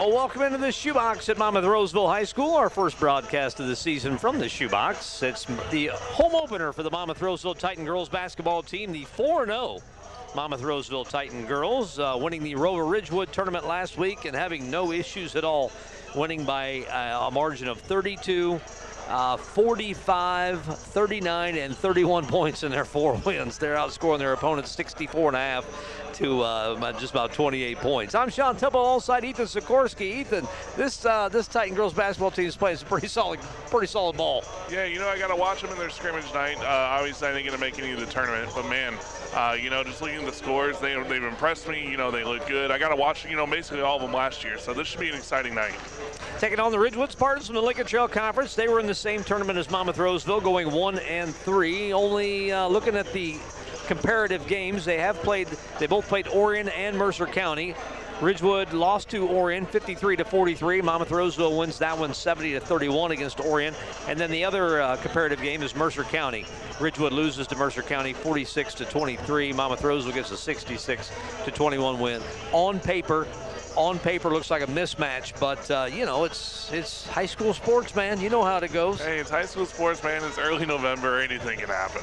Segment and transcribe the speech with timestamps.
[0.00, 3.74] Oh, welcome into the shoebox at Monmouth Roseville High School, our first broadcast of the
[3.74, 5.24] season from the shoebox.
[5.24, 9.80] It's the home opener for the Monmouth Roseville Titan girls basketball team, the 4 0
[10.36, 14.92] Monmouth Roseville Titan girls, uh, winning the Rover Ridgewood tournament last week and having no
[14.92, 15.72] issues at all,
[16.14, 18.60] winning by uh, a margin of 32
[19.08, 23.58] uh, 45, 39, and 31 points in their four wins.
[23.58, 28.14] They're outscoring their opponents 64 and a half to uh, just about 28 points.
[28.16, 30.18] I'm Sean Temple, alongside Ethan Sikorsky.
[30.20, 33.38] Ethan, this uh, this Titan girls basketball team is playing some pretty solid,
[33.70, 34.42] pretty solid ball.
[34.68, 36.58] Yeah, you know I got to watch them in their scrimmage night.
[36.58, 38.94] Uh, obviously, I didn't get to make any of the tournament, but man,
[39.32, 41.88] uh, you know, just looking at the scores, they they've impressed me.
[41.88, 42.72] You know, they look good.
[42.72, 45.00] I got to watch, you know, basically all of them last year, so this should
[45.00, 45.74] be an exciting night.
[46.40, 48.56] Taking on the Ridgewood Spartans from the Lincoln Trail Conference.
[48.56, 51.92] They were in the same tournament as Monmouth Roseville, going one and three.
[51.92, 53.36] Only uh, looking at the
[53.88, 55.48] comparative games, they have played.
[55.80, 57.74] They both played Orion and Mercer County.
[58.20, 60.82] Ridgewood lost to Orion 53 to 43.
[60.82, 63.74] Monmouth Roseville wins that one 70 to 31 against Orion.
[64.08, 66.44] And then the other uh, comparative game is Mercer County.
[66.80, 69.52] Ridgewood loses to Mercer County 46 to 23.
[69.52, 71.12] Monmouth Roseville gets a 66
[71.44, 72.20] to 21 win.
[72.52, 73.26] On paper,
[73.78, 77.94] on paper looks like a mismatch, but uh, you know it's it's high school sports,
[77.94, 78.20] man.
[78.20, 79.00] You know how it goes.
[79.00, 80.22] Hey, it's high school sports, man.
[80.24, 81.20] It's early November.
[81.20, 82.02] Anything can happen.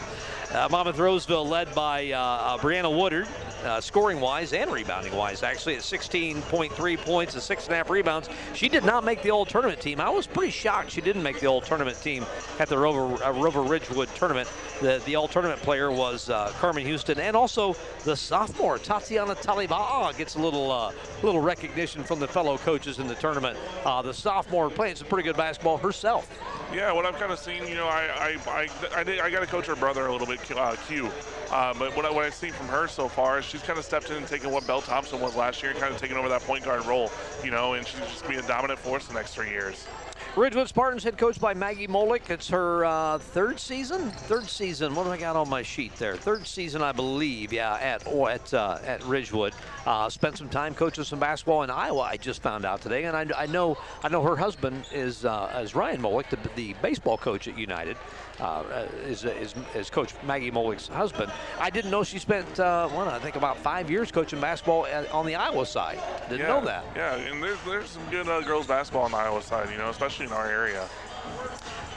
[0.54, 3.28] Uh, Monmouth Roseville led by uh, uh Brianna Woodard,
[3.66, 7.90] uh, scoring wise and rebounding wise, actually at 16.3 points and six and a half
[7.90, 8.30] rebounds.
[8.54, 10.00] She did not make the all tournament team.
[10.00, 12.26] I was pretty shocked she didn't make the all tournament team
[12.58, 14.50] at the Rover, uh, Rover Ridgewood tournament.
[14.82, 20.18] The the all tournament player was uh, Carmen Houston, and also the sophomore Tatiana Taliba
[20.18, 21.65] gets a little little recognition
[22.04, 23.58] from the fellow coaches in the tournament.
[23.84, 26.30] the sophomore playing some pretty good basketball herself.
[26.74, 29.48] Yeah, what I've kind of seen, you know, I I, I, I, I got to
[29.48, 31.10] coach her brother a little bit, uh, Q.
[31.52, 33.86] Uh, but what, I, what I've seen from her so far is she's kind of
[33.86, 36.28] stepped in and taken what Bell Thompson was last year and kind of taken over
[36.30, 37.12] that point guard role,
[37.44, 39.88] you know, and she's just going to be a dominant force the next three years.
[40.36, 42.30] Ridgewood Spartans head coached by Maggie Molick.
[42.30, 44.12] It's her uh, third season.
[44.12, 44.94] Third season.
[44.94, 46.18] What do I got on my sheet there?
[46.18, 47.54] Third season, I believe.
[47.54, 49.54] Yeah, at or at uh, at Ridgewood.
[49.86, 52.02] Uh, spent some time coaching some basketball in Iowa.
[52.02, 55.58] I just found out today, and I, I know I know her husband is uh,
[55.64, 57.96] is Ryan Molick, the, the baseball coach at United
[58.40, 61.32] uh, is, is, is Coach Maggie Molick's husband.
[61.60, 65.10] I didn't know she spent, uh, well, I think about five years coaching basketball at,
[65.12, 66.00] on the Iowa side.
[66.30, 66.84] Didn't yeah, know that.
[66.96, 69.90] Yeah, and there's, there's some good uh, girls basketball on the Iowa side, you know,
[69.90, 70.88] especially in our area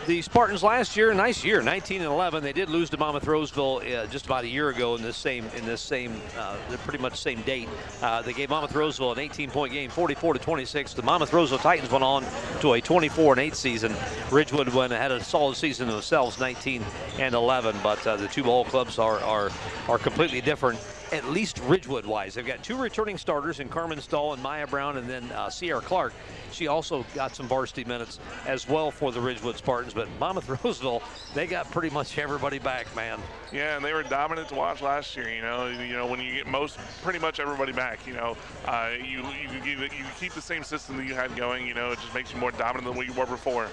[0.09, 2.43] the Spartans last year, nice year, 19 and 11.
[2.43, 5.45] They did lose to Monmouth Roseville uh, just about a year ago in this same
[5.55, 7.69] in this same uh, pretty much same date.
[8.01, 10.95] Uh, they gave Monmouth Roseville an 18-point game, 44 to 26.
[10.95, 12.25] The Monmouth Roseville Titans went on
[12.61, 13.95] to a 24 and 8 season.
[14.31, 16.83] Ridgewood went had a solid season themselves, 19
[17.19, 17.77] and 11.
[17.83, 19.51] But uh, the two ball clubs are are
[19.89, 20.81] are completely different
[21.13, 22.35] at least Ridgewood wise.
[22.35, 25.81] They've got two returning starters in Carmen Stahl and Maya Brown, and then uh, Sierra
[25.81, 26.13] Clark.
[26.51, 29.95] She also got some varsity minutes as well for the Ridgewood Spartans.
[29.95, 31.03] But Monmouth Roseville,
[31.35, 33.21] they got pretty much everybody back, man.
[33.53, 35.29] Yeah, and they were dominant to watch last year.
[35.29, 38.07] You know, you know when you get most, pretty much everybody back.
[38.07, 38.37] You know,
[38.67, 41.67] uh, you you, you you keep the same system that you had going.
[41.67, 43.69] You know, it just makes you more dominant than what you were before.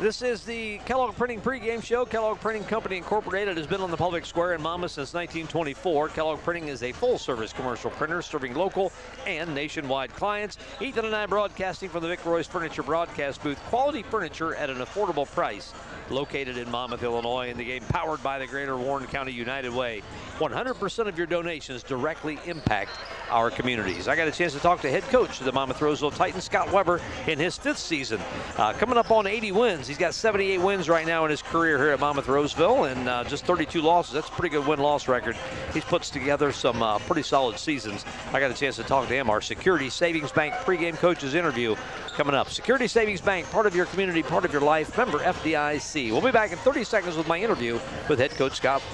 [0.00, 2.06] This is the Kellogg Printing pregame show.
[2.06, 6.08] Kellogg Printing Company Incorporated has been on the public square in Monmouth since 1924.
[6.08, 8.92] Kellogg Printing is a full-service commercial printer serving local
[9.26, 10.56] and nationwide clients.
[10.80, 13.58] Ethan and I broadcasting from the Vic Royce Furniture broadcast booth.
[13.64, 15.74] Quality furniture at an affordable price.
[16.08, 20.02] Located in Monmouth, Illinois, in the game powered by the Greater Warren County United Way.
[20.38, 22.92] 100% of your donations directly impact
[23.28, 24.08] our communities.
[24.08, 26.72] I got a chance to talk to head coach of the Monmouth Roseville Titans, Scott
[26.72, 28.18] Weber, in his fifth season.
[28.56, 29.89] Uh, coming up on 80 wins.
[29.90, 33.24] He's got 78 wins right now in his career here at Monmouth Roseville and uh,
[33.24, 34.14] just 32 losses.
[34.14, 35.36] That's a pretty good win-loss record.
[35.74, 38.04] He puts together some uh, pretty solid seasons.
[38.32, 39.28] I got a chance to talk to him.
[39.28, 41.74] Our Security Savings Bank pregame coaches interview
[42.14, 42.50] coming up.
[42.50, 44.96] Security Savings Bank, part of your community, part of your life.
[44.96, 46.12] Member FDIC.
[46.12, 48.84] We'll be back in 30 seconds with my interview with head coach Scott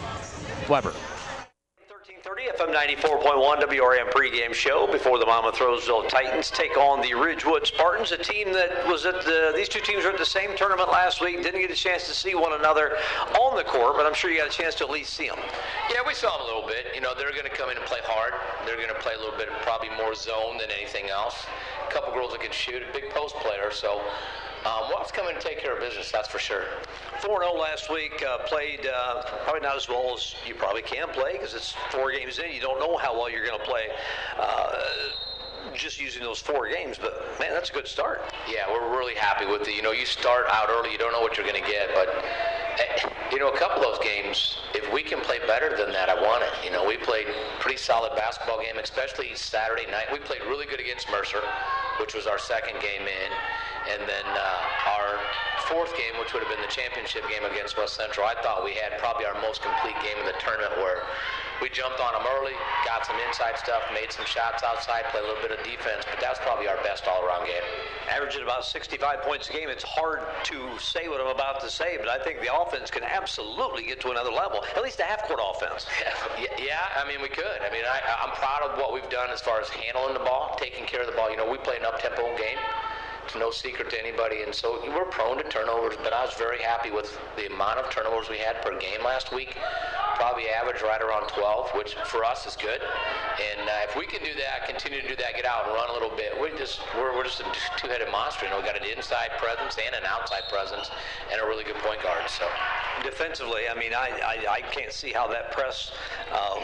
[0.67, 0.95] Weber.
[2.47, 2.71] 1330 FM
[3.03, 8.19] 94.1 WRAM pregame show before the Monmouth Roseville Titans take on the Ridgewood Spartans, a
[8.19, 11.43] team that was at the, these two teams were at the same tournament last week,
[11.43, 12.97] didn't get a chance to see one another
[13.41, 15.39] on the court, but I'm sure you got a chance to at least see them.
[15.91, 16.87] Yeah, we saw them a little bit.
[16.95, 18.33] You know, they're going to come in and play hard.
[18.65, 21.47] They're going to play a little bit, probably more zone than anything else.
[21.89, 24.01] A couple girls that can shoot, a big post player, so
[24.67, 26.65] um, we'll have to come in and take care of business, that's for sure.
[27.23, 31.09] 4 0 last week, uh, played uh, probably not as well as you probably can
[31.09, 32.53] play because it's four games in.
[32.53, 33.85] You don't know how well you're going to play.
[34.39, 34.73] Uh,
[35.75, 38.23] just using those four games, but man, that's a good start.
[38.49, 39.75] Yeah, we're really happy with it.
[39.75, 42.09] You know, you start out early, you don't know what you're going to get, but
[42.79, 46.09] eh, you know, a couple of those games, if we can play better than that,
[46.09, 46.51] I want it.
[46.65, 47.27] You know, we played
[47.61, 50.07] pretty solid basketball game, especially Saturday night.
[50.13, 51.43] We played really good against Mercer.
[52.01, 53.31] which was our second game in.
[53.93, 55.21] And then uh, our
[55.71, 58.75] fourth game, which would have been the championship game against West Central, I thought we
[58.75, 61.03] had probably our most complete game of the tournament where
[61.63, 62.53] we jumped on them early,
[62.85, 66.21] got some inside stuff, made some shots outside, played a little bit of defense, but
[66.21, 67.65] that's probably our best all-around game.
[68.13, 69.69] Averaging about 65 points a game.
[69.69, 70.21] It's hard
[70.53, 74.01] to say what I'm about to say, but I think the offense can absolutely get
[74.03, 75.87] to another level, at least a half-court offense.
[76.37, 77.65] Yeah, yeah, I mean, we could.
[77.65, 80.55] I mean, I, I'm proud of what we've done as far as handling the ball,
[80.61, 81.31] taking care of the ball.
[81.31, 82.59] You know, we play an up-tempo game.
[83.27, 85.99] It's no secret to anybody, and so we're prone to turnovers.
[85.99, 89.35] But I was very happy with the amount of turnovers we had per game last
[89.35, 89.59] week.
[90.15, 92.79] Probably average right around 12, which for us is good.
[92.79, 95.91] And uh, if we can do that, continue to do that, get out and run
[95.91, 98.47] a little bit, we just we're, we're just a two-headed monster.
[98.47, 100.87] You know, we got an inside presence and an outside presence,
[101.35, 102.31] and a really good point guard.
[102.31, 102.47] So
[103.07, 105.93] defensively, I mean, I, I, I can't see how that press
[106.33, 106.63] um,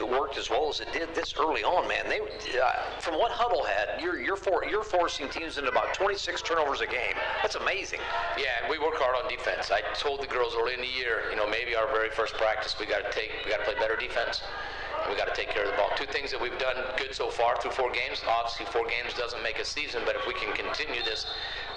[0.00, 2.06] uh, worked as well as it did this early on, man.
[2.08, 6.42] They, uh, from what Hudl had, you're you're for, you're forcing teams into about 26
[6.42, 7.18] turnovers a game.
[7.42, 8.00] That's amazing.
[8.38, 9.70] Yeah, and we work hard on defense.
[9.70, 12.76] I told the girls early in the year, you know, maybe our very first practice,
[12.78, 14.42] we got to take, we got to play better defense.
[15.08, 15.90] We got to take care of the ball.
[15.96, 18.22] Two things that we've done good so far through four games.
[18.28, 21.26] Obviously, four games doesn't make a season, but if we can continue this,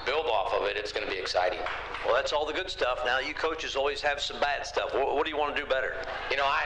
[0.06, 1.60] build off of it, it's going to be exciting.
[2.06, 3.00] Well, that's all the good stuff.
[3.06, 4.94] Now, you coaches always have some bad stuff.
[4.94, 5.96] What, what do you want to do better?
[6.30, 6.66] You know, I.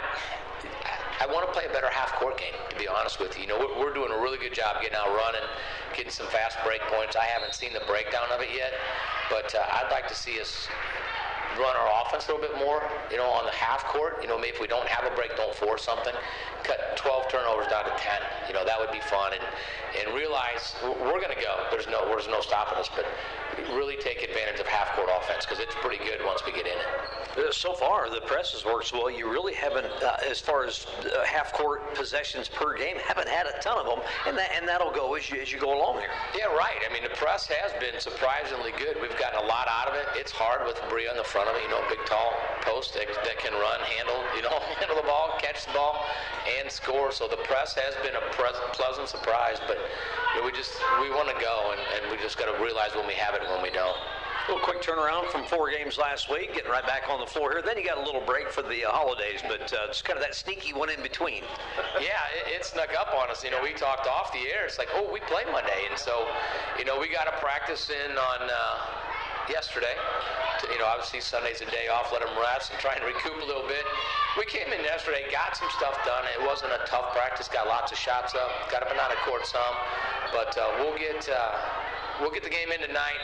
[1.22, 3.44] I want to play a better half-court game, to be honest with you.
[3.44, 5.48] You know, we're, we're doing a really good job getting out running,
[5.96, 7.16] getting some fast break points.
[7.16, 8.74] I haven't seen the breakdown of it yet,
[9.30, 10.68] but uh, I'd like to see us
[11.58, 14.20] run our offense a little bit more, you know, on the half court.
[14.22, 16.14] You know, maybe if we don't have a break, don't force something.
[16.66, 18.50] Cut 12 turnovers down to 10.
[18.50, 19.34] You know, that would be fun.
[19.34, 19.44] And
[19.96, 21.56] and realize we're going to go.
[21.72, 22.90] There's no there's no stopping us.
[22.94, 23.06] But
[23.74, 26.76] really take advantage of half court offense because it's pretty good once we get in
[26.76, 26.90] it.
[27.36, 29.12] Uh, so far, the press has worked well.
[29.12, 33.46] You really haven't, uh, as far as uh, half court possessions per game, haven't had
[33.48, 36.00] a ton of them, and that and that'll go as you as you go along
[36.00, 36.12] here.
[36.36, 36.80] Yeah, right.
[36.88, 38.96] I mean, the press has been surprisingly good.
[39.02, 40.06] We've gotten a lot out of it.
[40.16, 41.64] It's hard with Bria in the front of it.
[41.64, 42.32] You know, big tall
[42.64, 46.08] post that, that can run, handle, you know, handle the ball, catch the ball,
[46.48, 47.12] and score.
[47.12, 48.24] So the press has been a
[48.74, 50.72] pleasant surprise, but you know, we just
[51.02, 53.42] we want to go, and, and we just got to realize when we have it
[53.44, 53.96] and when we don't.
[54.46, 57.52] A little quick turnaround from four games last week, getting right back on the floor
[57.52, 57.64] here.
[57.66, 60.24] Then you got a little break for the uh, holidays, but uh, it's kind of
[60.24, 61.42] that sneaky one in between.
[61.98, 63.44] yeah, it, it, snuck up on us.
[63.44, 64.70] You know, we talked off the air.
[64.70, 66.28] It's like, oh, we play Monday, and so,
[66.78, 68.78] you know, we got to practice in on uh,
[69.50, 69.94] yesterday.
[70.72, 73.46] You know, obviously Sunday's a day off, let them rest and try and recoup a
[73.46, 73.86] little bit.
[74.38, 76.26] We came in yesterday, got some stuff done.
[76.34, 77.48] It wasn't a tough practice.
[77.48, 78.50] Got lots of shots up.
[78.72, 79.76] Got up and out of court some,
[80.34, 81.52] but uh, we'll get uh,
[82.20, 83.22] we'll get the game in tonight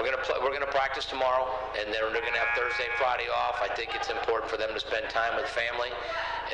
[0.00, 1.44] we're gonna play, we're gonna practice tomorrow,
[1.76, 3.60] and then they're gonna have Thursday, Friday off.
[3.60, 5.92] I think it's important for them to spend time with family,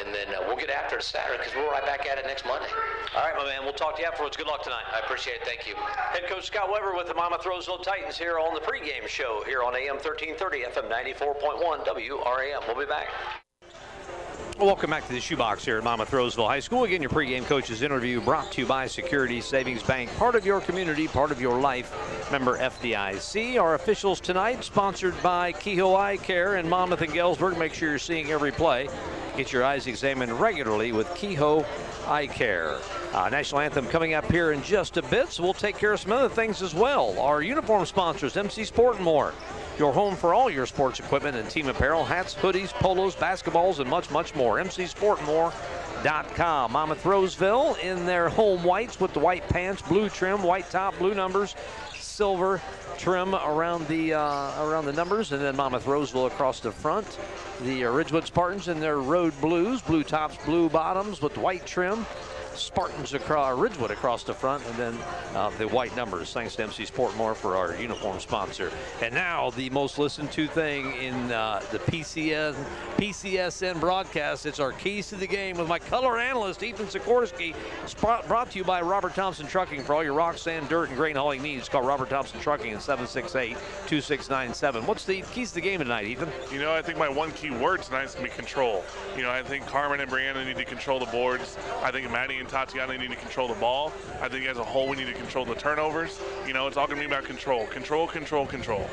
[0.03, 2.45] and then uh, we'll get after it Saturday because we're right back at it next
[2.45, 2.67] Monday.
[3.15, 3.63] All right, my man.
[3.63, 4.37] We'll talk to you afterwards.
[4.37, 4.83] Good luck tonight.
[4.91, 5.47] I appreciate it.
[5.47, 5.79] Thank you.
[6.11, 9.63] Head coach Scott Weber with the Monmouth Roseville Titans here on the pregame show here
[9.63, 12.67] on AM 1330 FM 94.1 WRAM.
[12.67, 13.46] We'll be back.
[14.59, 16.85] Welcome back to the Shoebox here at Monmouth Roseville High School.
[16.85, 20.63] Again, your pregame coaches interview brought to you by Security Savings Bank, part of your
[20.63, 21.95] community, part of your life.
[22.33, 23.61] Member FDIC.
[23.61, 27.59] Our officials tonight, sponsored by Kehoe Eye Care in Monmouth and Galesburg.
[27.59, 28.89] Make sure you're seeing every play.
[29.37, 31.65] Get your eyes examined regularly with Kehoe
[32.07, 32.79] Eye Care.
[33.13, 36.01] Uh, national anthem coming up here in just a bit, so we'll take care of
[36.01, 37.19] some other things as well.
[37.21, 39.35] Our uniform sponsors, MC Sport and more
[39.79, 43.89] your home for all your sports equipment and team apparel, hats, hoodies, polos, basketballs, and
[43.91, 44.59] much, much more.
[44.59, 45.53] MC Sport and More.
[46.37, 46.73] Com.
[46.73, 51.15] Monmouth Roseville in their home whites with the white pants, blue trim, white top, blue
[51.15, 51.57] numbers,
[51.95, 52.63] silver
[52.97, 57.19] trim around the uh, around the numbers, and then Monmouth Roseville across the front.
[57.63, 62.05] The Ridgewood Spartans in their road blues, blue tops, blue bottoms with white trim.
[62.59, 64.99] Spartans across Ridgewood across the front, and then
[65.35, 66.33] uh, the white numbers.
[66.33, 68.71] Thanks to MC Sportmore for our uniform sponsor.
[69.03, 72.55] And now the most listened to thing in uh, the PCS
[72.97, 74.47] PCSN broadcast.
[74.47, 77.55] It's our keys to the game with my color analyst Ethan Sikorsky.
[78.01, 81.17] Brought to you by Robert Thompson Trucking for all your rock, sand, dirt, and grain
[81.17, 81.69] hauling needs.
[81.69, 84.87] Call Robert Thompson Trucking at 768-2697.
[84.87, 86.31] What's the keys to the game tonight, Ethan?
[86.51, 88.85] You know, I think my one key word tonight is going to be control.
[89.17, 91.59] You know, I think Carmen and Brianna need to control the boards.
[91.83, 93.93] I think Maddie and and Tatiana need to control the ball.
[94.21, 96.21] I think as a whole, we need to control the turnovers.
[96.47, 98.89] You know, it's all going to be about control, control, control, control.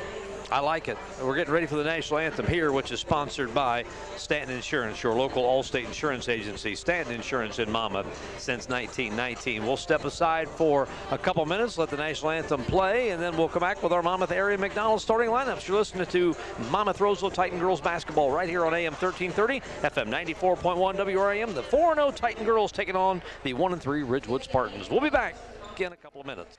[0.54, 0.96] I like it.
[1.20, 3.84] We're getting ready for the national anthem here, which is sponsored by
[4.16, 6.76] Stanton Insurance, your local Allstate insurance agency.
[6.76, 8.06] Stanton Insurance in Monmouth
[8.38, 9.66] since 1919.
[9.66, 13.48] We'll step aside for a couple minutes, let the national anthem play, and then we'll
[13.48, 15.66] come back with our Monmouth area McDonald's starting lineups.
[15.66, 16.36] You're listening to
[16.70, 21.52] Monmouth Roseville Titan Girls basketball right here on AM 1330, FM 94.1 WRAM.
[21.52, 24.88] The 4 0 Titan Girls taking on the 1 3 Ridgewood Spartans.
[24.88, 25.34] We'll be back.
[25.62, 26.58] back in a couple of minutes.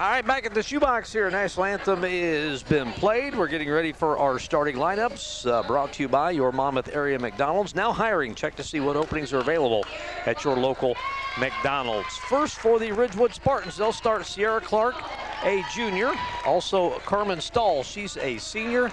[0.00, 1.28] All right, back at the shoebox here.
[1.28, 3.34] National anthem has been played.
[3.34, 5.44] We're getting ready for our starting lineups.
[5.44, 7.74] Uh, brought to you by your Monmouth area McDonald's.
[7.74, 8.36] Now hiring.
[8.36, 9.84] Check to see what openings are available
[10.24, 10.96] at your local
[11.36, 12.16] McDonald's.
[12.16, 14.94] First for the Ridgewood Spartans, they'll start Sierra Clark,
[15.42, 16.12] a junior.
[16.46, 18.92] Also Carmen Stahl, she's a senior.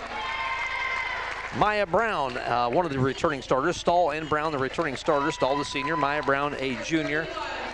[1.55, 3.77] Maya Brown, uh, one of the returning starters.
[3.77, 5.35] Stahl and Brown, the returning starters.
[5.35, 5.95] Stahl, the senior.
[5.95, 7.27] Maya Brown, a junior.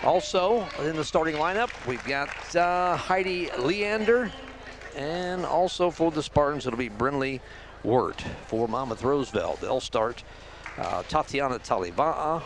[0.04, 4.32] Also in the starting lineup, we've got uh, Heidi Leander.
[4.96, 7.40] And also for the Spartans, it'll be Brinley
[7.84, 9.58] Wirt for Monmouth Roseville.
[9.60, 10.24] They'll start
[10.76, 12.42] uh, Tatiana Taliba'a.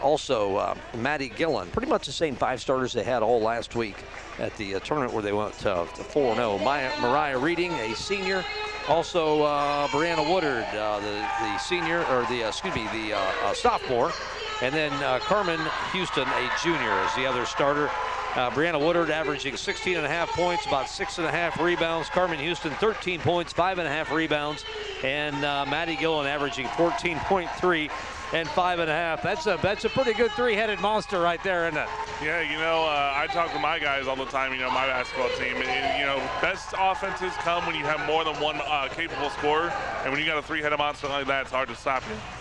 [0.00, 1.68] Also, uh, Maddie Gillen.
[1.70, 3.96] Pretty much the same five starters they had all last week
[4.38, 6.58] at the uh, tournament where they went to 4 0.
[6.58, 8.44] Mariah Reading, a senior.
[8.86, 13.18] Also, uh, Brianna Woodard, uh, the, the senior, or the, uh, excuse me, the uh,
[13.18, 14.12] uh, sophomore.
[14.62, 15.60] And then uh, Carmen
[15.92, 17.90] Houston, a junior, is the other starter.
[18.34, 22.08] Uh, Brianna Woodard averaging 16 and a half points, about six and a half rebounds.
[22.08, 24.64] Carmen Houston, 13 points, five and a half rebounds.
[25.02, 27.90] And Maddie Gillen averaging 14.3
[28.32, 29.22] and five and a half.
[29.22, 31.88] That's a that's a pretty good three-headed monster right there, isn't it?
[32.22, 34.52] Yeah, you know, uh, I talk to my guys all the time.
[34.52, 35.56] You know, my basketball team.
[35.56, 39.72] And, you know, best offenses come when you have more than one uh, capable scorer,
[40.02, 42.37] and when you got a three-headed monster like that, it's hard to stop you.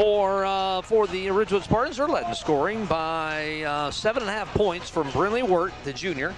[0.00, 4.50] For uh, for the Ridgewood Spartans, they're letting scoring by uh, seven and a half
[4.54, 6.34] points from Brinley Wirt, the junior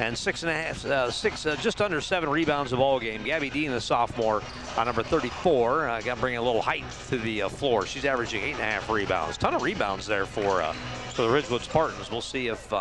[0.00, 3.22] and six and a half, uh, six, uh, just under seven rebounds of all game.
[3.22, 4.42] Gabby Dean, the sophomore,
[4.76, 7.86] on number 34, uh, got bringing a little height to the uh, floor.
[7.86, 9.38] She's averaging eight and a half rebounds.
[9.38, 10.72] Ton of rebounds there for uh,
[11.12, 12.10] for the Ridgewood Spartans.
[12.10, 12.72] We'll see if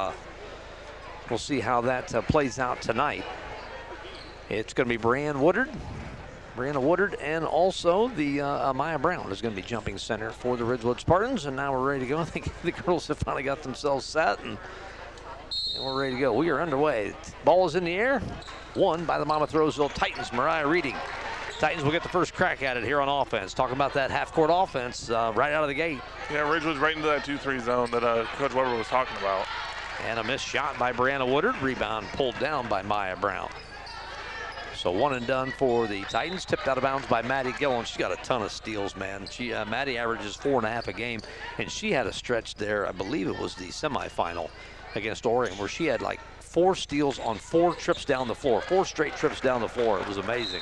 [1.30, 3.24] we'll see how that plays out tonight.
[4.50, 5.70] It's going to be Brianne Woodard.
[6.56, 8.40] Brianna Woodard and also the
[8.76, 11.46] Maya Brown is going to be jumping center for the Ridgewood Spartans.
[11.46, 12.18] And now we're ready to go.
[12.20, 14.58] I think the girls have finally got themselves set and
[15.76, 16.34] and we're ready to go.
[16.34, 17.14] We are underway.
[17.46, 18.22] Ball is in the air.
[18.76, 20.32] Won by the Monmouth Roseville Titans.
[20.32, 20.96] Mariah Reading.
[21.60, 23.54] Titans will get the first crack at it here on offense.
[23.54, 26.00] Talking about that half-court offense uh, right out of the gate.
[26.32, 29.46] Yeah, Ridgewood's right into that 2-3 zone that uh, Coach Weber was talking about.
[30.08, 31.60] And a missed shot by Brianna Woodard.
[31.62, 33.50] Rebound pulled down by Maya Brown.
[34.82, 36.44] So one and done for the Titans.
[36.44, 37.86] Tipped out of bounds by Maddie Gillen.
[37.86, 39.28] She's got a ton of steals, man.
[39.30, 41.22] She uh, Maddie averages four and a half a game,
[41.60, 42.88] and she had a stretch there.
[42.88, 44.50] I believe it was the semifinal
[44.96, 48.84] against Orion, where she had like four steals on four trips down the floor, four
[48.84, 50.00] straight trips down the floor.
[50.00, 50.62] It was amazing.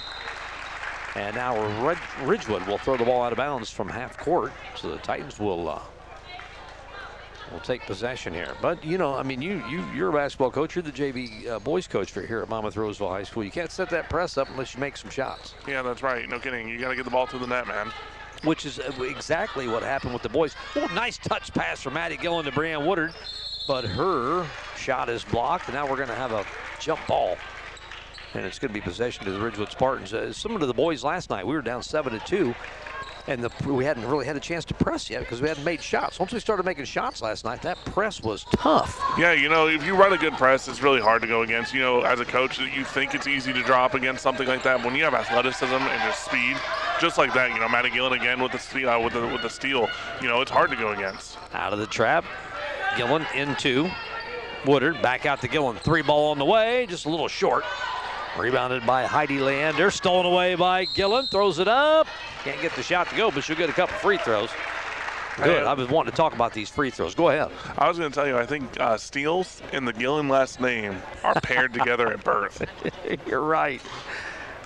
[1.16, 1.56] And now
[2.26, 5.70] Ridgewood will throw the ball out of bounds from half court, so the Titans will
[5.70, 5.82] uh,
[7.52, 8.56] will take possession here.
[8.62, 10.76] But you know, I mean, you you you're a basketball coach.
[10.76, 13.44] You're the JV uh, boys coach for here at Monmouth Roseville High School.
[13.44, 15.54] You can't set that press up unless you make some shots.
[15.68, 16.28] Yeah, that's right.
[16.30, 16.68] No kidding.
[16.68, 17.92] You got to get the ball to the net, man.
[18.44, 20.56] Which is uh, exactly what happened with the boys.
[20.76, 23.14] Oh, nice touch pass from Maddie Gillen to Brianne Woodard
[23.70, 26.44] but her shot is blocked, and now we're going to have a
[26.80, 27.38] jump ball.
[28.34, 30.12] And it's going to be possession to the Ridgewood Spartans.
[30.12, 32.56] Uh, similar to the boys last night, we were down 7 to 2,
[33.28, 35.82] and the, we hadn't really had a chance to press yet because we hadn't made
[35.82, 36.20] shots.
[36.20, 39.02] Once we started making shots last night, that press was tough.
[39.18, 41.74] Yeah, you know, if you run a good press, it's really hard to go against.
[41.74, 44.84] You know, as a coach, you think it's easy to drop against something like that.
[44.84, 46.58] When you have athleticism and just speed,
[47.00, 49.50] just like that, you know, Maddie Gillen again with the, uh, with the with the
[49.50, 49.88] steal,
[50.22, 51.38] you know, it's hard to go against.
[51.54, 52.26] Out of the trap,
[52.98, 53.90] Gillen into
[54.66, 55.02] Woodard.
[55.02, 55.78] Back out to Gillen.
[55.78, 57.64] Three ball on the way, just a little short.
[58.40, 59.92] Rebounded by Heidi Leander.
[59.92, 61.28] Stolen away by Gillen.
[61.28, 62.08] Throws it up.
[62.44, 64.50] Can't get the shot to go, but she'll get a couple free throws.
[65.38, 65.66] Good.
[65.66, 67.16] I was wanting to talk about these free throws.
[67.16, 67.52] Go ahead.
[67.78, 71.02] I was going to tell you, I think uh, steals and the Gillen last name
[71.24, 72.66] are paired together at birth.
[73.28, 73.82] You're right.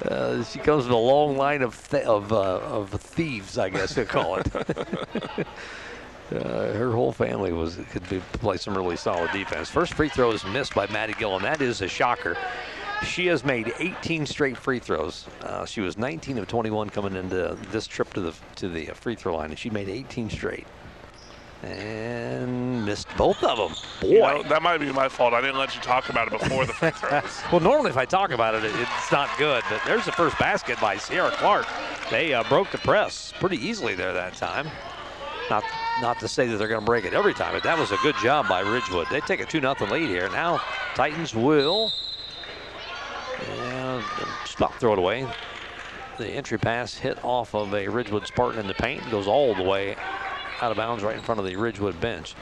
[0.06, 3.96] Uh, she comes with a long line of th- of, uh, of thieves, I guess
[3.96, 4.48] they call it.
[6.34, 9.70] Uh, her whole family was could be, play some really solid defense.
[9.70, 11.44] First free throw is missed by Maddie Gillen.
[11.44, 12.36] that is a shocker.
[13.06, 15.28] She has made 18 straight free throws.
[15.42, 19.16] Uh, she was 19 of 21 coming into this trip to the to the free
[19.16, 20.68] throw line, and she made 18 straight.
[21.62, 23.78] And missed both of them.
[24.02, 25.34] Boy, you know, that might be my fault.
[25.34, 27.42] I didn't let you talk about it before the free throws.
[27.52, 29.64] well, normally if I talk about it, it's not good.
[29.70, 31.66] But there's the first basket by Sierra Clark.
[32.12, 34.70] They uh, broke the press pretty easily there that time.
[35.50, 35.64] Not
[36.02, 37.98] not to say that they're going to break it every time, but that was a
[37.98, 39.08] good job by Ridgewood.
[39.10, 40.30] They take a 2 0 lead here.
[40.30, 40.62] Now
[40.96, 41.94] Titans will
[43.40, 44.04] and
[44.56, 45.28] about throw it away.
[46.18, 49.56] The entry pass hit off of a Ridgewood Spartan in the paint, and goes all
[49.56, 49.96] the way
[50.62, 52.36] out of bounds right in front of the Ridgewood bench.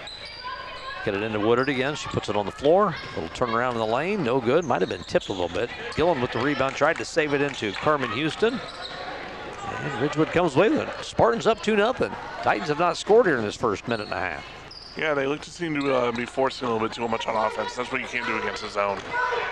[1.05, 1.95] Get it into Woodard again.
[1.95, 2.95] She puts it on the floor.
[3.15, 4.24] Little turn around in the lane.
[4.24, 4.65] No good.
[4.65, 5.69] Might have been tipped a little bit.
[5.95, 6.75] Gillen with the rebound.
[6.75, 8.60] Tried to save it into Carmen Houston.
[9.67, 10.88] And Ridgewood comes with it.
[11.03, 11.93] Spartans up 2 0.
[12.43, 14.61] Titans have not scored here in this first minute and a half.
[14.98, 17.36] Yeah, they look to seem to uh, be forcing a little bit too much on
[17.36, 17.75] offense.
[17.75, 19.00] That's what you can't do against the zone.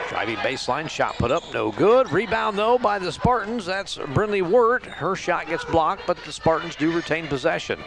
[0.09, 2.11] Driving baseline shot put up, no good.
[2.11, 3.65] Rebound though by the Spartans.
[3.65, 4.83] That's Brinley Wirt.
[4.83, 7.79] Her shot gets blocked, but the Spartans do retain possession.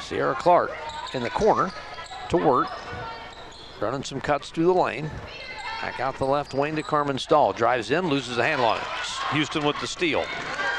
[0.00, 0.72] Sierra Clark
[1.12, 1.70] in the corner
[2.30, 2.68] to Wirt.
[3.80, 5.10] Running some cuts through the lane.
[5.82, 7.52] Back out the left wing to Carmen Stahl.
[7.52, 8.84] Drives in, loses a handle on it.
[9.32, 10.24] Houston with the steal.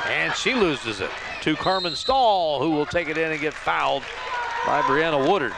[0.08, 1.10] And she loses it
[1.42, 4.04] to Carmen Stahl, who will take it in and get fouled
[4.66, 5.54] by Brianna Woodard.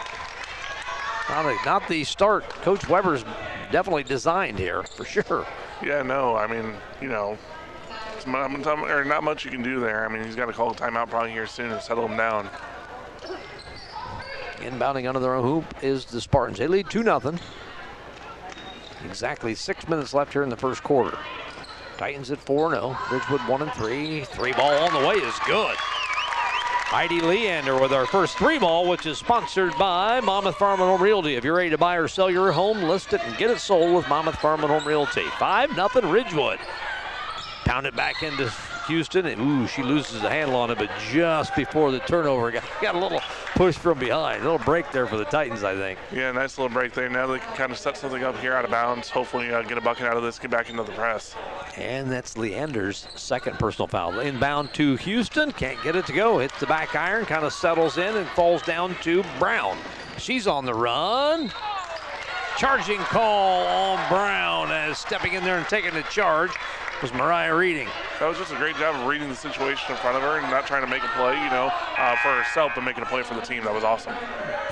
[1.30, 3.24] Not, a, not the start Coach Weber's
[3.72, 5.48] definitely designed here, for sure.
[5.82, 7.38] Yeah, no, I mean, you know,
[8.26, 10.06] or not much you can do there.
[10.06, 12.50] I mean, he's got to call a timeout probably here soon and settle him down.
[14.58, 16.58] Inbounding under their own hoop is the Spartans.
[16.58, 17.36] They lead 2 0.
[19.06, 21.18] Exactly six minutes left here in the first quarter.
[21.98, 22.98] Titans at 4 0.
[23.12, 24.24] Ridgewood 1 and 3.
[24.26, 25.76] Three ball on the way is good.
[26.94, 31.02] Heidi Leander with our first three ball, which is sponsored by Monmouth Farm and Home
[31.02, 31.34] Realty.
[31.34, 33.96] If you're ready to buy or sell your home, list it and get it sold
[33.96, 35.24] with Monmouth Farm and Home Realty.
[35.40, 36.60] 5 nothing Ridgewood.
[37.66, 38.54] Pound it back into
[38.88, 42.64] Houston, and ooh, she loses the handle on it, but just before the turnover, got,
[42.82, 43.22] got a little
[43.56, 44.42] push from behind.
[44.42, 46.00] A little break there for the Titans, I think.
[46.12, 47.10] Yeah, nice little break there.
[47.10, 49.10] Now they can kind of set something up here out of bounds.
[49.10, 51.36] Hopefully, uh, get a bucket out of this, get back into the press.
[51.78, 54.20] And that's Leander's second personal foul.
[54.20, 56.40] Inbound to Houston, can't get it to go.
[56.40, 59.78] Hits the back iron, kind of settles in and falls down to Brown.
[60.18, 61.52] She's on the run.
[62.56, 66.52] Charging call on Brown as stepping in there and taking the charge
[67.04, 67.90] was Mariah Reading.
[68.22, 70.50] That was just a great job of reading the situation in front of her and
[70.50, 73.24] not trying to make a play, you know, uh, for herself, but making a play
[73.24, 73.66] for the team.
[73.66, 74.16] That was awesome.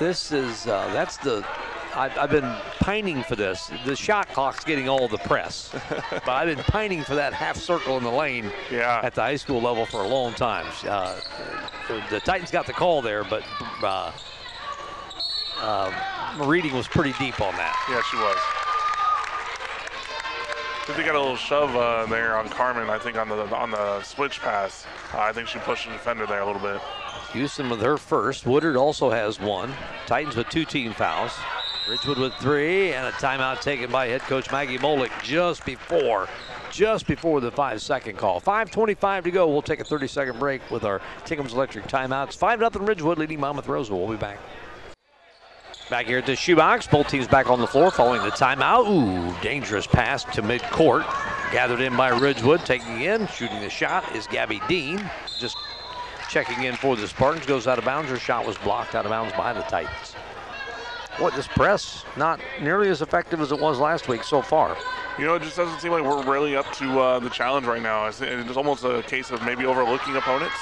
[0.00, 1.46] This is, uh, that's the,
[1.94, 3.70] I've, I've, been pining for this.
[3.84, 5.74] The shot clock's getting all the press,
[6.10, 9.02] but I've been pining for that half circle in the lane yeah.
[9.04, 10.64] at the high school level for a long time.
[10.88, 11.20] Uh,
[12.08, 13.44] the Titans got the call there, but
[13.82, 14.10] uh,
[15.60, 17.76] uh, Reading was pretty deep on that.
[17.90, 18.61] Yeah, she was.
[20.88, 22.90] I got a little shove uh, there on Carmen.
[22.90, 24.84] I think on the on the switch pass.
[25.14, 26.80] Uh, I think she pushed the defender there a little bit.
[27.32, 28.46] Houston with her first.
[28.46, 29.72] Woodard also has one.
[30.06, 31.32] Titans with two team fouls.
[31.88, 36.28] Ridgewood with three, and a timeout taken by head coach Maggie Molick just before,
[36.70, 38.40] just before the five-second call.
[38.40, 39.48] 5:25 to go.
[39.48, 42.36] We'll take a 30-second break with our Tickums Electric timeouts.
[42.36, 44.00] Five nothing Ridgewood leading Monmouth Roseville.
[44.00, 44.38] We'll be back.
[45.90, 46.86] Back here at the shoebox.
[46.86, 48.88] Both teams back on the floor following the timeout.
[48.88, 51.02] Ooh, dangerous pass to midcourt.
[51.52, 52.64] Gathered in by Ridgewood.
[52.64, 54.98] Taking in, shooting the shot is Gabby Dean.
[55.38, 55.56] Just
[56.30, 57.44] checking in for the Spartans.
[57.44, 58.10] Goes out of bounds.
[58.10, 60.14] Her shot was blocked out of bounds by the Titans.
[61.18, 64.78] What this press not nearly as effective as it was last week so far.
[65.18, 67.82] You know, it just doesn't seem like we're really up to uh, the challenge right
[67.82, 68.06] now.
[68.06, 70.56] It's, it's almost a case of maybe overlooking opponents.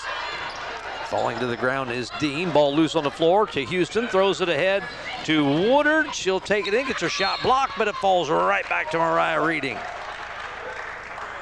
[1.11, 2.53] Falling to the ground is Dean.
[2.53, 4.07] Ball loose on the floor to Houston.
[4.07, 4.85] Throws it ahead
[5.25, 6.15] to Woodard.
[6.15, 9.45] She'll take it in, gets her shot blocked, but it falls right back to Mariah
[9.45, 9.77] Reading.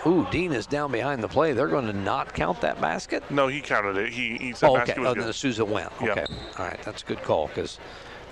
[0.07, 1.52] Ooh, Dean is down behind the play.
[1.52, 3.31] They're going to not count that basket?
[3.31, 4.11] No, he counted it.
[4.11, 4.94] He, he said oh, okay.
[4.96, 5.24] oh, good.
[5.24, 5.92] as soon as it went.
[6.00, 6.24] Okay.
[6.59, 7.78] All right, that's a good call because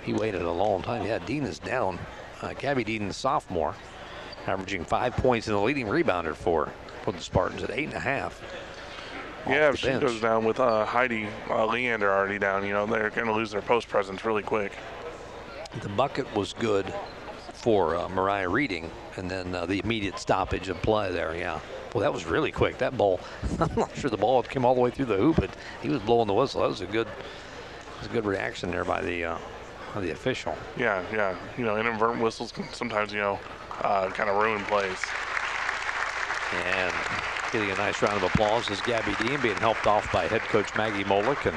[0.01, 1.05] he waited a long time.
[1.05, 1.99] Yeah, Dean is down.
[2.41, 3.75] Uh, Gabby Dean, the sophomore,
[4.47, 6.73] averaging five points and the leading rebounder for,
[7.03, 8.41] for the Spartans at eight and a half.
[9.49, 10.01] Yeah, if she bench.
[10.01, 13.51] goes down with uh, Heidi uh, Leander already down, you know, they're going to lose
[13.51, 14.73] their post presence really quick.
[15.81, 16.93] The bucket was good
[17.53, 21.59] for uh, Mariah Reading, and then uh, the immediate stoppage of play there, yeah.
[21.93, 22.77] Well, that was really quick.
[22.79, 23.19] That ball,
[23.59, 25.49] I'm not sure the ball came all the way through the hoop, but
[25.81, 26.61] he was blowing the whistle.
[26.61, 27.07] That was a good,
[27.99, 29.37] was a good reaction there by the, uh,
[29.93, 30.55] by the official.
[30.77, 31.35] Yeah, yeah.
[31.57, 33.39] You know, inadvertent whistles can sometimes, you know,
[33.81, 34.97] uh, kind of ruin plays.
[36.53, 36.93] And
[37.51, 40.75] Getting a nice round of applause is Gabby Dean being helped off by head coach
[40.75, 41.55] Maggie Molick and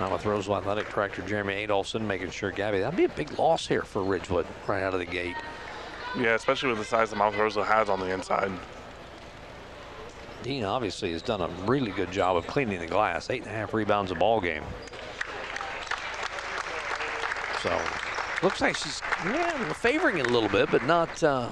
[0.00, 3.66] now with Roseville Athletic Director Jeremy Adolphson making sure Gabby, that'd be a big loss
[3.66, 5.36] here for Ridgewood right out of the gate.
[6.16, 8.50] Yeah, especially with the size that Monmouth Roseville has on the inside.
[10.42, 13.28] Dean obviously has done a really good job of cleaning the glass.
[13.28, 14.64] Eight and a half rebounds a ball game.
[17.62, 17.78] So
[18.42, 21.50] looks like she's yeah, favoring it a little bit, but not uh,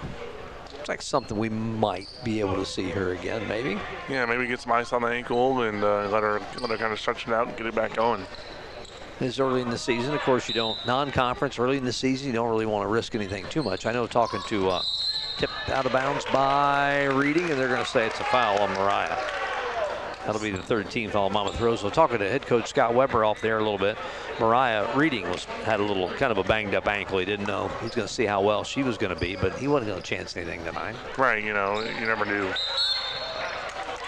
[0.88, 3.78] like something we might be able to see her again, maybe.
[4.08, 6.92] Yeah, maybe get some ice on the ankle and uh, let her let her kind
[6.92, 8.26] of stretch it out and get it back going.
[9.20, 10.14] It's early in the season.
[10.14, 12.28] Of course, you don't non-conference early in the season.
[12.28, 13.84] You don't really want to risk anything too much.
[13.84, 14.82] I know talking to uh,
[15.38, 18.70] tipped out of bounds by Reading, and they're going to say it's a foul on
[18.74, 19.18] Mariah.
[20.28, 21.90] That'll be the third team foul Monmouth Roseville.
[21.90, 23.96] Talking to head coach Scott Weber off there a little bit.
[24.38, 27.18] Mariah Reading was had a little kind of a banged up ankle.
[27.18, 27.68] He didn't know.
[27.80, 30.02] He's going to see how well she was going to be, but he wasn't going
[30.02, 30.96] to chance anything tonight.
[31.16, 32.46] Right, you know, you never knew.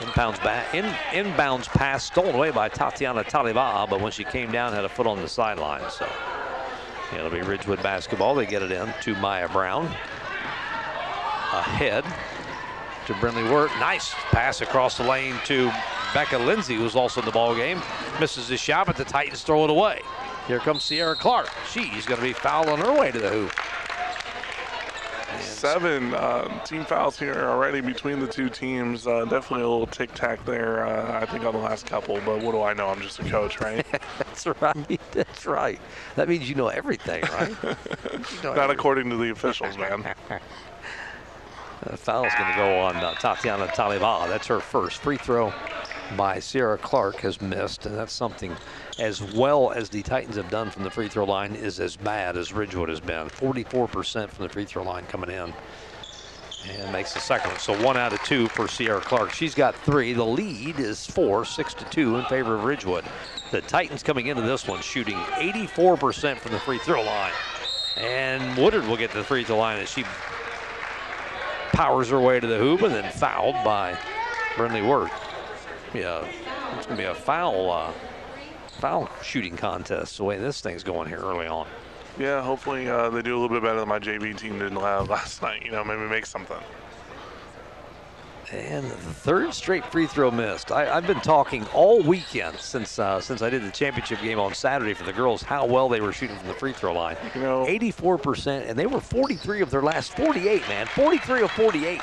[0.01, 4.75] Inbounds, back, in, inbounds pass stolen away by Tatiana Talibaha, but when she came down,
[4.75, 5.91] had a foot on the sideline.
[5.91, 6.07] So
[7.17, 8.35] it'll be Ridgewood basketball.
[8.35, 9.87] They get it in to Maya Brown.
[11.55, 12.05] Ahead
[13.07, 13.71] to Brinley Wirt.
[13.81, 15.73] Nice pass across the lane to
[16.12, 17.81] Becca Lindsay, who's also in the ball game.
[18.18, 20.03] Misses the shot, but the Titans throw it away.
[20.49, 21.49] Here comes Sierra Clark.
[21.70, 23.53] She's going to be fouled on her way to the hoop.
[25.40, 29.07] Seven uh, team fouls here already between the two teams.
[29.07, 32.18] Uh, definitely a little tic tac there, uh, I think, on the last couple.
[32.25, 32.88] But what do I know?
[32.88, 33.87] I'm just a coach, right?
[34.18, 35.01] That's right.
[35.12, 35.79] That's right.
[36.16, 37.49] That means you know everything, right?
[37.62, 37.68] you
[38.42, 38.70] know Not everything.
[38.70, 40.14] according to the officials, man.
[41.87, 44.29] The foul's going to go on uh, Tatiana Taliba.
[44.29, 45.51] That's her first free throw
[46.16, 48.57] by Sierra Clark has missed, and that's something
[48.99, 52.37] as well as the Titans have done from the free throw line is as bad
[52.37, 53.29] as Ridgewood has been.
[53.29, 55.53] 44% from the free throw line coming in.
[56.68, 57.59] And makes the second one.
[57.59, 59.33] So one out of two for Sierra Clark.
[59.33, 60.12] She's got three.
[60.12, 63.05] The lead is four, six to two in favor of Ridgewood.
[63.51, 67.33] The Titans coming into this one shooting 84% from the free throw line.
[67.96, 70.05] And Woodard will get to the free throw line as she
[71.73, 73.96] powers her way to the hoop and then fouled by
[74.55, 74.87] Brinley
[75.94, 76.03] Wirt.
[76.03, 76.24] Yeah,
[76.76, 77.92] it's going to be a foul uh,
[78.79, 81.66] foul shooting contest the way this thing's going here early on.
[82.18, 85.42] Yeah, hopefully uh, they do a little bit better than my JV team did last
[85.42, 85.64] night.
[85.64, 86.59] You know, maybe make something.
[88.53, 90.73] And the third straight free throw missed.
[90.73, 94.55] I, have been talking all weekend since uh, since I did the championship game on
[94.55, 97.17] Saturday for the girls how well they were shooting from the free throw line.
[97.37, 100.87] You know, 84%, and they were 43 of their last 48, man.
[100.87, 102.01] 43 of 48.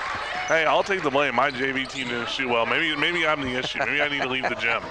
[0.48, 1.36] Hey, I'll take the blame.
[1.36, 2.66] My JV team didn't shoot well.
[2.66, 3.80] Maybe maybe I'm the issue.
[3.80, 4.82] Maybe I need to leave the gym.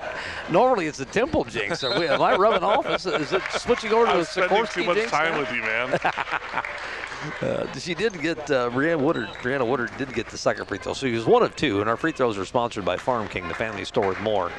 [0.52, 1.84] Normally it's a Temple jinx.
[1.84, 2.86] Are we, am I rubbing off?
[2.86, 5.40] Is it, is it switching over to a Sikorsky too much jinx time now?
[5.40, 5.96] with you, man.
[7.40, 9.28] Uh, she did get uh, Brianna Woodard.
[9.42, 10.92] Brianna Woodard did get the second free throw.
[10.92, 13.48] So she was one of two, and our free throws are sponsored by Farm King,
[13.48, 14.50] the family store with more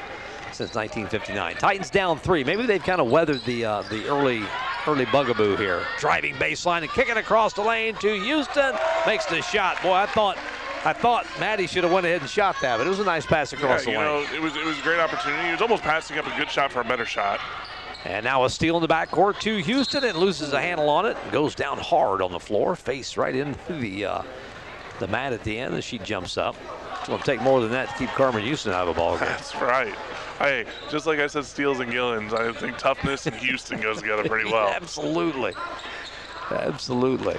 [0.52, 1.56] since 1959.
[1.56, 2.44] Titans down three.
[2.44, 4.42] Maybe they've kind of weathered the uh, the early
[4.86, 5.84] early bugaboo here.
[5.98, 8.74] Driving baseline and kicking across the lane to Houston.
[9.06, 9.82] Makes the shot.
[9.82, 10.38] Boy, I thought
[10.84, 13.26] I thought Maddie should have went ahead and shot that, but it was a nice
[13.26, 14.06] pass across yeah, the lane.
[14.06, 15.44] Know, it was it was a great opportunity.
[15.44, 17.40] He was almost passing up a good shot for a better shot.
[18.06, 21.16] And now a steal in the backcourt to Houston and loses a handle on it.
[21.32, 24.22] Goes down hard on the floor, face right into the uh,
[25.00, 26.54] the mat at the end as she jumps up.
[27.00, 29.18] It's going to take more than that to keep Carmen Houston out of a ball
[29.18, 29.28] game.
[29.28, 29.94] That's right.
[30.38, 34.24] Hey, just like I said, steals and Gillens, I think toughness and Houston goes together
[34.24, 34.68] pretty well.
[34.68, 35.54] Absolutely.
[36.50, 37.36] Absolutely.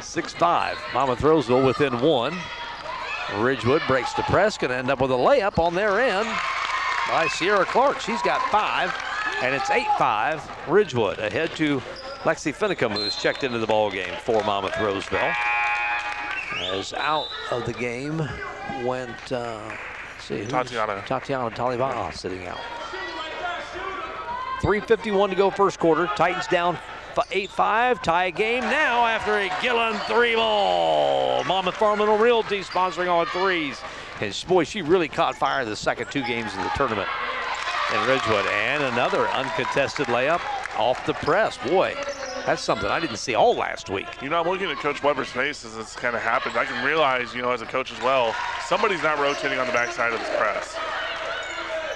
[0.00, 0.76] 6-5.
[0.92, 2.36] Monmouth Roseville within one.
[3.36, 6.28] Ridgewood breaks the press, going to end up with a layup on their end
[7.08, 8.00] by Sierra Clark.
[8.00, 8.92] She's got five,
[9.42, 10.68] and it's 8-5.
[10.68, 11.80] Ridgewood ahead to
[12.24, 15.32] Lexi Finicum, who's checked into the ball game for Monmouth Roseville.
[16.58, 18.18] As out of the game
[18.84, 19.70] went, uh,
[20.18, 21.02] see, Tatiana.
[21.06, 22.58] Tatiana Taliban sitting out.
[24.60, 26.06] 3.51 to go first quarter.
[26.16, 26.78] Titans down
[27.16, 31.44] 8-5, tie game now after a Gillen three ball.
[31.44, 33.80] Monmouth Farm and Home Realty sponsoring all threes.
[34.20, 37.08] And boy, she really caught fire the second two games of the tournament
[37.92, 38.46] in Ridgewood.
[38.46, 40.40] And another uncontested layup
[40.78, 41.58] off the press.
[41.58, 41.94] Boy,
[42.46, 44.06] that's something I didn't see all last week.
[44.22, 46.56] You know, I'm looking at Coach Weber's face as this kind of happened.
[46.56, 48.34] I can realize, you know, as a coach as well,
[48.66, 50.76] somebody's not rotating on the backside of this press.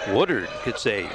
[0.09, 1.09] Woodard could a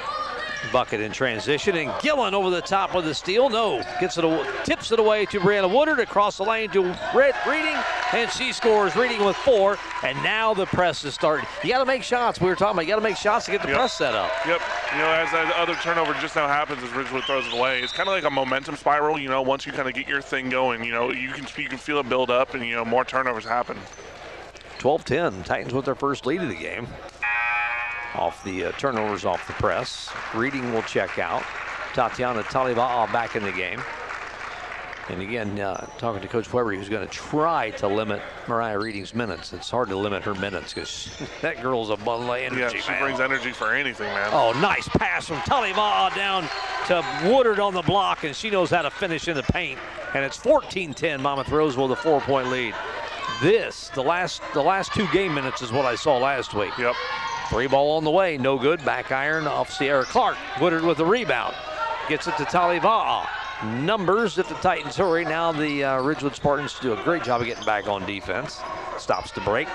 [0.72, 3.48] bucket in transition, and Gillen over the top with the steal.
[3.48, 6.82] No, gets it, tips it away to Brianna Woodard across the lane to
[7.14, 7.76] Red Reading,
[8.12, 8.96] and she scores.
[8.96, 11.46] Reading with four, and now the press is starting.
[11.62, 12.40] You got to make shots.
[12.40, 13.78] We were talking about you got to make shots to get the yep.
[13.78, 14.30] press set up.
[14.46, 14.60] Yep.
[14.92, 17.92] You know, as that other turnover just now happens as Ridgewood throws it away, it's
[17.92, 19.18] kind of like a momentum spiral.
[19.18, 21.68] You know, once you kind of get your thing going, you know, you can you
[21.68, 23.78] can feel it build up, and you know more turnovers happen.
[24.78, 26.88] 12-10, Titans with their first lead of the game
[28.14, 30.10] off the uh, turnovers off the press.
[30.34, 31.42] Reading will check out.
[31.92, 33.80] Tatiana Taliba'a back in the game.
[35.10, 39.12] And again, uh, talking to Coach Weber, who's going to try to limit Mariah Reading's
[39.12, 39.52] minutes.
[39.52, 42.60] It's hard to limit her minutes because that girl's a bundle of energy.
[42.60, 43.02] Yeah, she man.
[43.02, 44.30] brings energy for anything, man.
[44.32, 46.48] Oh, nice pass from Taliba'a down
[46.86, 49.80] to Woodard on the block, and she knows how to finish in the paint.
[50.14, 52.74] And it's 14-10, Monmouth Roseville, the four-point lead.
[53.42, 56.76] This, the last, the last two game minutes, is what I saw last week.
[56.78, 56.94] Yep.
[57.50, 58.84] Three ball on the way, no good.
[58.84, 60.36] Back iron off Sierra Clark.
[60.60, 61.52] Woodard with the rebound.
[62.08, 63.26] Gets it to Taliva'a.
[63.84, 65.24] Numbers at the Titans hurry.
[65.24, 68.60] Now the uh, Ridgewood Spartans do a great job of getting back on defense.
[68.98, 69.66] Stops the break.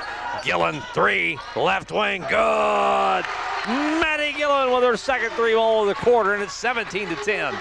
[0.41, 3.25] Gillen, three, left wing, good.
[3.67, 7.53] Maddie Gillen with her second three ball of the quarter, and it's 17 to 10.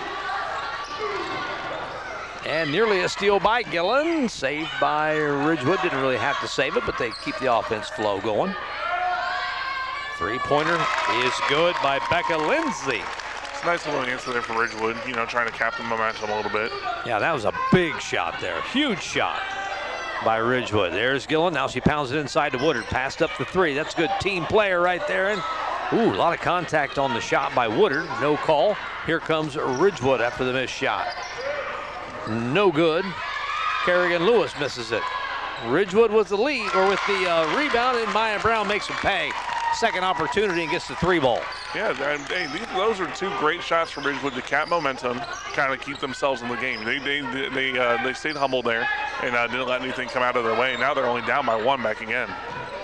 [2.47, 5.83] And nearly a steal by Gillen, saved by Ridgewood.
[5.83, 8.55] Didn't really have to save it, but they keep the offense flow going.
[10.17, 10.79] Three-pointer
[11.25, 13.03] is good by Becca Lindsay.
[13.53, 16.31] It's a nice little answer there for Ridgewood, you know, trying to cap the momentum
[16.31, 16.71] a little bit.
[17.05, 18.63] Yeah, that was a big shot there.
[18.63, 19.43] Huge shot
[20.25, 20.93] by Ridgewood.
[20.93, 21.53] There's Gillen.
[21.55, 22.85] Now she pounds it inside to Woodard.
[22.85, 23.75] Passed up the three.
[23.75, 25.31] That's a good team player right there.
[25.31, 25.43] And
[25.93, 28.07] ooh, a lot of contact on the shot by Woodard.
[28.21, 28.77] No call.
[29.07, 31.09] Here comes Ridgewood after the missed shot.
[32.29, 33.05] No good.
[33.85, 35.03] Kerrigan Lewis misses it.
[35.67, 39.31] Ridgewood with the lead or with the uh, rebound, and Maya Brown makes him pay.
[39.75, 41.41] Second opportunity and gets the three ball.
[41.75, 45.19] Yeah, and, hey, those are two great shots from Ridgewood to cap momentum,
[45.53, 46.85] kind of keep themselves in the game.
[46.85, 48.89] They they they uh, they stayed humble there
[49.23, 50.77] and uh, didn't let anything come out of their way.
[50.77, 52.29] Now they're only down by one back again.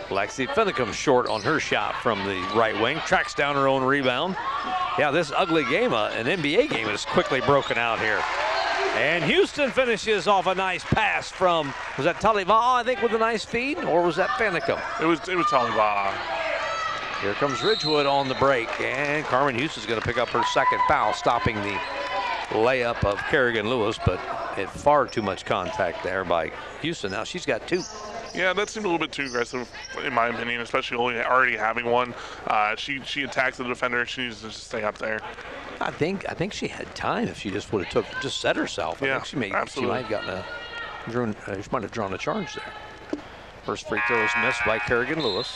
[0.09, 4.37] Lexi Finicum short on her shot from the right wing, tracks down her own rebound.
[4.99, 8.21] Yeah, this ugly game, uh, an NBA game, is quickly broken out here.
[8.97, 13.19] And Houston finishes off a nice pass from, was that Taliva'a, I think, with a
[13.19, 14.81] nice feed, or was that Finicum?
[15.01, 16.40] It was it was Taliva'a.
[17.21, 20.81] Here comes Ridgewood on the break, and Carmen Houston's going to pick up her second
[20.89, 21.79] foul, stopping the
[22.51, 24.19] layup of Kerrigan Lewis, but
[24.57, 27.11] it far too much contact there by Houston.
[27.13, 27.83] Now she's got two.
[28.35, 29.71] Yeah, that seemed a little bit too aggressive,
[30.03, 32.15] in my opinion, especially only already having one.
[32.47, 34.07] Uh, she she attacks the defender.
[34.07, 35.21] She needs to just stay up there.
[35.81, 38.57] I think I think she had time if she just would have took just set
[38.57, 39.03] herself.
[39.03, 39.99] I Yeah, think she may absolutely.
[39.99, 40.45] she might have gotten
[41.09, 43.21] a drawn, uh, she might have drawn a charge there.
[43.65, 45.53] First free throw is missed by Kerrigan Lewis.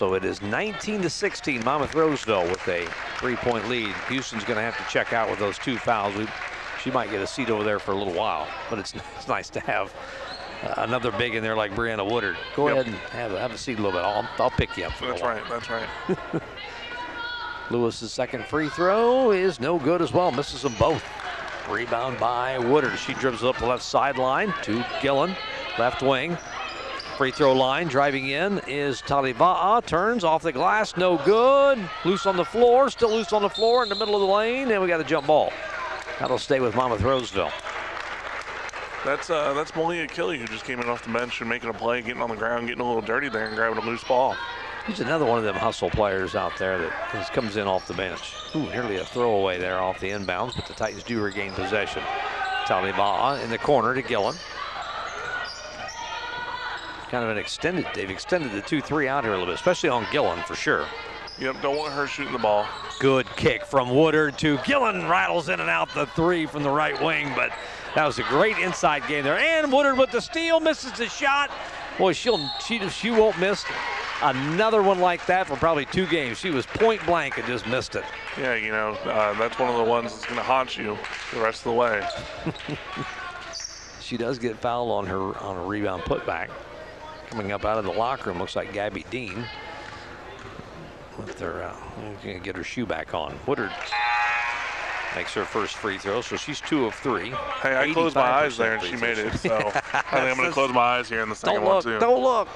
[0.00, 2.86] So it is 19 to 16, Monmouth Roseville with a
[3.18, 3.94] three-point lead.
[4.08, 6.14] Houston's going to have to check out with those two fouls.
[6.16, 6.26] We,
[6.82, 9.50] she might get a seat over there for a little while, but it's, it's nice
[9.50, 9.92] to have
[10.62, 12.38] uh, another big in there like Brianna Woodard.
[12.56, 12.76] Go Yep.
[12.78, 14.00] ahead and have, a- have a seat a little bit.
[14.02, 14.92] I'll, I'll pick you up.
[14.92, 15.34] For That's while.
[15.34, 15.42] right.
[15.50, 16.42] That's right.
[17.70, 20.32] Lewis's second free throw is no good as well.
[20.32, 21.04] Misses them both.
[21.68, 22.98] Rebound by Woodard.
[22.98, 25.36] She dribbles up the left sideline to Gillen,
[25.78, 26.38] left wing.
[27.20, 29.84] Free throw line driving in is Taliva'a.
[29.84, 31.78] Turns off the glass, no good.
[32.06, 34.70] Loose on the floor, still loose on the floor in the middle of the lane,
[34.70, 35.52] and we got a jump ball.
[36.18, 37.52] That'll stay with Monmouth Roseville.
[39.04, 41.74] That's uh, that's Malia Kelly who just came in off the bench and making a
[41.74, 44.34] play, getting on the ground, getting a little dirty there, and grabbing a loose ball.
[44.86, 47.92] He's another one of them hustle players out there that just comes in off the
[47.92, 48.32] bench.
[48.56, 52.02] Ooh, nearly a throwaway there off the inbounds, but the Titans do regain possession.
[52.64, 54.36] Taliba'a in the corner to Gillen.
[57.10, 60.06] Kind of an extended, they've extended the 2-3 out here a little bit, especially on
[60.12, 60.86] Gillen for sure.
[61.40, 62.66] Yep, don't want her shooting the ball.
[63.00, 67.00] Good kick from Woodard to Gillen, rattles in and out the three from the right
[67.02, 67.50] wing, but
[67.94, 69.38] that was a great inside game there.
[69.38, 71.50] And Woodard with the steal, misses the shot.
[71.98, 73.64] Boy, she'll, she, she won't miss
[74.22, 76.38] another one like that for probably two games.
[76.38, 78.04] She was point blank and just missed it.
[78.38, 80.96] Yeah, you know, uh, that's one of the ones that's going to haunt you
[81.32, 82.06] the rest of the way.
[84.10, 86.48] She does get fouled on her on a rebound putback.
[87.30, 89.44] Coming up out of the locker room looks like Gabby Dean.
[91.16, 91.76] With her, uh,
[92.24, 93.38] gonna get her shoe back on.
[93.46, 93.70] Woodard
[95.14, 97.30] makes her first free throw, so she's two of three.
[97.62, 100.48] Hey, I closed my eyes there and she made it, so I think I'm going
[100.48, 101.98] to close my eyes here in the second Don't one look, too.
[101.98, 102.48] don't look.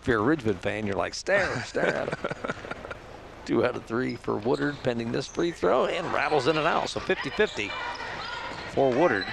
[0.00, 2.18] If you're a Ridgewood fan, you're like, stare, stare at it.
[3.44, 6.88] Two out of three for Woodard pending this free throw and rattles in and out.
[6.88, 7.70] So 50-50
[8.70, 9.26] for Woodard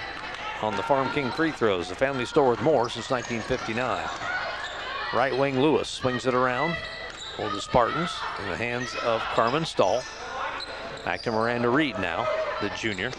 [0.62, 1.88] on the Farm King free throws.
[1.88, 4.08] The family store with more since 1959.
[5.14, 6.76] Right wing Lewis swings it around
[7.36, 8.10] for the Spartans
[8.42, 10.02] in the hands of Carmen Stahl.
[11.04, 12.26] Back to Miranda Reed now,
[12.60, 13.12] the junior.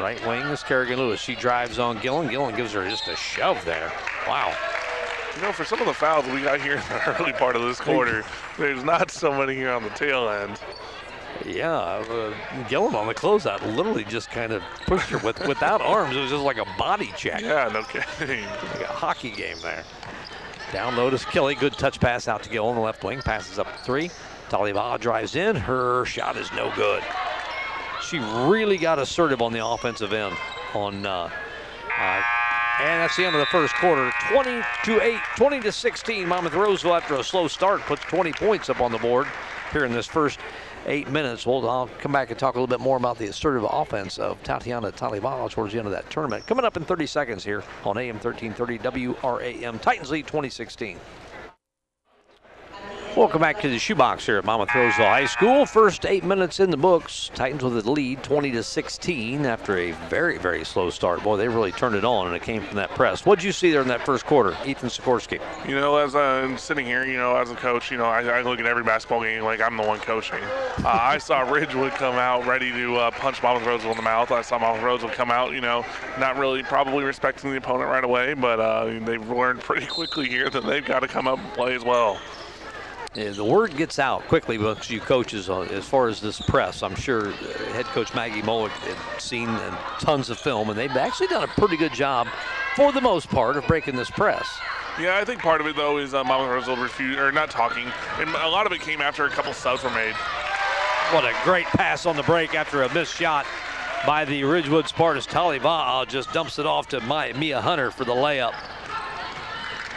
[0.00, 1.20] Right wing is Kerrigan Lewis.
[1.20, 2.28] She drives on Gillen.
[2.28, 3.92] Gillen gives her just a shove there.
[4.26, 4.56] Wow.
[5.36, 7.60] You know, for some of the fouls we got here in the early part of
[7.60, 8.24] this quarter,
[8.56, 10.58] there's not so many here on the tail end.
[11.44, 12.34] Yeah, uh,
[12.68, 16.16] Gillen on the closeout literally just kind of pushed her with without arms.
[16.16, 18.44] It was just like a body check, Yeah, no kidding.
[18.72, 19.84] like a hockey game there.
[20.74, 21.54] Down low to Kelly.
[21.54, 23.22] Good touch pass out to Gillen on the left wing.
[23.22, 24.10] Passes up three.
[24.48, 25.54] Taliba drives in.
[25.54, 27.00] Her shot is no good.
[28.02, 30.34] She really got assertive on the offensive end
[30.74, 31.30] on uh,
[31.96, 32.22] uh,
[32.80, 34.12] and that's the end of the first quarter.
[34.32, 36.26] 20 to 8, 20 to 16.
[36.26, 39.28] Monmouth Roseville, after a slow start, puts 20 points up on the board
[39.70, 40.40] here in this first
[40.86, 41.46] eight minutes.
[41.46, 44.42] Well, I'll come back and talk a little bit more about the assertive offense of
[44.42, 46.46] Tatiana Talivala towards the end of that tournament.
[46.46, 48.78] Coming up in 30 seconds here on AM 1330
[49.16, 49.78] WRAM.
[49.80, 50.98] Titans lead 2016.
[53.16, 55.66] Welcome back to the shoebox here at Monmouth Roseville High School.
[55.66, 57.30] First eight minutes in the books.
[57.32, 61.22] Titans with a lead, 20 to 16, after a very, very slow start.
[61.22, 63.24] Boy, they really turned it on, and it came from that press.
[63.24, 65.40] What did you see there in that first quarter, Ethan Sikorsky?
[65.68, 68.42] You know, as I'm sitting here, you know, as a coach, you know, I, I
[68.42, 70.42] look at every basketball game like I'm the one coaching.
[70.42, 74.32] Uh, I saw Ridgewood come out ready to uh, punch Monmouth Roseville in the mouth.
[74.32, 75.86] I saw Monmouth Roseville come out, you know,
[76.18, 80.50] not really probably respecting the opponent right away, but uh, they've learned pretty quickly here
[80.50, 82.18] that they've got to come up and play as well.
[83.14, 86.82] Yeah, the word gets out quickly amongst you coaches as far as this press.
[86.82, 87.32] I'm sure uh,
[87.72, 91.46] head coach Maggie Molick had seen uh, tons of film, and they've actually done a
[91.46, 92.26] pretty good job,
[92.74, 94.58] for the most part, of breaking this press.
[94.98, 97.86] Yeah, I think part of it though is uh, Monmouth Roseville refuse or not talking,
[98.18, 100.14] and a lot of it came after a couple subs were made.
[101.12, 103.46] What a great pass on the break after a missed shot
[104.06, 105.26] by the Ridgewood Spartans.
[105.26, 108.54] Taliba'a just dumps it off to Mia Hunter for the layup.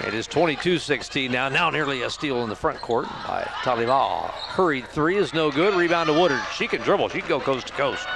[0.06, 1.50] It is 22-16 now.
[1.50, 4.30] Now nearly a steal in the front court by Taliba'a.
[4.30, 5.74] Hurried three is no good.
[5.74, 6.42] Rebound to Woodard.
[6.56, 7.10] She can dribble.
[7.10, 8.08] She can go coast to coast.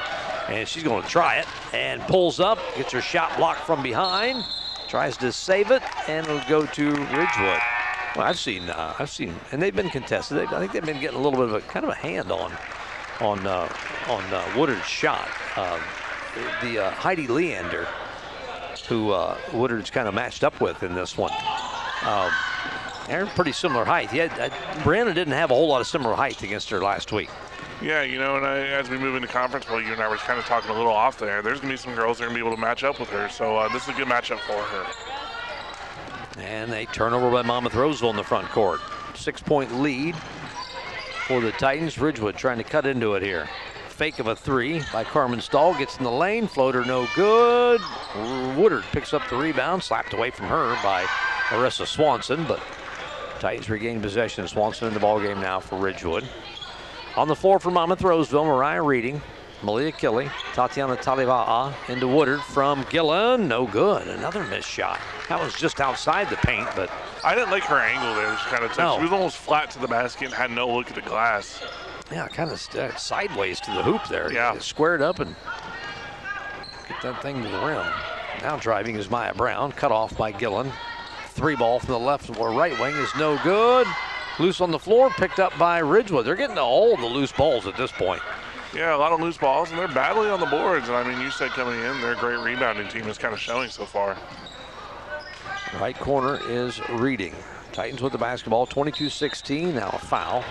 [0.48, 2.60] And she's going to try it and pulls up.
[2.76, 4.44] Gets her shot blocked from behind.
[4.88, 7.62] Tries to save it and it'll go to Ridgewood.
[8.16, 10.38] Well, I've seen, uh, I've seen, and they've been contested.
[10.38, 12.52] I think they've been getting a little bit of a kind of a hand on,
[13.22, 13.74] on, uh,
[14.08, 15.28] on uh, Woodard's shot.
[15.56, 15.80] Uh,
[16.62, 17.88] the uh, Heidi Leander,
[18.86, 21.32] who uh, Woodard's kind of matched up with in this one.
[22.06, 22.32] Um,
[23.08, 24.14] they're pretty similar height.
[24.14, 24.50] Yeah, uh,
[24.82, 27.30] Brianna didn't have a whole lot of similar height against her last week.
[27.82, 30.18] Yeah, you know, and I, as we move into conference well, you and I were
[30.18, 31.42] kind of talking a little off there.
[31.42, 33.00] There's going to be some girls that are going to be able to match up
[33.00, 34.86] with her, so uh, this is a good matchup for her.
[36.40, 38.80] And a turnover by Monmouth Roseville in the front court.
[39.16, 40.16] Six-point lead
[41.28, 41.98] for the Titans.
[41.98, 43.50] Ridgewood trying to cut into it here.
[44.02, 45.78] Fake of a three by Carmen Stahl.
[45.78, 46.48] Gets in the lane.
[46.48, 47.80] Floater no good.
[48.58, 49.84] Woodard picks up the rebound.
[49.84, 51.04] Slapped away from her by
[51.50, 52.60] Marissa Swanson, but
[53.40, 54.48] Titans regain possession.
[54.48, 56.28] Swanson in the ball game now for Ridgewood.
[57.16, 59.22] On the floor for Monmouth Roseville, Mariah Reading,
[59.62, 63.48] Malia Kelly, Tatiana Taliba'a into Woodard from Gillen.
[63.48, 64.08] No good.
[64.08, 65.00] Another missed shot.
[65.30, 66.90] That was just outside the paint, but
[67.24, 68.36] I didn't like her angle there.
[68.36, 68.96] She kind of No.
[68.96, 71.62] she was almost flat to the basket and had no look at the glass.
[72.12, 74.32] Yeah, kind of st- uh, sideways to the hoop there.
[74.32, 74.58] Yeah.
[74.60, 75.36] Squared up and
[76.88, 77.86] get that thing to the rim.
[78.42, 80.72] Now driving is Maya Brown, cut off by Gillen.
[81.30, 83.88] Three ball from the left or right wing is no good.
[84.40, 86.26] Loose on the floor, picked up by Ridgewood.
[86.26, 88.22] They're getting all the loose balls at this point.
[88.74, 90.88] Yeah, a lot of loose balls, and they're battling on the boards.
[90.88, 93.08] And I mean, you said coming in, they're a great rebounding team.
[93.08, 94.18] It's kind of showing so far.
[95.80, 97.36] Right corner is Reading.
[97.74, 99.74] Titans with the basketball, 22-16.
[99.74, 100.44] Now a foul.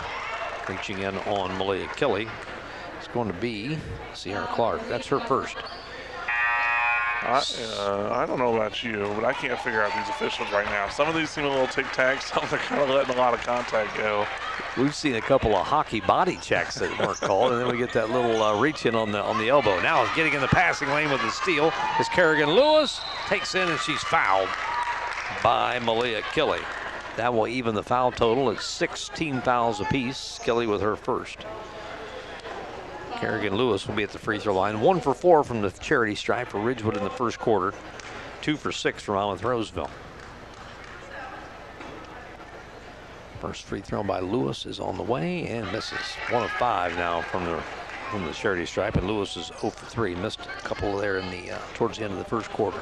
[0.69, 2.29] Reaching in on Malia Kelly.
[2.99, 3.79] It's going to be
[4.15, 4.87] Sierra Clark.
[4.89, 5.57] That's her first.
[7.23, 7.45] I,
[7.79, 10.89] uh, I don't know about you, but I can't figure out these officials right now.
[10.89, 12.23] Some of these seem a little tic-tac.
[12.23, 14.27] Some they're kind of letting a lot of contact go.
[14.77, 17.93] We've seen a couple of hockey body checks that weren't called, and then we get
[17.93, 19.81] that little uh, reach in on the on the elbow.
[19.81, 23.01] Now getting in the passing lane with the steal is Kerrigan Lewis.
[23.29, 24.49] Takes in and she's fouled
[25.43, 26.61] by Malia Kelly.
[27.17, 30.39] That will even the foul total at 16 fouls apiece.
[30.43, 31.39] Kelly with her first.
[33.17, 34.81] Kerrigan Lewis will be at the free throw line.
[34.81, 37.75] One for four from the charity stripe for Ridgewood in the first quarter.
[38.41, 39.91] Two for six from Monmouth Roseville.
[43.41, 45.99] First free throw by Lewis is on the way and misses.
[46.31, 47.63] One of five now from the
[48.11, 50.17] from the charity stripe, and Lewis is 0 for 3.
[50.17, 52.81] Missed a couple there in the uh, towards the end of the first quarter.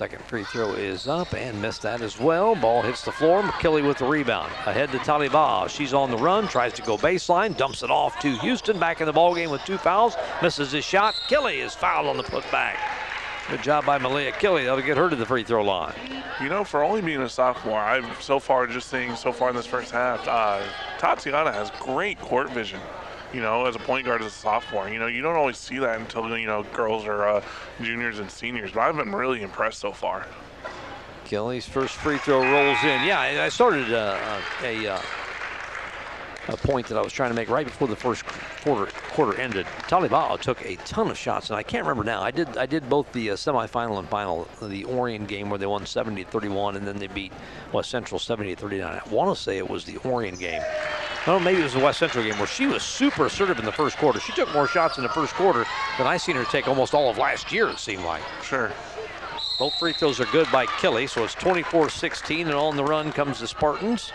[0.00, 2.54] Second free throw is up and missed that as well.
[2.54, 3.42] Ball hits the floor.
[3.42, 4.50] McKilly with the rebound.
[4.64, 5.68] Ahead to Taliba.
[5.68, 8.78] She's on the run, tries to go baseline, dumps it off to Houston.
[8.78, 10.16] Back in the ball game with two fouls.
[10.40, 11.14] Misses his shot.
[11.28, 12.78] Kelly is fouled on the putback.
[13.50, 14.64] Good job by Malia Kelly.
[14.64, 15.92] That'll get her to the free throw line.
[16.40, 19.56] You know, for only being a sophomore, I've so far just seeing so far in
[19.56, 20.62] this first half, uh,
[20.96, 22.80] Tatiana has great court vision.
[23.32, 25.78] You know, as a point guard as a sophomore, you know, you don't always see
[25.78, 27.42] that until you know girls are uh,
[27.80, 28.72] juniors and seniors.
[28.72, 30.26] But I've been really impressed so far.
[31.24, 33.04] Kelly's first free throw rolls in.
[33.04, 35.00] Yeah, I started uh, a, uh,
[36.48, 38.24] a point that I was trying to make right before the first
[38.64, 39.66] quarter quarter ended.
[39.82, 42.20] Talibao took a ton of shots, and I can't remember now.
[42.20, 45.66] I did I did both the uh, semifinal and final, the Orion game where they
[45.66, 47.32] won 70-31, and then they beat
[47.72, 48.82] West Central 70-39.
[48.82, 50.62] I want to say it was the Orion game.
[51.26, 53.72] No, maybe it was the West Central game where she was super assertive in the
[53.72, 54.20] first quarter.
[54.20, 55.66] She took more shots in the first quarter
[55.98, 57.68] than I seen her take almost all of last year.
[57.68, 58.22] It seemed like.
[58.42, 58.72] Sure.
[59.58, 63.40] Both free throws are good by Kelly, so it's 24-16, and on the run comes
[63.40, 64.12] the Spartans.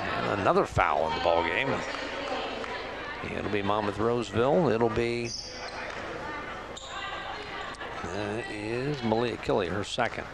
[0.00, 1.72] And another foul in the ball game.
[3.36, 4.68] It'll be Monmouth Roseville.
[4.68, 5.30] It'll be
[8.02, 10.24] that is is Malia Kelly, her second.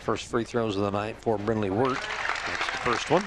[0.00, 1.98] First free throws of the night for Brinley Wirt.
[2.46, 3.24] That's the first one.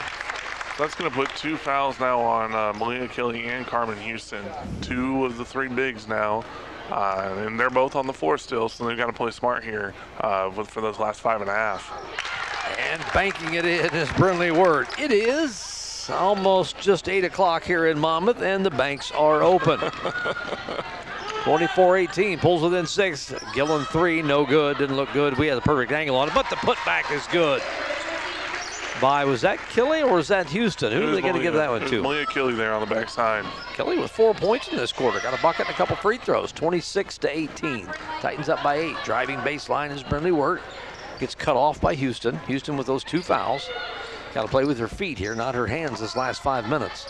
[0.77, 4.43] So that's going to put two fouls now on uh, Malia Kelly and Carmen Houston.
[4.81, 6.43] Two of the three bigs now.
[6.89, 9.93] Uh, and they're both on the floor still, so they've got to play smart here
[10.19, 11.89] uh, with, for those last five and a half.
[12.77, 14.99] And banking it in is Brinley Wirt.
[14.99, 19.79] It is almost just 8 o'clock here in Monmouth, and the banks are open.
[21.43, 23.33] 24-18, pulls within six.
[23.55, 25.37] Gillen three, no good, didn't look good.
[25.37, 27.61] We had the perfect angle on it, but the putback is good.
[28.99, 30.91] By, was that Kelly or was that Houston?
[30.91, 32.01] Who are they going to give that one to?
[32.01, 33.45] Malia Kelly there on the backside.
[33.73, 35.19] Kelly with four points in this quarter.
[35.19, 36.51] Got a bucket and a couple free throws.
[36.51, 37.87] 26 to 18.
[38.19, 38.95] Titans up by eight.
[39.03, 40.61] Driving baseline is Brinley Wirt.
[41.19, 42.37] Gets cut off by Houston.
[42.47, 43.69] Houston with those two fouls.
[44.33, 47.07] Got to play with her feet here, not her hands this last five minutes.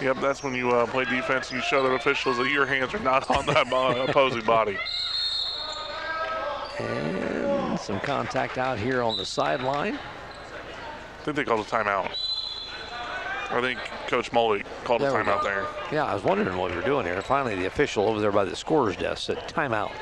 [0.00, 1.50] Yep, that's when you uh, play defense.
[1.50, 4.78] and You show the officials that your hands are not on that uh, opposing body.
[6.78, 9.98] And some contact out here on the sideline.
[11.22, 12.10] I think they called a timeout.
[13.50, 15.68] I think Coach Molly called a timeout there.
[15.92, 17.22] Yeah, I was wondering what we were doing here.
[17.22, 19.92] Finally, the official over there by the scorer's desk said timeout.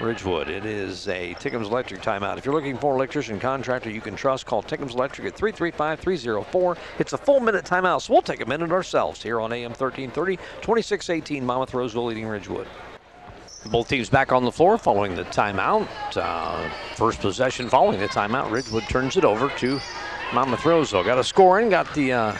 [0.00, 0.48] Ridgewood.
[0.48, 2.38] It is a Tinkham's Electric timeout.
[2.38, 6.76] If you're looking for an electrician contractor you can trust, call Tinkham's Electric at 335-304.
[6.98, 10.36] It's a full minute timeout, so we'll take a minute ourselves here on AM 1330,
[10.36, 12.66] 2618 Monmouth Roseville leading Ridgewood.
[13.66, 15.86] Both teams back on the floor following the timeout.
[16.16, 18.50] Uh, first possession following the timeout.
[18.50, 19.80] Ridgewood turns it over to
[20.32, 21.04] Monmouth Roseville.
[21.04, 21.68] Got a scoring.
[21.68, 22.36] Got the uh,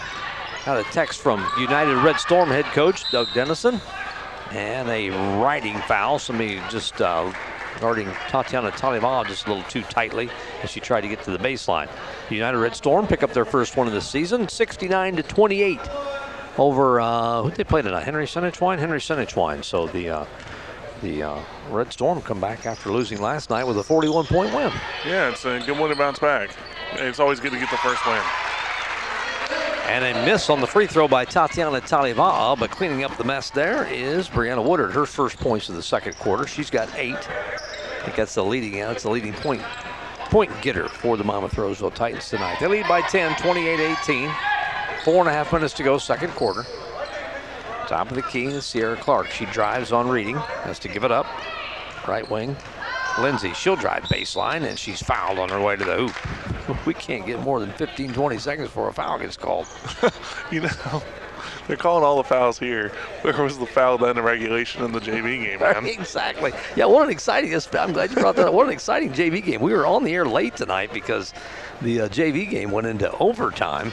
[0.64, 3.80] got a text from United Red Storm head coach Doug Dennison,
[4.50, 5.10] and a
[5.40, 6.18] riding foul.
[6.18, 7.32] Somebody just uh,
[7.80, 10.30] guarding Tatiana Talival just a little too tightly
[10.62, 11.88] as she tried to get to the baseline.
[12.30, 15.80] United Red Storm pick up their first one of the season, 69 to 28
[16.58, 18.04] over uh, who they play tonight?
[18.04, 18.78] Henry Senachwine.
[18.78, 19.64] Henry Senachwine.
[19.64, 20.26] So the uh,
[21.02, 21.38] the uh,
[21.70, 24.72] Red Storm come back after losing last night with a 41 point win.
[25.06, 26.50] Yeah, it's a good one to bounce back.
[26.96, 28.20] It's always good to get the first win.
[29.86, 33.50] And a miss on the free throw by Tatiana Taliva'a, but cleaning up the mess
[33.50, 34.92] there is Brianna Woodard.
[34.92, 36.46] Her first points of the second quarter.
[36.46, 37.14] She's got eight.
[37.14, 38.72] I think that's the leading.
[38.72, 39.62] That's the leading point
[40.30, 42.58] point getter for the Monmouth Roseville Titans tonight.
[42.58, 44.34] They lead by 10, 28-18.
[45.04, 46.64] Four and a half minutes to go, second quarter.
[47.86, 49.30] Top of the key is Sierra Clark.
[49.30, 51.26] She drives on reading, has to give it up.
[52.08, 52.56] Right wing,
[53.20, 53.52] Lindsay.
[53.52, 56.53] She'll drive baseline, and she's fouled on her way to the hoop.
[56.86, 59.66] We can't get more than 15, 20 seconds before a foul gets called.
[60.50, 61.02] You know,
[61.66, 62.90] they're calling all the fouls here.
[63.22, 65.86] Where was the foul then in regulation in the JV game, man?
[65.86, 66.52] exactly.
[66.76, 67.52] Yeah, what an exciting.
[67.72, 68.54] I'm glad you brought that up.
[68.54, 69.60] What an exciting JV game.
[69.60, 71.32] We were on the air late tonight because
[71.82, 73.90] the uh, JV game went into overtime.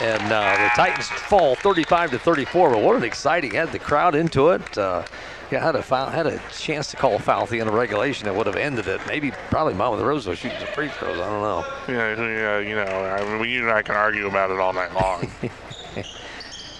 [0.00, 2.70] And uh, the Titans fall 35 to 34.
[2.70, 3.52] But what an exciting!
[3.52, 4.78] Had the crowd into it.
[4.78, 5.04] Uh,
[5.50, 7.74] yeah, had a foul, had a chance to call a foul at the end of
[7.74, 9.00] regulation that would have ended it.
[9.06, 11.18] Maybe, probably Monmouth Roseville shooting some free throws.
[11.18, 11.66] I don't know.
[11.88, 14.94] Yeah, yeah, you know, I mean, you and I can argue about it all night
[14.94, 15.30] long.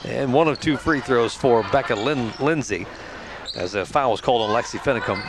[0.04, 2.86] And one of two free throws for Becca Lin- Lindsay
[3.54, 5.22] as a foul was called on Lexi Finicum.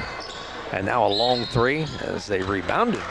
[0.72, 3.02] And now a long three as they rebounded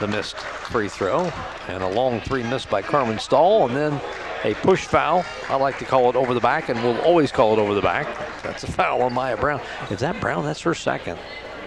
[0.00, 1.32] the missed free throw.
[1.68, 3.68] And a long three missed by Carmen Stahl.
[3.68, 4.00] And then
[4.44, 5.24] a push foul.
[5.48, 7.82] I like to call it over the back, and we'll always call it over the
[7.82, 8.06] back.
[8.42, 9.60] That's a foul on Maya Brown.
[9.90, 10.44] Is that Brown?
[10.44, 11.18] That's her second.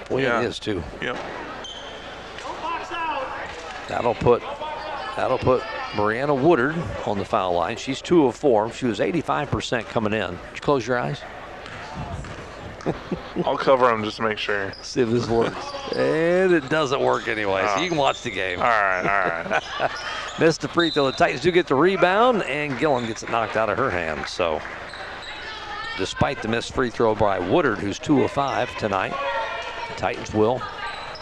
[0.10, 0.42] Boy, Yeah.
[0.42, 0.84] it is too.
[1.02, 1.18] yep.
[3.90, 4.42] That'll put
[5.16, 5.62] that'll put
[5.92, 7.78] Brianna Woodard on the foul line.
[7.78, 8.72] She's two of four.
[8.72, 10.32] She was 85% coming in.
[10.32, 11.22] Did you close your eyes?
[13.46, 14.74] I'll cover them just to make sure.
[14.82, 15.56] See if this works.
[15.96, 17.90] and it doesn't work anyway, so you ah.
[17.90, 18.60] can watch the game.
[18.60, 19.92] All right, all right.
[20.40, 21.06] Missed the free throw.
[21.06, 24.28] The Titans do get the rebound, and Gillen gets it knocked out of her hand.
[24.28, 24.62] So,
[25.98, 29.14] despite the missed free throw by Woodard, who's two of five tonight,
[29.90, 30.62] the Titans will.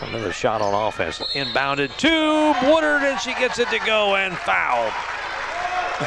[0.02, 1.20] Another shot on offense.
[1.34, 4.94] Inbounded to Woodard, and she gets it to go and fouled.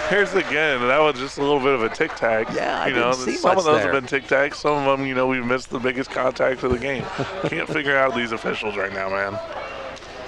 [0.08, 0.80] Here's again.
[0.80, 2.48] That was just a little bit of a tic tac.
[2.54, 3.92] Yeah, I you know, didn't see some much of those there.
[3.92, 4.56] have been tic tacs.
[4.56, 7.04] Some of them, you know, we've missed the biggest contact of the game.
[7.46, 9.38] Can't figure out these officials right now, man.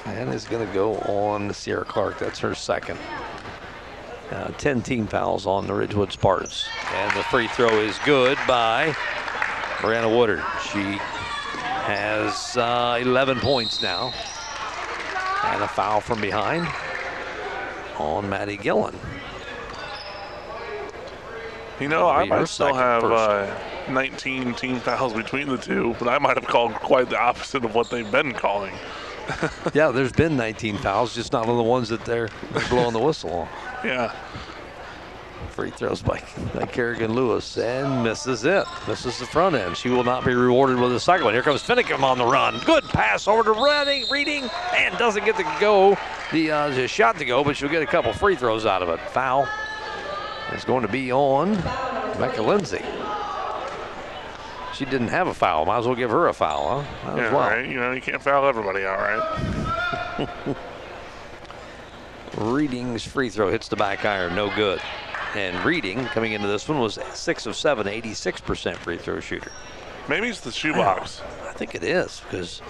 [0.06, 2.18] And is going to go on Sierra Clark.
[2.18, 2.98] That's her second.
[4.30, 6.66] Uh, 10 team fouls on the Ridgewood Spartans.
[6.92, 8.92] And the free throw is good by
[9.78, 10.44] Brianna Woodard.
[10.72, 10.98] She
[11.86, 14.12] has uh, 11 points now.
[15.44, 16.66] And a foul from behind
[17.98, 18.96] on Maddie Gillen.
[21.80, 23.54] You know, I might still have uh,
[23.90, 27.74] 19 team fouls between the two, but I might have called quite the opposite of
[27.74, 28.74] what they've been calling.
[29.74, 32.30] yeah, there's been 19 fouls, just not on the ones that they're
[32.70, 33.48] blowing the whistle on.
[33.84, 34.14] Yeah.
[35.50, 36.22] Free throws by,
[36.54, 38.64] by Kerrigan Lewis and misses it.
[38.88, 39.76] Misses the front end.
[39.76, 41.34] She will not be rewarded with a second one.
[41.34, 42.58] Here comes Finicum on the run.
[42.64, 45.96] Good pass over to Reading, Reading, and doesn't get to go.
[46.32, 48.88] The, uh, the shot to go, but she'll get a couple free throws out of
[48.88, 49.00] it.
[49.12, 49.48] Foul
[50.54, 51.54] is going to be on
[52.18, 52.82] Becca Lindsay.
[54.74, 55.64] She didn't have a foul.
[55.64, 57.06] Might as well give her a foul, huh?
[57.10, 57.48] Might Yeah, as well.
[57.48, 57.66] right.
[57.66, 60.28] You know, you can't foul everybody, all right.
[62.36, 64.80] Reading's free throw hits the back iron, no good.
[65.34, 69.50] And Reading coming into this one was six of seven, 86% free throw shooter.
[70.08, 71.22] Maybe it's the shoebox.
[71.48, 72.60] I think it is because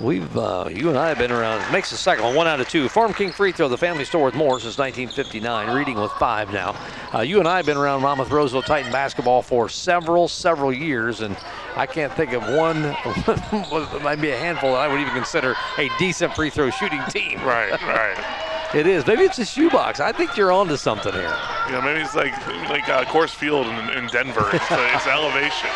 [0.00, 1.70] we've uh, you and I have been around.
[1.72, 2.88] Makes the second one, one out of two.
[2.88, 5.74] Farm King free throw, the family store with more since 1959.
[5.76, 6.76] Reading with five now.
[7.14, 11.20] Uh, you and I have been around Monmouth Roseville Titan basketball for several, several years,
[11.20, 11.36] and
[11.76, 12.82] I can't think of one.
[14.02, 17.40] might be a handful that I would even consider a decent free throw shooting team.
[17.44, 18.74] Right, right.
[18.74, 19.06] It is.
[19.06, 20.00] Maybe it's a shoebox.
[20.00, 21.36] I think you're onto something here.
[21.70, 22.32] Know, maybe it's like
[22.68, 24.48] like uh, Coors Field in, in Denver.
[24.52, 25.70] It's, the, it's elevation.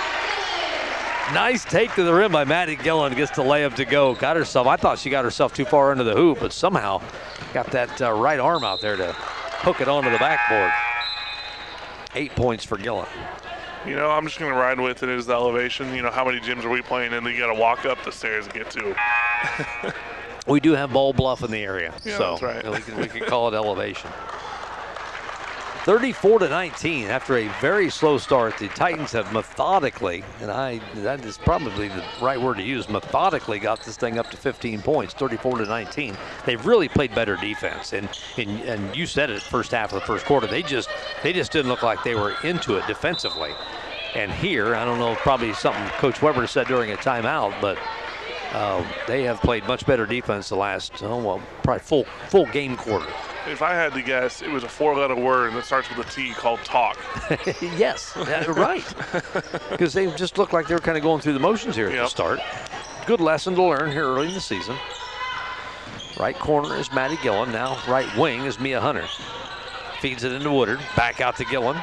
[1.34, 3.14] Nice take to the rim by Maddie Gillen.
[3.14, 4.14] Gets the layup to go.
[4.14, 4.66] Got herself.
[4.66, 7.02] I thought she got herself too far under the hoop, but somehow
[7.52, 10.72] got that uh, right arm out there to hook it onto the backboard.
[12.14, 13.06] Eight points for Gillen.
[13.86, 15.94] You know, I'm just gonna ride with it as the elevation.
[15.94, 17.24] You know, how many gyms are we playing in?
[17.24, 18.96] You got to walk up the stairs to get to.
[20.46, 22.70] We do have Bald Bluff in the area, Yeah, so that's right.
[22.72, 24.08] we can we can call it elevation.
[25.88, 28.58] 34 to 19 after a very slow start.
[28.58, 33.58] The Titans have methodically, and I that is probably the right word to use, methodically
[33.58, 36.14] got this thing up to 15 points, 34 to 19.
[36.44, 40.06] They've really played better defense, and and, and you said it first half of the
[40.06, 40.46] first quarter.
[40.46, 40.90] They just
[41.22, 43.52] they just didn't look like they were into it defensively.
[44.14, 47.78] And here, I don't know, probably something Coach Weber said during a timeout, but
[48.52, 52.76] uh, they have played much better defense the last, oh, well, probably full full game
[52.76, 53.10] quarter.
[53.50, 56.32] If I had to guess, it was a four-letter word that starts with a T
[56.32, 56.98] called talk.
[57.60, 58.84] yes, right.
[59.70, 61.94] Because they just looked like they were kind of going through the motions here at
[61.94, 62.40] the start.
[63.06, 64.76] Good lesson to learn here early in the season.
[66.18, 67.52] Right corner is Maddie Gillen.
[67.52, 69.06] Now right wing is Mia Hunter.
[70.00, 70.80] Feeds it into Woodard.
[70.96, 71.80] Back out to Gillen.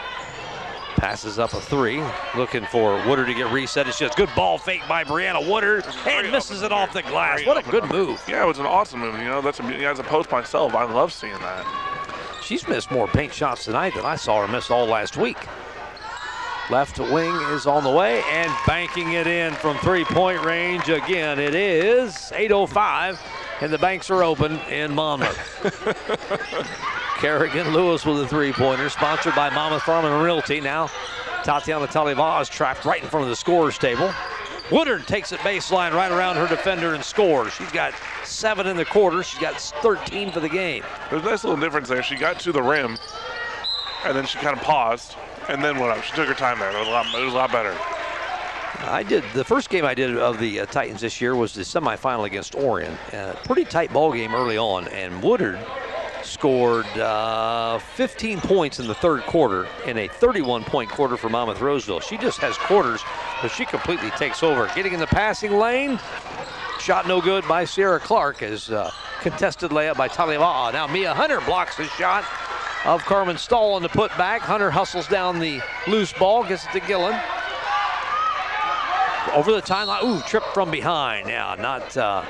[0.97, 2.01] Passes up a three.
[2.35, 3.87] Looking for Woodard to get reset.
[3.87, 7.45] It's just good ball fake by Brianna Woodard and misses it off the glass.
[7.45, 8.23] What a good move.
[8.27, 9.17] Yeah, it was an awesome move.
[9.19, 11.65] You know, that's a, as a post myself, I love seeing that.
[12.41, 15.37] She's missed more paint shots tonight than I saw her miss all last week.
[16.69, 21.39] Left wing is on the way and banking it in from three-point range again.
[21.39, 23.19] It is 8:05,
[23.61, 25.37] and the banks are open in Monmouth.
[27.17, 30.59] Kerrigan Lewis with a three-pointer, sponsored by Monmouth Farm and Realty.
[30.59, 30.89] Now,
[31.43, 34.13] Tatiana Taliba is trapped right in front of the scorer's table.
[34.71, 37.53] Woodard takes it baseline right around her defender and scores.
[37.53, 37.93] She's got
[38.23, 39.21] seven in the quarter.
[39.23, 40.83] She's got 13 for the game.
[41.09, 42.01] There's a nice little difference there.
[42.01, 42.97] She got to the rim,
[44.03, 45.15] and then she kind of paused,
[45.49, 46.03] and then went up.
[46.03, 46.71] She took her time there.
[46.71, 47.77] It was a lot, it was a lot better.
[48.79, 51.61] I did the first game I did of the uh, Titans this year was the
[51.61, 52.93] semifinal against Orion.
[53.13, 55.59] Uh, pretty tight ball game early on, and Woodard
[56.23, 61.99] scored uh, 15 points in the third quarter in a 31-point quarter for Monmouth Roseville.
[61.99, 63.01] She just has quarters,
[63.41, 64.69] but she completely takes over.
[64.75, 65.99] Getting in the passing lane,
[66.79, 70.73] shot no good by Sierra Clark as uh, contested layup by Taliba'a.
[70.73, 72.25] Now Mia Hunter blocks the shot
[72.85, 74.39] of Carmen Stahl on the putback.
[74.39, 77.19] Hunter hustles down the loose ball, gets it to Gillen
[79.33, 80.03] over the timeline.
[80.03, 81.27] Ooh, trip from behind.
[81.27, 82.25] Yeah, not uh,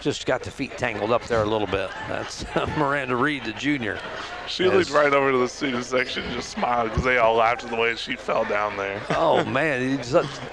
[0.00, 1.88] just got the feet tangled up there a little bit.
[2.08, 2.44] That's
[2.76, 3.98] Miranda Reed, the junior.
[4.48, 7.64] She looked right over to the student section and just smiled because they all laughed
[7.64, 9.00] at the way she fell down there.
[9.10, 9.96] Oh man,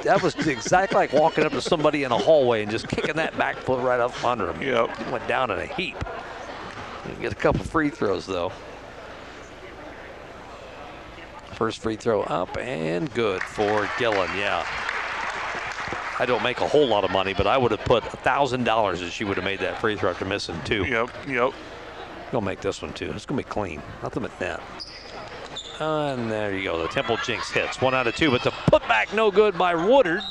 [0.04, 3.38] that was exactly like walking up to somebody in a hallway and just kicking that
[3.38, 4.62] back foot right up under him.
[4.62, 5.12] Yep.
[5.12, 5.98] Went down in a heap.
[7.06, 8.52] Didn't Get a couple free throws though.
[11.56, 14.30] First free throw up and good for Gillen.
[14.38, 14.66] Yeah.
[16.20, 18.66] I don't make a whole lot of money, but I would have put a thousand
[18.66, 20.84] dollars if she would have made that free throw after missing two.
[20.84, 21.54] Yep, yep.
[22.32, 23.12] Gonna make this one too.
[23.16, 23.82] It's gonna be clean.
[24.04, 24.62] Nothing but net.
[25.80, 26.82] And there you go.
[26.82, 27.82] The Temple Jinx hits.
[27.82, 30.22] One out of two, but the putback no good by Woodard.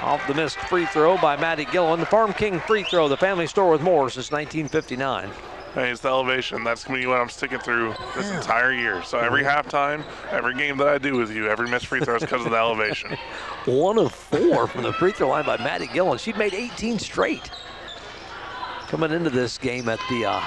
[0.00, 1.98] Off the missed free throw by Maddie Gillen.
[1.98, 3.08] The Farm King free throw.
[3.08, 5.30] The family store with more since 1959.
[5.74, 6.62] Hey, it's the elevation.
[6.62, 9.02] That's gonna be what I'm sticking through this entire year.
[9.02, 12.22] So every halftime, every game that I do with you, every missed free throw is
[12.22, 13.18] because of the elevation.
[13.64, 16.18] One of four from the free throw line by Maddie Gillen.
[16.18, 17.50] She'd made 18 straight.
[18.86, 20.40] Coming into this game at the uh,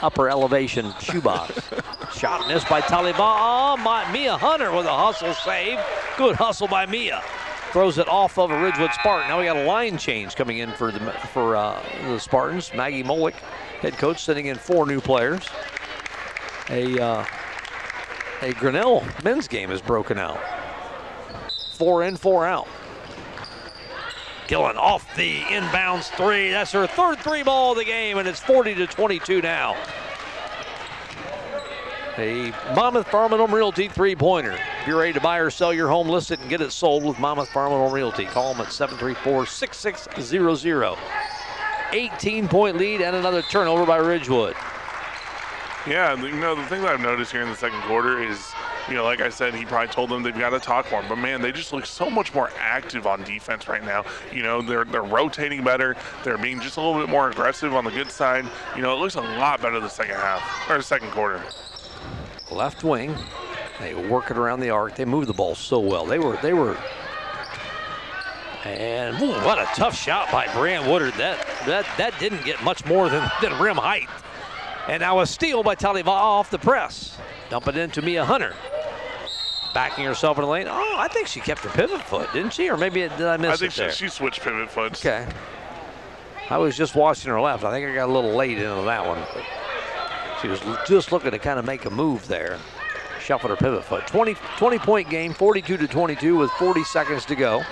[0.00, 1.68] upper elevation shoebox.
[2.16, 3.16] Shot missed by Taliban.
[3.18, 5.78] Oh, my, Mia Hunter with a hustle save.
[6.16, 7.22] Good hustle by Mia.
[7.72, 9.28] Throws it off of a Ridgewood Spartan.
[9.28, 11.00] Now we got a line change coming in for the
[11.34, 12.72] for uh, the Spartans.
[12.72, 13.34] Maggie Molick,
[13.80, 15.48] head coach, sending in four new players.
[16.70, 17.24] A uh,
[18.42, 20.38] a Grinnell men's game is broken out.
[21.72, 22.68] Four in, four out.
[24.48, 26.50] Gillen off the inbounds three.
[26.50, 29.76] That's her third three ball of the game, and it's 40 to 22 now.
[32.16, 34.58] A Monmouth Farm and Home Realty three-pointer.
[34.80, 37.04] If you're ready to buy or sell your home, list it and get it sold
[37.04, 38.24] with Monmouth Farm and Home Realty.
[38.24, 40.98] Call them at 734-6600.
[41.92, 44.54] 18-point lead and another turnover by Ridgewood.
[45.86, 48.52] Yeah, you know, the thing that I've noticed here in the second quarter is,
[48.88, 51.02] you know, like I said, he probably told them they've got to talk more.
[51.08, 54.04] But man, they just look so much more active on defense right now.
[54.32, 55.96] You know, they're they're rotating better.
[56.24, 58.44] They're being just a little bit more aggressive on the good side.
[58.76, 61.42] You know, it looks a lot better the second half or the second quarter.
[62.50, 63.14] Left wing,
[63.78, 64.96] they work it around the arc.
[64.96, 66.04] They move the ball so well.
[66.04, 66.76] They were they were.
[68.64, 71.14] And ooh, what a tough shot by Brian Woodard.
[71.14, 74.08] That that that didn't get much more than, than rim height.
[74.88, 77.16] And now a steal by Taliba off the press.
[77.50, 78.54] Dump it into Mia Hunter.
[79.74, 80.66] Backing herself in the lane.
[80.68, 82.68] Oh, I think she kept her pivot foot, didn't she?
[82.70, 83.90] Or maybe it, did I miss I it think there?
[83.92, 84.92] she, she switched pivot foot.
[84.92, 85.26] Okay.
[86.50, 87.64] I was just watching her left.
[87.64, 89.22] I think I got a little late into that one.
[90.40, 92.58] She was just looking to kind of make a move there.
[93.20, 94.06] Shuffled her pivot foot.
[94.06, 97.62] 20, 20 point game, 42 to 22 with 40 seconds to go.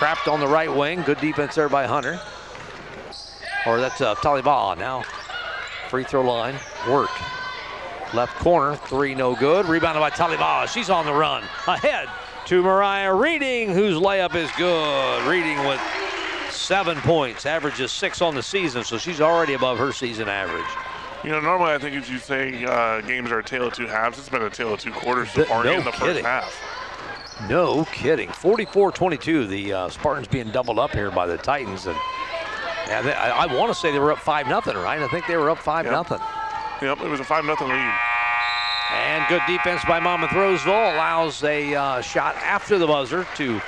[0.00, 1.02] Trapped on the right wing.
[1.02, 2.18] Good defense there by Hunter.
[3.66, 5.04] Or that's uh, Taliban now.
[5.90, 6.54] Free throw line.
[6.88, 7.12] Worked.
[8.14, 9.66] Left corner, three no good.
[9.66, 10.68] Rebounded by Taliban.
[10.68, 11.42] She's on the run.
[11.66, 12.08] Ahead
[12.46, 15.28] to Mariah Reading, whose layup is good.
[15.28, 15.78] Reading with
[16.48, 20.64] seven points, averages six on the season, so she's already above her season average.
[21.22, 23.86] You know, normally I think if you say uh, games are a tale of two
[23.86, 26.14] halves, it's been a tale of two quarters so far no in the kidding.
[26.14, 26.79] first half.
[27.48, 28.28] No kidding.
[28.28, 29.48] 44-22.
[29.48, 31.96] The uh, Spartans being doubled up here by the Titans, and
[32.86, 35.00] they, I, I want to say they were up five nothing, right?
[35.00, 35.92] I think they were up five Yep.
[35.92, 36.18] nothing.
[36.82, 37.94] Yep, it was a 5 0 lead.
[38.92, 43.60] And good defense by Monmouth Roseville allows a uh, shot after the buzzer to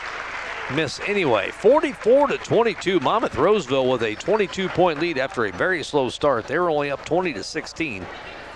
[0.75, 1.51] miss anyway.
[1.51, 3.01] 44 to 22.
[3.01, 6.47] Monmouth Roseville with a 22 point lead after a very slow start.
[6.47, 8.07] They were only up 20 to 16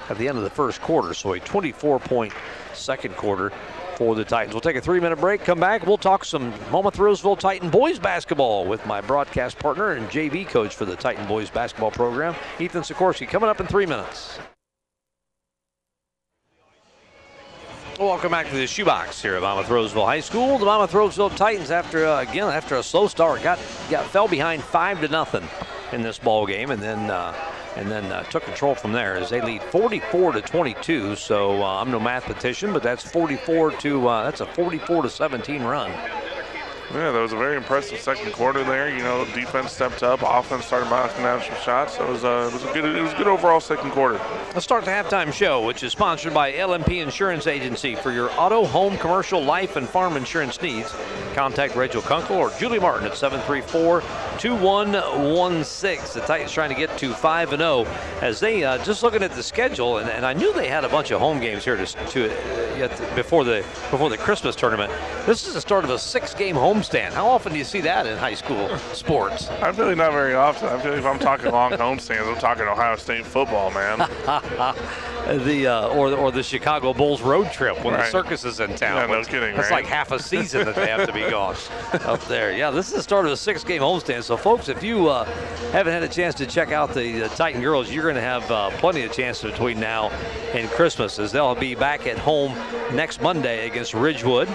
[0.09, 2.33] at the end of the first quarter, so a 24 point
[2.73, 3.53] second quarter
[3.97, 4.55] for the Titans.
[4.55, 5.87] We'll take a three minute break, come back.
[5.87, 10.75] We'll talk some Monmouth Roseville Titan boys basketball with my broadcast partner and JV coach
[10.75, 14.39] for the Titan boys basketball program, Ethan Sikorsky, coming up in three minutes.
[17.99, 20.59] Welcome back to the shoebox here at Monmouth Roseville High School.
[20.59, 24.63] The Monmouth Roseville Titans, after uh, again after a slow start, got got fell behind
[24.63, 25.49] five to nothing
[25.93, 27.35] in this ball game, and then uh,
[27.77, 31.17] and then uh, took control from there as they lead 44 to 22.
[31.17, 35.63] So uh, I'm no mathematician, but that's 44 to uh, that's a 44 to 17
[35.63, 35.93] run.
[36.95, 38.89] Yeah, that was a very impressive second quarter there.
[38.89, 41.97] You know, defense stepped up, offense started knocking down some shots.
[41.97, 44.21] So it was, uh, it was a good, it was a good overall second quarter.
[44.55, 47.97] Let's start the halftime show, which is sponsored by LMP Insurance Agency.
[47.97, 50.95] For your auto, home, commercial, life, and farm insurance needs,
[51.35, 54.03] contact Rachel Kunkel or Julie Martin at 734
[54.39, 56.21] 2116.
[56.21, 57.85] The Titans trying to get to 5 and 0
[58.23, 60.89] as they uh, just looking at the schedule, and, and I knew they had a
[60.89, 64.93] bunch of home games here to, to uh, before the before the Christmas tournament.
[65.27, 67.13] This is the start of a six-game homestand.
[67.13, 69.49] How often do you see that in high school sports?
[69.49, 70.69] I'm like not very often.
[70.69, 73.99] I feel like if I'm talking long homestands, I'm talking Ohio State football, man.
[75.45, 79.09] the uh, or or the Chicago Bulls road trip when the circus is in town.
[79.09, 79.83] Yeah, no kidding, That's right?
[79.83, 81.57] like half a season that they have to be gone
[82.05, 82.53] up there.
[82.57, 84.23] Yeah, this is the start of a six-game homestand.
[84.23, 85.25] So, folks, if you uh,
[85.73, 88.49] haven't had a chance to check out the uh, Titan girls, you're going to have
[88.51, 90.11] uh, plenty of chances between now
[90.55, 92.55] and Christmas, as they'll be back at home
[92.95, 94.49] next Monday against Ridgewood.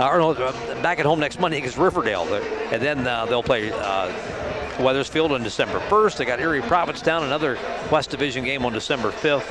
[0.00, 2.24] Uh, or no, uh, back at home next Monday against Riverdale,
[2.72, 3.70] and then uh, they'll play.
[3.70, 4.10] Uh,
[4.80, 6.16] Wethersfield on December 1st.
[6.16, 7.58] They got Erie Prophetstown, another
[7.92, 9.44] West Division game on December 5th.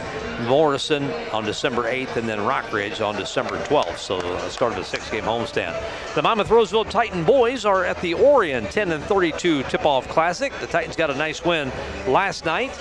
[0.48, 3.98] Morrison on December 8th, and then Rockridge on December 12th.
[4.00, 5.80] So the start of a six-game homestand.
[6.16, 10.52] The Monmouth Roseville Titan boys are at the Orion 10 and 32 Tip-Off Classic.
[10.62, 11.72] The Titans got a nice win
[12.08, 12.72] last night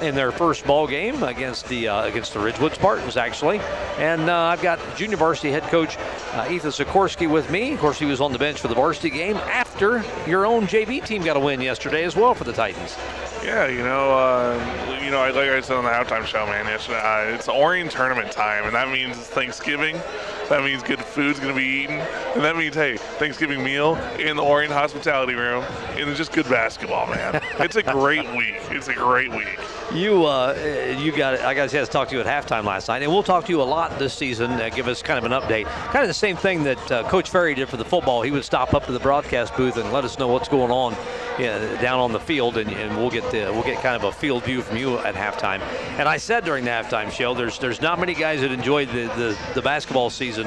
[0.00, 3.58] in their first ball game against the uh, against the Ridgewood Spartans, actually.
[3.98, 5.96] And uh, I've got junior varsity head coach
[6.32, 7.72] uh, Ethan Sikorsky with me.
[7.72, 11.04] Of course, he was on the bench for the varsity game after your own JV
[11.04, 12.96] team got a win yesterday as well for the Titans.
[13.44, 16.88] Yeah, you know, uh, you know, like I said on the halftime show, man, it's,
[16.88, 19.96] uh, it's Orion tournament time, and that means it's Thanksgiving.
[20.48, 24.42] That means good food's gonna be eaten, and that means hey, Thanksgiving meal in the
[24.42, 27.42] Orion hospitality room, and it's just good basketball, man.
[27.58, 28.56] it's a great week.
[28.70, 29.58] It's a great week.
[29.92, 31.40] You, uh, you got.
[31.40, 33.44] I got a chance to talk to you at halftime last night, and we'll talk
[33.44, 34.52] to you a lot this season.
[34.52, 37.28] Uh, give us kind of an update, kind of the same thing that uh, Coach
[37.28, 38.22] Ferry did for the football.
[38.22, 40.96] He would stop up to the broadcast booth and let us know what's going on
[41.38, 44.12] yeah, down on the field, and, and we'll get the, we'll get kind of a
[44.12, 45.60] field view from you at halftime.
[45.98, 49.06] And I said during the halftime show, there's there's not many guys that enjoy the,
[49.16, 50.37] the, the basketball season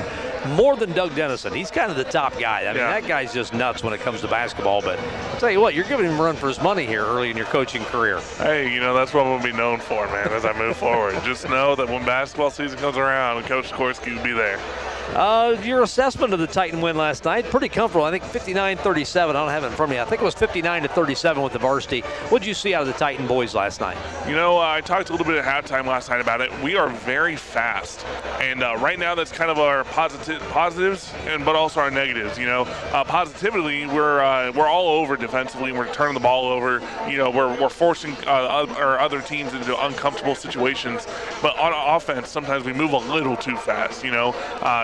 [0.56, 1.54] more than Doug Dennison.
[1.54, 2.62] He's kind of the top guy.
[2.62, 3.00] I mean, Yeah.
[3.00, 4.82] that guy's just nuts when it comes to basketball.
[4.82, 7.30] But I'll tell you what, you're giving him a run for his money here early
[7.30, 8.20] in your coaching career.
[8.38, 10.78] Hey, you know, that's what I'm going to be known for, man, as I move
[10.78, 11.16] forward.
[11.24, 14.60] Just know that when basketball season comes around, Coach Sikorsky will be there.
[15.14, 18.06] Uh, your assessment of the Titan win last night, pretty comfortable.
[18.06, 19.30] I think 59-37.
[19.30, 20.02] I don't have it in front of me.
[20.02, 22.02] I think it was 59 to 37 with the varsity.
[22.30, 23.98] What did you see out of the Titan boys last night?
[24.28, 26.50] You know, uh, I talked a little bit at halftime last night about it.
[26.64, 28.06] We are very fast,
[28.40, 32.38] and uh, right now that's kind of our positive positives, and but also our negatives.
[32.38, 32.62] You know,
[32.94, 35.72] uh, positively we're uh, we're all over defensively.
[35.72, 36.82] We're turning the ball over.
[37.10, 41.06] You know, we're, we're forcing our other teams into uncomfortable situations.
[41.42, 44.04] But on offense, sometimes we move a little too fast.
[44.04, 44.32] You know,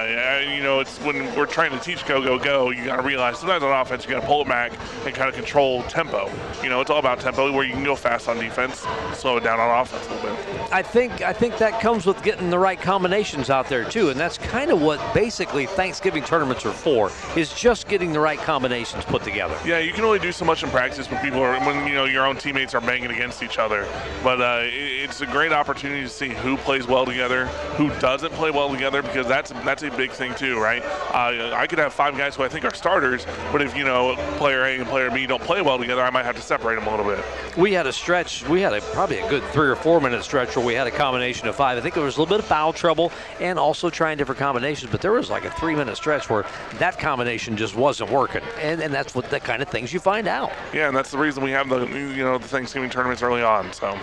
[0.07, 2.69] and, you know it's when we're trying to teach go go go.
[2.69, 4.71] You got to realize sometimes on offense you got to pull it back
[5.05, 6.31] and kind of control tempo.
[6.63, 9.43] You know, it's all about tempo where you can go fast on defense, slow it
[9.43, 10.71] down on offense a little bit.
[10.71, 14.19] I think I think that comes with getting the right combinations out there too, and
[14.19, 17.11] that's kind of what basically Thanksgiving tournaments are for.
[17.35, 19.57] Is just getting the right combinations put together.
[19.65, 22.05] Yeah, you can only do so much in practice when people are when you know
[22.05, 23.87] your own teammates are banging against each other.
[24.23, 27.47] But uh, it, it's a great opportunity to see who plays well together,
[27.77, 30.83] who doesn't play well together, because that's that's a big thing too, right?
[30.83, 34.15] Uh, I could have five guys who I think are starters, but if you know
[34.37, 36.87] player A and player B don't play well together, I might have to separate them
[36.87, 37.23] a little bit.
[37.57, 38.47] We had a stretch.
[38.47, 40.91] We had a probably a good three or four minute stretch where we had a
[40.91, 41.77] combination of five.
[41.77, 44.91] I think there was a little bit of foul trouble and also trying different combinations.
[44.91, 46.45] But there was like a three minute stretch where
[46.75, 50.27] that combination just wasn't working, and and that's what the kind of things you find
[50.27, 50.51] out.
[50.73, 53.73] Yeah, and that's the reason we have the you know the Thanksgiving tournaments early on.
[53.73, 53.97] So.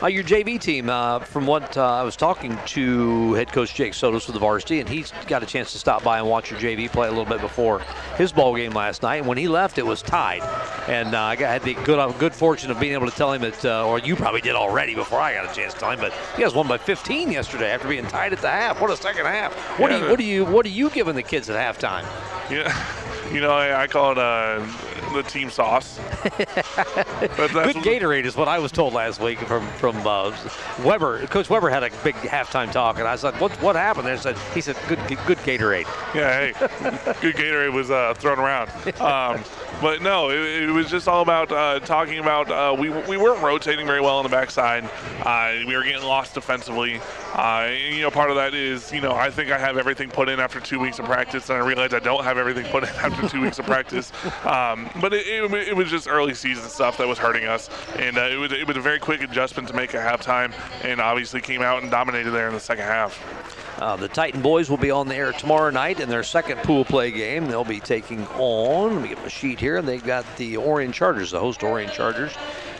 [0.00, 3.94] Uh, your JV team, uh, from what uh, I was talking to head coach Jake
[3.94, 6.60] Sotos with the varsity, and he's got a chance to stop by and watch your
[6.60, 7.80] JV play a little bit before
[8.16, 9.16] his ball game last night.
[9.16, 10.42] And when he left, it was tied,
[10.88, 13.32] and uh, I got, had the good uh, good fortune of being able to tell
[13.32, 15.90] him that, uh, or you probably did already before I got a chance to tell
[15.90, 15.98] him.
[15.98, 18.80] But you guys won by 15 yesterday after being tied at the half.
[18.80, 19.52] What a second half!
[19.80, 22.04] What Yeah, do you what do you what are you giving the kids at halftime?
[22.48, 22.72] Yeah,
[23.32, 24.64] you know, I, I call it uh,
[25.12, 25.98] the team sauce.
[26.22, 30.36] Good Gatorade is what I was told last week from from uh,
[30.84, 31.26] Weber.
[31.26, 34.36] Coach Weber had a big halftime talk, and I said, "What what happened?" there?" said
[34.54, 36.52] he said, "Good good Gatorade." Yeah, hey,
[37.20, 38.70] good Gatorade was uh, thrown around.
[39.00, 39.44] Um,
[39.80, 43.42] but no, it, it was just all about uh, talking about uh, we, we weren't
[43.42, 44.88] rotating very well on the backside.
[45.24, 47.00] Uh, we were getting lost defensively.
[47.34, 50.10] Uh, and, you know, part of that is, you know, I think I have everything
[50.10, 52.82] put in after two weeks of practice, and I realize I don't have everything put
[52.82, 54.12] in after two weeks of practice.
[54.44, 58.18] Um, but it, it, it was just early season stuff that was hurting us, and
[58.18, 60.52] uh, it, was, it was a very quick adjustment to make at halftime,
[60.84, 63.57] and obviously came out and dominated there in the second half.
[63.78, 66.84] Uh, the Titan boys will be on the air tomorrow night in their second pool
[66.84, 67.46] play game.
[67.46, 71.30] They'll be taking on, let me get my sheet here, they've got the Orion Chargers,
[71.30, 72.32] the host Orion Chargers,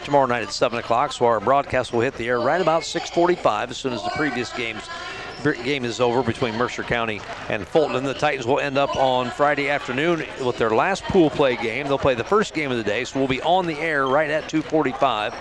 [0.05, 1.13] tomorrow night at 7 o'clock.
[1.13, 4.53] So our broadcast will hit the air right about 645 as soon as the previous
[4.53, 4.83] games
[5.65, 7.95] game is over between Mercer County and Fulton.
[7.95, 11.87] And the Titans will end up on Friday afternoon with their last pool play game.
[11.87, 14.31] They'll play the first game of the day, so we'll be on the air right
[14.31, 15.33] at 245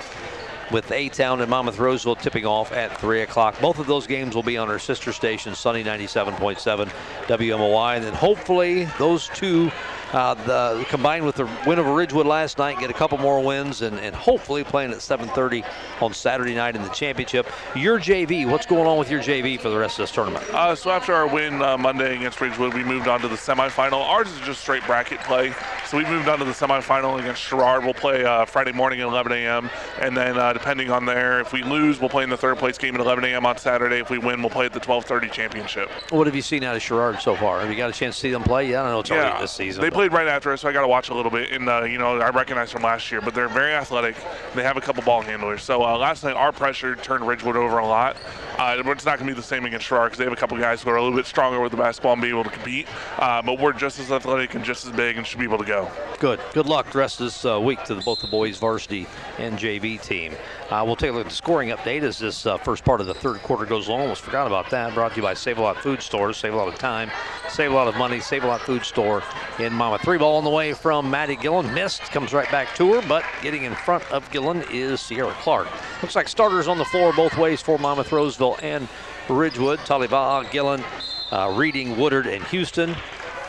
[0.71, 3.59] with A-Town and Monmouth Roseville tipping off at 3 o'clock.
[3.61, 6.89] Both of those games will be on our sister station, Sunny 97.7
[7.27, 7.95] WMOI.
[7.95, 9.71] And then hopefully those two,
[10.13, 13.81] uh, the combined with the win over Ridgewood last night, get a couple more wins
[13.81, 15.65] and, and hopefully playing at 7.30
[16.01, 17.47] on Saturday night in the championship.
[17.75, 20.45] Your JV, what's going on with your JV for the rest of this tournament?
[20.53, 24.01] Uh, so after our win uh, Monday against Ridgewood, we moved on to the semifinal.
[24.01, 25.53] Ours is just straight bracket play.
[25.87, 27.83] So we moved on to the semifinal against Sherrard.
[27.83, 29.69] We'll play uh, Friday morning at 11 a.m.
[30.01, 32.77] And then uh, depending on there, if we lose, we'll play in the third place
[32.77, 33.45] game at 11 a.m.
[33.45, 33.99] on Saturday.
[33.99, 35.89] If we win, we'll play at the 12:30 championship.
[36.09, 37.61] What have you seen out of Sherrard so far?
[37.61, 38.69] Have you got a chance to see them play?
[38.69, 38.99] Yeah, I don't know.
[38.99, 39.81] It's early this season.
[39.97, 41.51] Played right after us, so I got to watch a little bit.
[41.51, 44.15] And uh, you know, I recognize from last year, but they're very athletic.
[44.53, 45.63] They have a couple ball handlers.
[45.63, 48.15] So uh, last night, our pressure turned Ridgewood over a lot.
[48.59, 50.55] Uh, it's not going to be the same against Sherrard because they have a couple
[50.59, 52.85] guys who are a little bit stronger with the basketball and be able to compete.
[53.17, 55.65] Uh, but we're just as athletic and just as big and should be able to
[55.65, 55.89] go.
[56.19, 56.39] Good.
[56.53, 59.07] Good luck the rest of this uh, week to the, both the boys varsity
[59.39, 60.35] and JV team.
[60.69, 63.07] Uh, we'll take a look at the scoring update as this uh, first part of
[63.07, 64.01] the third quarter goes along.
[64.01, 64.93] Almost forgot about that.
[64.93, 66.35] Brought to you by Save a Lot Food Stores.
[66.35, 67.09] Save a lot of time,
[67.49, 68.19] save a lot of money.
[68.19, 69.23] Save a Lot Food Store
[69.59, 69.97] in Mama.
[69.99, 71.73] Three ball on the way from Maddie Gillen.
[71.73, 72.01] Missed.
[72.11, 75.69] Comes right back to her, but getting in front of Gillen is Sierra Clark.
[76.01, 78.89] Looks like starters on the floor both ways for Monmouth Roseville and
[79.29, 79.79] Ridgewood.
[79.79, 80.83] Talibaha, Gillen,
[81.31, 82.93] uh, Reading, Woodard, and Houston.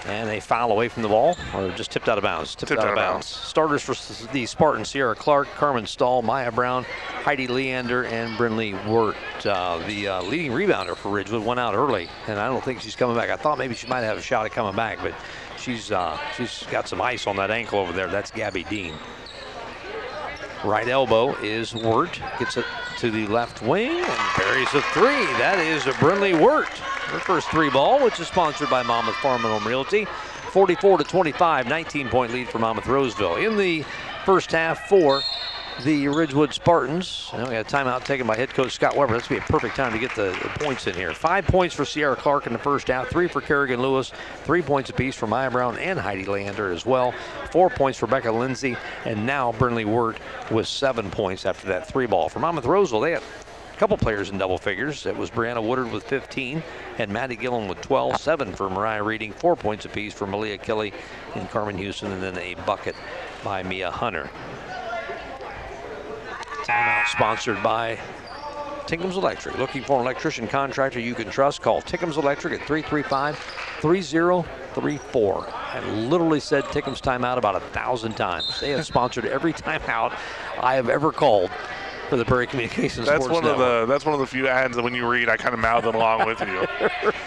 [0.07, 2.55] And a foul away from the ball, or just tipped out of bounds.
[2.55, 3.27] Tipped, out, of bounds.
[3.27, 3.95] Starters for
[4.33, 6.85] the Spartans: Sierra Clark, Carmen Stahl, Maya Brown,
[7.25, 9.17] Heidi Leander, and Brinley Wirt.
[9.45, 12.97] Uh, the uh, leading rebounder for Ridgewood went out early, and I don't think she's
[12.97, 13.29] coming back.
[13.29, 15.15] I thought maybe she might have a shot at coming back, but
[15.59, 18.09] she's uh, she's got some ice on that ankle over there.
[18.09, 18.95] That's Gabby Dean.
[20.65, 22.21] Right elbow is Wirt.
[22.39, 22.65] Gets it
[22.99, 25.25] to the left wing and buries a three.
[25.39, 26.67] That is a Brinley Wirt.
[26.67, 30.05] Her first three ball, which is sponsored by Monmouth Farm and Home Realty.
[30.51, 33.37] 44 to 25, 19 point lead for Monmouth Roseville.
[33.37, 33.85] In the
[34.25, 35.23] first half for
[35.85, 37.31] the Ridgewood Spartans.
[37.33, 39.13] We got a timeout taken by head coach Scott Weber.
[39.13, 41.13] That's be a perfect time to get the, the, points in here.
[41.13, 44.13] Five points for Sierra Clark in the first half, three for Kerrigan Lewis,
[44.43, 47.15] three points apiece for Maya Brown and Heidi Leander as well.
[47.53, 50.19] Four points for Becca Lindsay, and now Brinley Wirt
[50.51, 52.29] with seven points after that three ball.
[52.29, 55.07] For Monmouth Roseville, they had a couple players in double figures.
[55.07, 56.63] It was Brianna Woodard with 15
[56.99, 58.17] and Maddie Gillen with 12.
[58.17, 60.93] Seven for Mariah Reading, four points apiece for Malia Kelly
[61.37, 62.97] and Carmen Houston, and then a bucket
[63.45, 64.29] by Mia Hunter.
[66.69, 67.99] Timeout sponsored by
[68.87, 69.57] Tinkham's Electric.
[69.57, 71.63] Looking for an electrician contractor you can trust?
[71.63, 73.39] Call Tinkham's Electric at 335
[73.81, 75.47] 3034.
[75.49, 78.61] I literally said Tickham's timeout about a thousand times.
[78.61, 80.15] They have sponsored every timeout
[80.61, 81.51] I have ever called
[82.09, 83.67] for the Prairie Communications that's Sports one Network.
[83.67, 85.61] of the that's one of the few ads that when you read, I kind of
[85.61, 86.67] mouth it along with you.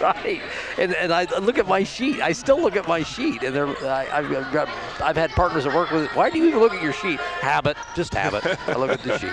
[0.00, 0.42] right,
[0.78, 2.20] and and I look at my sheet.
[2.20, 4.68] I still look at my sheet, and there I, have got
[5.00, 6.04] I've had partners that work with.
[6.04, 6.16] It.
[6.16, 7.20] Why do you even look at your sheet?
[7.20, 8.44] Habit, just habit.
[8.68, 9.30] I look at the sheet.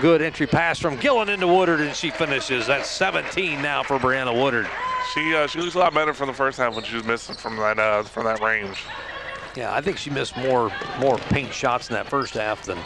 [0.00, 2.66] Good entry pass from Gillen into Woodard, and she finishes.
[2.66, 4.68] That's 17 now for Brianna Woodard.
[5.12, 7.34] She uh, she looks a lot better from the first half when she was missing
[7.34, 8.84] from that uh, from that range.
[9.54, 12.78] Yeah, I think she missed more more paint shots in that first half than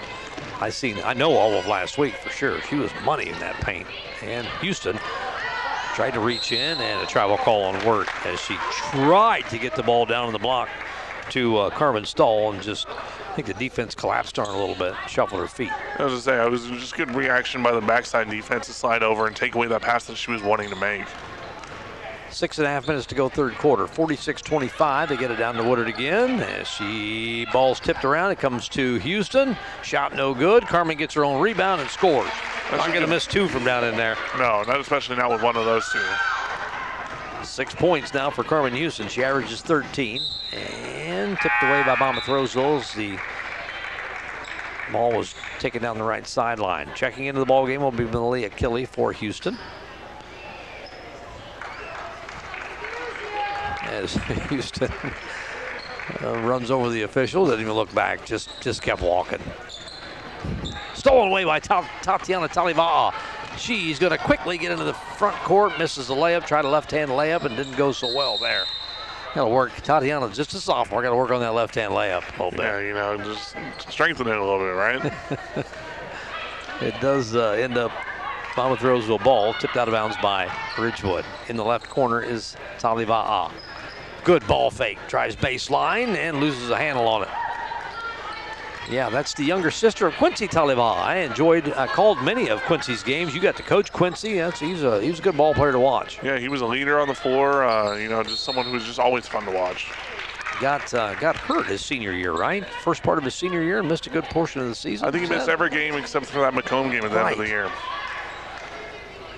[0.61, 0.99] I seen.
[1.05, 2.61] I know all of last week for sure.
[2.62, 3.87] She was money in that paint.
[4.22, 4.99] And Houston
[5.95, 9.74] tried to reach in and a travel call on Wirt as she tried to get
[9.76, 10.68] the ball down in the block
[11.30, 14.74] to uh, Carmen Stahl and just I think the defense collapsed on her a little
[14.74, 15.72] bit, shuffled her feet.
[15.99, 19.03] I was just saying, it was just good reaction by the backside defense to slide
[19.03, 21.05] over and take away that pass that she was wanting to make.
[22.30, 23.84] Six and a half minutes to go, third quarter.
[23.84, 25.08] 46-25.
[25.08, 26.40] They get it down to Woodard again.
[26.40, 29.56] As she ball's tipped around, it comes to Houston.
[29.82, 30.66] Shot no good.
[30.66, 32.30] Carmen gets her own rebound and scores.
[32.70, 34.16] That's not going to miss two from down in there.
[34.36, 36.04] No, not especially not with one of those two.
[37.44, 39.08] Six points now for Carmen Houston.
[39.08, 40.20] She averages 13
[40.52, 42.80] and tipped away by Monmouth Roseville.
[42.96, 43.18] The
[44.92, 46.90] ball was taken down the right sideline.
[46.94, 49.56] Checking into the ball game will be Malia Kelly for Houston.
[53.87, 54.14] As
[54.49, 54.93] Houston
[56.22, 57.47] uh, runs over the official.
[57.47, 58.24] Didn't even look back.
[58.24, 59.41] Just just kept walking.
[60.95, 63.14] Stolen away by Tatiana Taliva'a.
[63.59, 65.78] She's going to quickly get into the front court.
[65.78, 66.47] Misses the layup.
[66.47, 68.64] Tried a left-hand layup and didn't go so well there.
[69.34, 69.74] Got to work.
[69.82, 72.61] Tatiana, just a sophomore, got to work on that left-hand layup a little bit.
[72.61, 73.55] Yeah, you know, just
[73.91, 75.66] strengthen it a little bit, right?
[76.80, 77.93] it does uh, end up
[78.57, 81.26] Monmouth Roseville ball tipped out of bounds by Ridgewood.
[81.49, 83.53] In the left corner is Taliva'a.
[84.26, 84.98] Good ball fake.
[85.06, 87.28] Tries baseline and loses a handle on it.
[88.90, 90.96] Yeah, that's the younger sister of Quincy Taliva'a.
[90.96, 93.36] I enjoyed, I called many of Quincy's games.
[93.36, 94.34] You got to coach Quincy.
[94.34, 96.18] That's, he's, a, he's a good ball player to watch.
[96.24, 97.62] Yeah, he was a leader on the floor.
[97.62, 99.92] Uh, you know, just someone who was just always fun to watch.
[100.60, 102.66] Got uh, got hurt his senior year, right?
[102.82, 105.06] First part of his senior year, and missed a good portion of the season.
[105.06, 107.32] I think he missed every game except for that Macomb game at the right.
[107.32, 107.70] end of the year.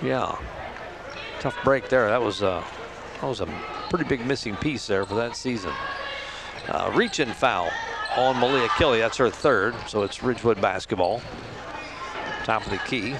[0.01, 0.39] Yeah,
[1.41, 2.07] tough break there.
[2.07, 2.63] That was uh,
[3.19, 3.47] that was a
[3.89, 5.73] pretty big missing piece there for that season.
[6.67, 7.69] Uh, reach and foul
[8.15, 8.99] on Malia Kelly.
[8.99, 11.21] That's her third, so it's Ridgewood basketball.
[12.43, 13.15] Top of the key.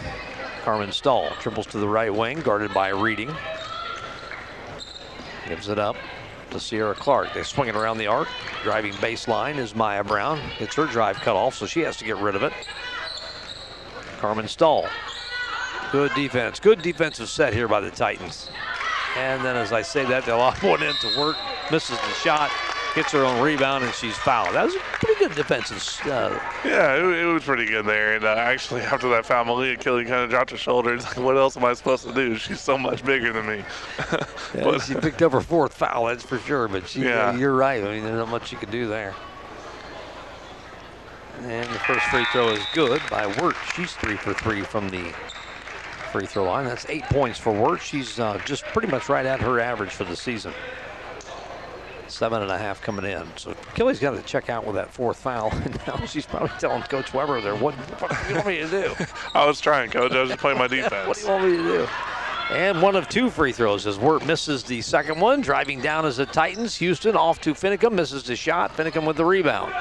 [0.64, 3.34] Carmen Stahl triples to the right wing, guarded by Reading.
[5.48, 5.96] Gives it up
[6.52, 7.34] to Sierra Clark.
[7.34, 8.28] They swing it around the arc.
[8.64, 10.40] Driving baseline is Maya Brown.
[10.60, 12.54] It's her drive cut off, so she has to get rid of it.
[14.20, 14.88] Carmen Stahl.
[15.92, 16.60] Good defense.
[16.60, 18.50] Good defensive set here by the Titans.
[19.18, 21.38] And then as I say that, they'll lob one in to work,
[21.72, 22.52] misses the shot,
[22.96, 24.56] gets her own rebound, and she's fouled.
[24.56, 25.78] That was a pretty good defensive.
[26.06, 28.16] Uh, yeah, it, it, was pretty good there.
[28.16, 31.04] And uh, actually, after that foul, Malia Kelly kind of dropped her shoulders.
[31.06, 32.36] Like, what else am I supposed to do?
[32.36, 33.64] She's so much bigger than me.
[34.00, 36.68] yeah, but, she picked up her fourth foul, that's for sure.
[36.68, 37.36] But she, yeah.
[37.36, 37.84] you're right.
[37.84, 39.16] I mean, there's not much you can do there.
[41.44, 43.56] And the first free throw is good by Wirt.
[43.74, 45.14] She's three for three from the
[46.10, 46.66] free throw line.
[46.66, 47.82] That's eight points for Wirt.
[47.82, 50.54] She's uh, just pretty much right at her average for the season.
[52.08, 53.26] Seven and a half coming in.
[53.38, 55.52] So Kelly's got to check out with that fourth foul.
[55.52, 58.68] And now she's probably telling Coach Weber there, what, what do you want me to
[58.68, 59.06] do?
[59.34, 60.12] I was trying, Coach.
[60.12, 61.08] I was just playing my defense.
[61.08, 61.88] what do you want me to do?
[62.52, 65.42] And one of two free throws as Wirt misses the second one.
[65.42, 66.76] Driving down as the Titans.
[66.78, 67.92] Houston off to Finicum.
[67.92, 68.76] Misses the shot.
[68.76, 69.72] Finicum with the rebound.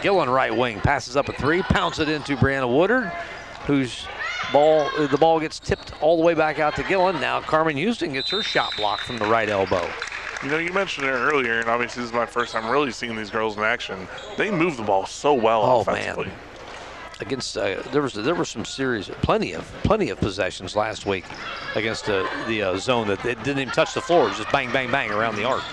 [0.00, 1.60] Gillen right wing passes up a three.
[1.62, 3.12] Pounds it into Brianna Woodard,
[3.66, 4.06] who's
[4.54, 7.20] Ball, the ball gets tipped all the way back out to Gillen.
[7.20, 9.84] Now Carmen Houston gets her shot blocked from the right elbow.
[10.44, 13.16] You know, you mentioned it earlier, and obviously this is my first time really seeing
[13.16, 14.06] these girls in action.
[14.36, 16.26] They move the ball so well oh, offensively.
[16.26, 16.36] Man.
[17.20, 21.24] against uh, there was there were some series, plenty of plenty of possessions last week
[21.74, 24.88] against uh, the uh, zone that it didn't even touch the floor, just bang bang
[24.88, 25.64] bang around the arc.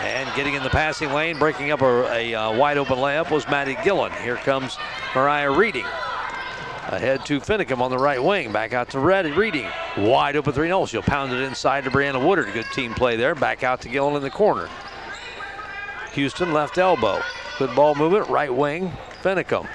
[0.00, 3.46] And getting in the passing lane, breaking up a, a uh, wide open layup was
[3.48, 4.12] Maddie Gillen.
[4.22, 4.78] Here comes
[5.14, 5.84] Mariah Reading.
[6.94, 8.52] Ahead to Finicum on the right wing.
[8.52, 9.66] Back out to Red Reading.
[9.96, 10.86] Wide open 3 0.
[10.86, 12.52] She'll pound it inside to Brianna Woodard.
[12.52, 13.34] Good team play there.
[13.34, 14.68] Back out to Gillen in the corner.
[16.12, 17.20] Houston left elbow.
[17.58, 18.28] Good ball movement.
[18.28, 18.92] Right wing.
[19.22, 19.68] Finicum.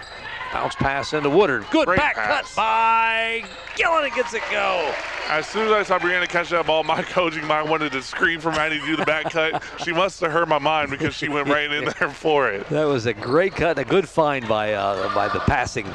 [0.54, 1.66] Bounce pass into Woodard.
[1.72, 2.56] Good Great back pass.
[2.56, 3.44] cut by
[3.76, 4.06] Gillen.
[4.06, 4.94] It gets it go.
[5.28, 8.40] As soon as I saw Brianna catch that ball, my coaching mind wanted to scream
[8.40, 9.62] for Maddie to do the back cut.
[9.84, 12.68] She must have heard my mind because she went right in there for it.
[12.70, 15.86] That was a great cut a good find by uh, by the passing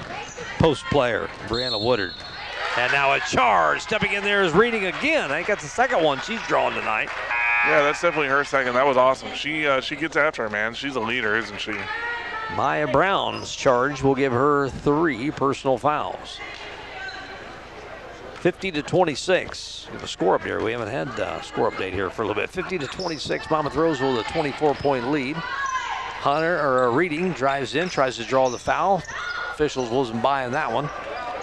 [0.65, 2.15] post player, Brianna Woodard.
[2.79, 3.83] And now a charge.
[3.83, 5.31] Stepping in there is Reading again.
[5.31, 7.11] I think that's the second one she's drawn tonight.
[7.67, 8.73] Yeah, that's definitely her second.
[8.73, 9.29] That was awesome.
[9.35, 10.73] She uh, she gets after her, man.
[10.73, 11.75] She's a leader, isn't she?
[12.57, 16.41] Maya Brown's charge will give her three personal fouls.
[18.37, 19.89] 50 to 26.
[19.93, 20.65] Give a score up here.
[20.65, 22.49] We haven't had a score update here for a little bit.
[22.49, 23.51] 50 to 26.
[23.51, 25.37] Monmouth Roseville with a 24 point lead.
[25.37, 29.03] Hunter or uh, Reading drives in, tries to draw the foul.
[29.55, 30.91] Officials wasn't buying that one.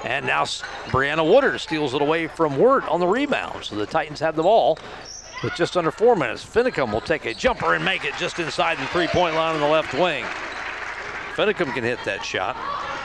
[0.04, 3.64] And now Brianna Woodard steals it away from Wirt on the rebound.
[3.64, 4.78] So the Titans have the ball
[5.42, 6.44] with just under four minutes.
[6.44, 9.62] Finicum will take a jumper and make it just inside the three point line on
[9.62, 10.26] the left wing.
[11.36, 12.56] Finicum can hit that shot.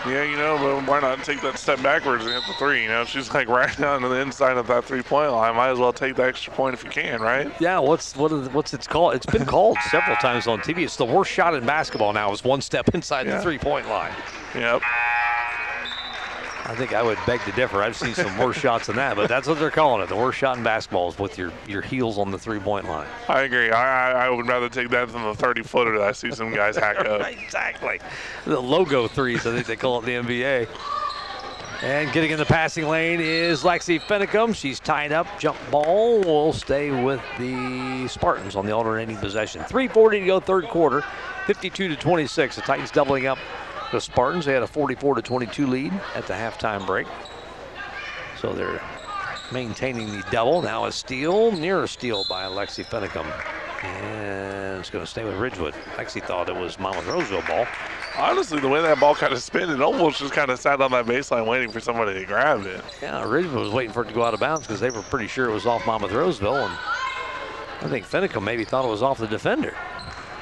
[0.06, 2.82] Yeah, you know, but why not take that step backwards and hit the three?
[2.82, 5.56] You know, she's like right down to the inside of that three-point line.
[5.56, 7.50] Might as well take the extra point if you can, right?
[7.60, 9.14] Yeah, what's what is, what's it's called?
[9.14, 10.84] It's been called several times on TV.
[10.84, 12.30] It's the worst shot in basketball now.
[12.32, 13.36] Is one step inside Yeah.
[13.38, 14.14] the three-point line.
[14.54, 14.82] Yep.
[16.68, 17.80] I think I would beg to differ.
[17.80, 20.08] I've seen some worse shots than that, but that's what they're calling it.
[20.08, 23.06] The worst shot in basketball is with your your heels on the three-point line.
[23.28, 23.70] I agree.
[23.70, 26.98] I, I would rather take that than the 30-footer that I see some guys hack
[26.98, 27.24] up.
[27.30, 28.00] exactly.
[28.44, 30.68] The logo threes, I think they call it in the NBA.
[31.82, 34.54] And getting in the passing lane is Lexi Finicum.
[34.54, 35.26] She's tied up.
[35.38, 39.62] Jump ball will stay with the Spartans on the alternating possession.
[39.62, 41.04] 3:40 to go, third quarter.
[41.46, 42.56] 52 to 26.
[42.56, 43.38] The Titans doubling up
[43.92, 44.44] the Spartans.
[44.44, 47.06] They had a 44 to 22 lead at the halftime break.
[48.40, 48.82] So they're
[49.52, 50.62] maintaining the double.
[50.62, 53.26] Now a steal, near a steal by Alexi Finicum.
[53.84, 55.74] And it's going to stay with Ridgewood.
[55.96, 57.66] Lexi thought it was Monmouth Roseville ball.
[58.16, 60.90] Honestly, the way that ball kind of spin, it almost just kind of sat on
[60.92, 62.82] that baseline waiting for somebody to grab it.
[63.02, 65.28] Yeah, Ridgewood was waiting for it to go out of bounds because they were pretty
[65.28, 66.56] sure it was off Monmouth Roseville.
[66.56, 66.72] And
[67.82, 69.76] I think Finicum maybe thought it was off the defender.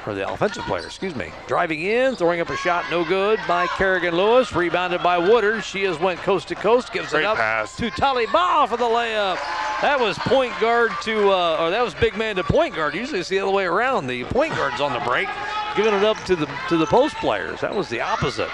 [0.07, 1.31] Or the offensive player, excuse me.
[1.47, 4.53] Driving in, throwing up a shot, no good by Kerrigan Lewis.
[4.53, 5.63] Rebounded by Woodard.
[5.63, 7.75] She has went coast to coast, gives Great it up pass.
[7.77, 9.37] to Taliba for the layup.
[9.81, 12.93] That was point guard to, uh, or that was big man to point guard.
[12.93, 14.05] Usually it's the other way around.
[14.05, 15.27] The point guard's on the break,
[15.75, 17.61] giving it up to the to the post players.
[17.61, 18.49] That was the opposite.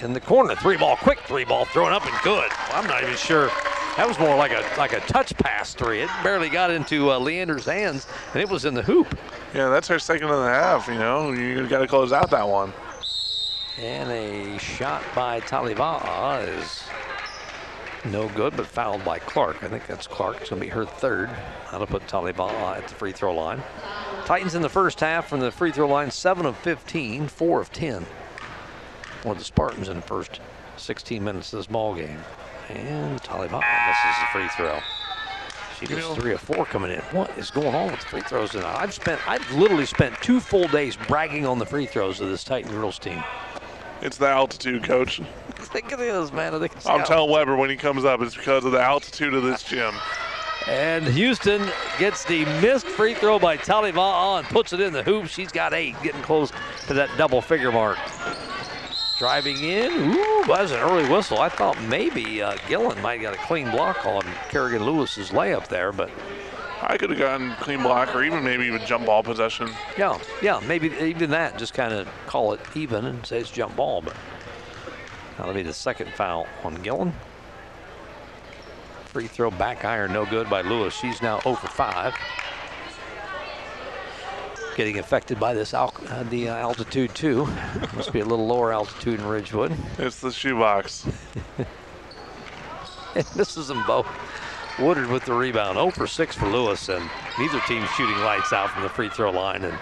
[0.00, 2.50] In the corner, three ball, quick three ball, thrown up and good.
[2.70, 3.50] I'm not even sure.
[4.00, 6.00] That was more like a like a touch pass three.
[6.00, 9.14] It barely got into uh, Leander's hands, and it was in the hoop.
[9.54, 10.88] Yeah, that's her second and a half.
[10.88, 12.72] You know, you got to close out that one.
[13.78, 16.82] And a shot by Taliba is
[18.10, 19.62] no good, but fouled by Clark.
[19.62, 20.38] I think that's Clark.
[20.40, 21.28] It's going to be her third.
[21.70, 23.62] That'll put Taliba at the free throw line.
[24.24, 27.70] Titans in the first half from the free throw line, 7 of 15, 4 of
[27.70, 28.06] 10.
[29.26, 30.40] Or the Spartans in the first
[30.78, 32.20] 16 minutes of this ball game.
[32.76, 34.78] And Taliba misses the free throw.
[35.78, 37.00] She You know- three or four coming in.
[37.10, 38.76] What is going on with the free throws tonight?
[38.78, 42.44] I've spent, I've literally spent two full days bragging on the free throws of this
[42.44, 43.22] Titan girls team.
[44.02, 45.20] It's the altitude, coach.
[45.56, 46.54] Think of this, man.
[46.54, 47.06] I think it's I'm out.
[47.06, 49.94] telling Weber when he comes up, it's because of the altitude of this gym.
[50.66, 51.68] And Houston
[51.98, 55.26] gets the missed free throw by Taliba oh, and puts it in the hoop.
[55.26, 56.52] She's got eight, getting close
[56.86, 57.98] to that double figure mark.
[59.20, 61.40] Driving in, ooh, that was an early whistle.
[61.40, 65.68] I thought maybe uh, Gillen might have got a clean block on Kerrigan Lewis's layup
[65.68, 66.08] there, but
[66.80, 69.68] I could have gotten clean block or even maybe even jump ball possession.
[69.98, 71.58] yeah, yeah, maybe even that.
[71.58, 74.00] Just kind of call it even and say it's jump ball.
[74.00, 74.16] But
[75.36, 77.12] that'll be the second foul on Gillen.
[79.04, 80.94] Free throw back iron, no good by Lewis.
[80.94, 82.14] She's now 0 for 5.
[84.80, 87.44] Getting affected by this al- uh, the uh, altitude too.
[87.94, 89.76] Must be a little lower altitude in Ridgewood.
[89.98, 91.06] It's the shoebox.
[93.14, 94.06] And this is them both.
[94.78, 98.70] Woodard with the rebound, 0 for 6 for Lewis, and neither team shooting lights out
[98.70, 99.64] from the free throw line.
[99.64, 99.78] And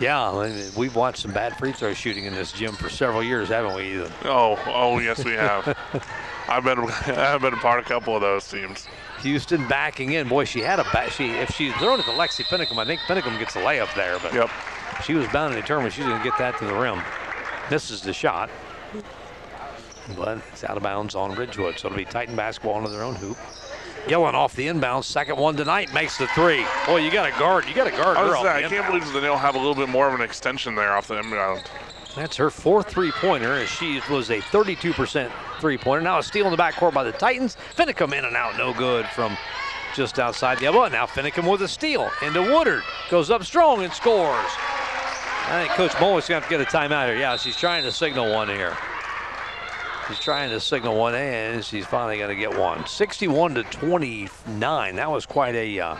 [0.00, 3.76] yeah, we've watched some bad free throw shooting in this gym for several years, haven't
[3.76, 3.94] we?
[3.94, 4.12] Ethan?
[4.24, 5.78] Oh, oh yes we have.
[6.48, 8.88] I've been I've been a part of a couple of those teams.
[9.22, 10.28] Houston backing in.
[10.28, 11.10] Boy, she had a back.
[11.10, 14.18] She if she'd thrown it to Lexi Finicum, I think Finicum gets a layup there.
[14.18, 14.50] But Yep.
[15.04, 17.00] she was bound and determined she's going to get that to the rim.
[17.70, 18.50] misses the shot.
[20.16, 23.16] But it's out of bounds on Ridgewood, so it'll be Titan basketball into their own
[23.16, 23.36] hoop.
[24.08, 26.64] Yelling off the inbound, second one tonight makes the three.
[26.86, 27.66] Boy, you got to guard.
[27.66, 29.74] You got to guard I, was I can't believe that they don't have a little
[29.74, 31.62] bit more of an extension there off the inbound.
[32.16, 36.02] That's her fourth three-pointer as she was a 32% three-pointer.
[36.02, 37.58] Now a steal in the backcourt by the Titans.
[37.76, 39.36] Finicum in and out, no good from
[39.94, 40.88] just outside the elbow.
[40.88, 42.82] Now Finicum with a steal into Woodard.
[43.10, 44.50] Goes up strong and scores.
[45.48, 47.18] I think Coach Mullen's going to have to get a timeout here.
[47.18, 48.76] Yeah, she's trying to signal one here.
[50.08, 52.86] She's trying to signal one, and she's finally going to get one.
[52.86, 54.96] 61 to 29.
[54.96, 55.96] That was quite a, uh,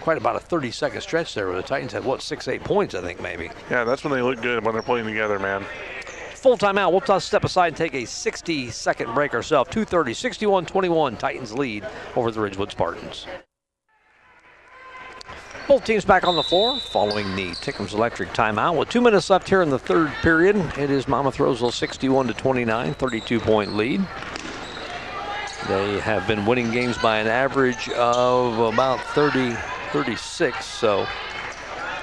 [0.00, 1.48] quite about a 30-second stretch there.
[1.48, 3.50] Where the Titans had what six, eight points, I think maybe.
[3.70, 5.64] Yeah, that's when they look good when they're playing together, man.
[6.34, 6.90] Full timeout.
[6.90, 9.70] We'll step aside and take a 60 second break ourselves.
[9.70, 11.16] 230, 61 21.
[11.16, 11.86] Titans lead
[12.16, 13.26] over the Ridgewood Spartans.
[15.68, 18.76] Both teams back on the floor following the Tinkham's Electric timeout.
[18.76, 22.34] With two minutes left here in the third period, it is Monmouth Roseville 61 to
[22.34, 24.00] 29, 32 point lead.
[25.68, 29.54] They have been winning games by an average of about 30,
[29.92, 31.06] 36, so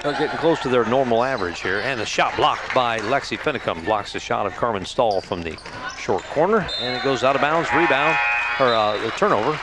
[0.03, 1.79] they're getting close to their normal average here.
[1.79, 3.83] And a shot blocked by Lexi Finicum.
[3.85, 5.57] Blocks the shot of Carmen Stahl from the
[5.97, 6.67] short corner.
[6.79, 7.69] And it goes out of bounds.
[7.73, 8.17] Rebound,
[8.59, 9.59] or uh, the turnover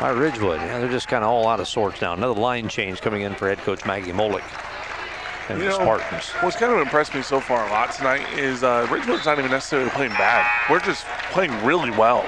[0.00, 0.60] by Ridgewood.
[0.60, 2.14] Yeah, they're just kind of all out of sorts now.
[2.14, 4.42] Another line change coming in for head coach Maggie Molick.
[5.48, 6.30] And You the know, Spartans.
[6.42, 9.50] What's kind of impressed me so far a lot tonight is uh, Ridgewood's not even
[9.50, 10.46] necessarily playing bad.
[10.70, 12.24] We're just playing really well.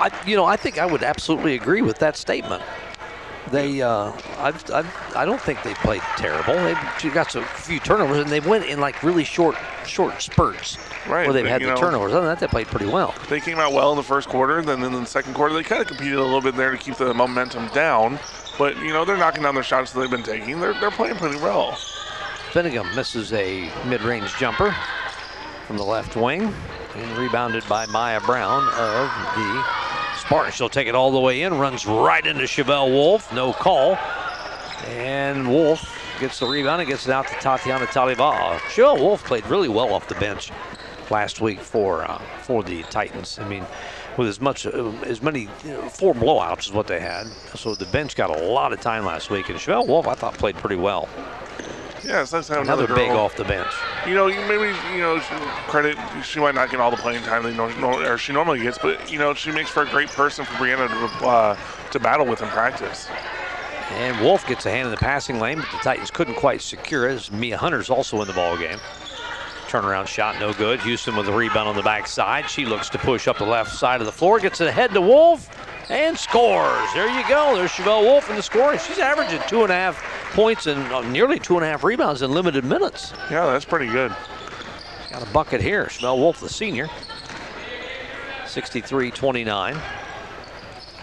[0.00, 2.62] I, you know, I think I would absolutely agree with that statement.
[3.50, 6.54] They, uh, I've, I've, I don't think they played terrible.
[6.54, 11.26] They got some few turnovers, and they went in like really short, short spurts Right,
[11.26, 12.12] where they've had the know- turnovers.
[12.12, 13.14] Other than that, they played pretty well.
[13.28, 15.82] They came out well in the first quarter, then in the second quarter they kind
[15.82, 18.18] of competed a little bit there to keep the momentum down.
[18.56, 20.60] But you know they're knocking down their shots that they've been taking.
[20.60, 21.72] They're they're playing pretty well.
[22.52, 24.70] Finicum misses a mid-range jumper
[25.66, 26.54] from the left wing,
[26.94, 29.64] and rebounded by Maya Brown of the
[30.18, 30.54] Spartans.
[30.54, 33.96] She'll take it all the way in, runs right into Chevelle Wolf, no call,
[34.86, 38.58] and Wolf gets the rebound and gets it out to Tatiana Taliba.
[38.58, 40.50] Chevelle Wolf played really well off the bench
[41.10, 43.38] last week for uh, for the Titans.
[43.38, 43.64] I mean,
[44.16, 47.74] with as much uh, as many you know, four blowouts is what they had, so
[47.74, 49.48] the bench got a lot of time last week.
[49.48, 51.08] And Chevelle Wolf, I thought, played pretty well.
[52.04, 53.72] Yeah, it's nice to have Another another, big off the bench.
[54.06, 55.34] You know, you maybe you know she-
[55.68, 55.96] credit.
[56.22, 59.10] She might not get all the playing time nor- nor- or she normally gets, but
[59.10, 61.56] you know she makes for a great person for Brianna to uh,
[61.92, 63.08] to battle with in practice.
[63.92, 67.08] And Wolf gets a hand in the passing lane, but the Titans couldn't quite secure
[67.08, 67.14] it.
[67.14, 68.78] As Mia Hunter's also in the ball game.
[69.68, 70.80] Turnaround shot, no good.
[70.82, 72.48] Houston with the rebound on the backside.
[72.48, 75.00] She looks to push up the left side of the floor, gets it ahead to
[75.00, 75.48] Wolf,
[75.88, 76.92] and scores.
[76.94, 77.56] There you go.
[77.56, 78.78] There's Chevelle Wolf in the scoring.
[78.78, 82.22] She's averaging two and a half points and uh, nearly two and a half rebounds
[82.22, 83.12] in limited minutes.
[83.30, 84.14] Yeah, that's pretty good.
[85.10, 85.86] Got a bucket here.
[85.86, 86.88] Chevelle Wolf, the senior.
[88.44, 89.80] 63-29.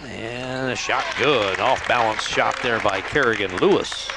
[0.04, 1.60] And a shot good.
[1.60, 4.08] Off balance shot there by Kerrigan Lewis.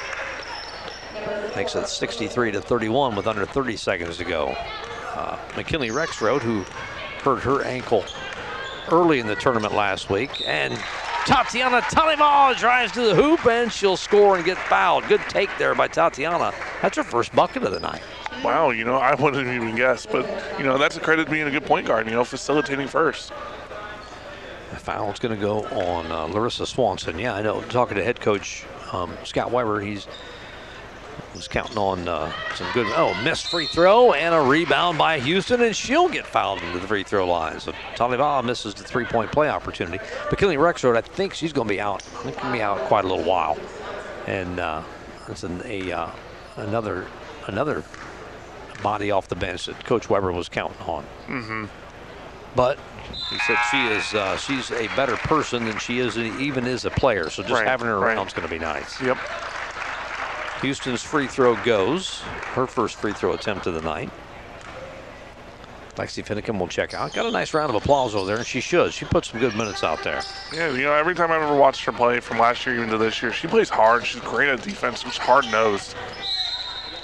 [1.55, 4.55] Makes it 63 to 31 with under 30 seconds to go.
[5.13, 6.63] Uh, McKinley Rexroad, who
[7.23, 8.03] hurt her ankle
[8.91, 10.43] early in the tournament last week.
[10.45, 10.73] And
[11.25, 15.07] Tatiana Taliba drives to the hoop and she'll score and get fouled.
[15.07, 16.53] Good take there by Tatiana.
[16.81, 18.01] That's her first bucket of the night.
[18.43, 20.27] Wow, you know I wouldn't even guess, but
[20.59, 22.05] you know that's a credit to being a good point guard.
[22.05, 23.31] You know, facilitating first.
[24.71, 27.17] The foul's going to go on uh, Larissa Swanson.
[27.17, 27.61] Yeah, I know.
[27.63, 30.07] Talking to head coach um, Scott Weber, he's
[31.33, 32.87] was counting on uh, some good.
[32.95, 36.87] Oh, missed free throw and a rebound by Houston, and she'll get fouled into the
[36.87, 37.59] free throw line.
[37.59, 39.97] So Taliba misses the three-point play opportunity.
[40.23, 42.03] But McKinley Rexford, I think she's going to be out.
[42.03, 43.57] I think going to be out quite a little while,
[44.27, 44.83] and uh,
[45.27, 46.09] that's an, a uh,
[46.57, 47.07] another
[47.47, 47.83] another
[48.83, 51.03] body off the bench that Coach Weber was counting on.
[51.27, 51.65] Mm-hmm.
[52.55, 52.79] But
[53.29, 56.89] he said she is uh, she's a better person than she is even is a
[56.91, 57.29] player.
[57.29, 58.15] So just Right, having her right.
[58.15, 59.01] around is going to be nice.
[59.01, 59.17] Yep.
[60.61, 62.21] Houston's free throw goes.
[62.53, 64.09] Her first free throw attempt of the night.
[65.95, 67.13] Lexi Finicum will check out.
[67.13, 68.93] Got a nice round of applause over there, and she should.
[68.93, 70.21] She put some good minutes out there.
[70.53, 72.97] Yeah, you know, every time I've ever watched her play from last year even to
[72.97, 74.05] this year, she plays hard.
[74.05, 75.01] She's great at defense.
[75.03, 75.93] She's hard nosed.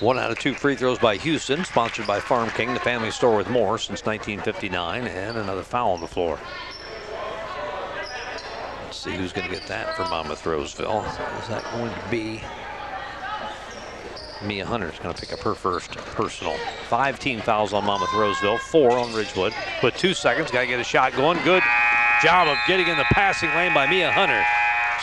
[0.01, 3.37] One out of two free throws by Houston, sponsored by Farm King, the family store
[3.37, 6.39] with more since 1959, and another foul on the floor.
[8.83, 11.05] Let's see who's going to get that for Monmouth Roseville.
[11.39, 12.41] Is that going to be
[14.43, 16.55] Mia Hunter is going to pick up her first personal.
[16.87, 19.53] Five team fouls on Monmouth Roseville, four on Ridgewood.
[19.83, 21.37] With two seconds, got to get a shot going.
[21.43, 21.63] Good
[22.23, 24.43] job of getting in the passing lane by Mia Hunter.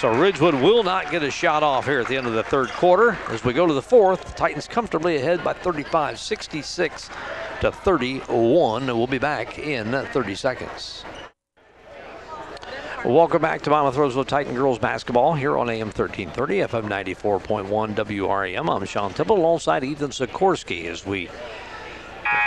[0.00, 2.68] So Ridgewood will not get a shot off here at the end of the third
[2.70, 3.18] quarter.
[3.28, 7.10] As we go to the fourth, the Titans comfortably ahead by 35, 66
[7.60, 8.86] to 31.
[8.86, 11.04] We'll be back in 30 seconds.
[13.04, 18.68] Welcome back to Monmouth Roseville Titan girls basketball here on AM 1330, FM 94.1 WRAM.
[18.68, 21.28] I'm Sean Temple alongside Ethan Sikorsky as we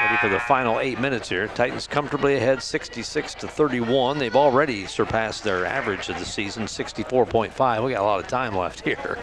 [0.04, 1.48] ready for the final eight minutes here.
[1.48, 4.20] Titans comfortably ahead 66 to 31.
[4.20, 7.86] They've already surpassed their average of the season, 64.5.
[7.86, 9.18] We got a lot of time left here.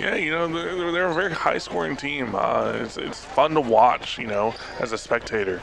[0.00, 2.34] Yeah, you know, they're, they're a very high scoring team.
[2.34, 5.60] Uh, it's, it's fun to watch, you know, as a spectator.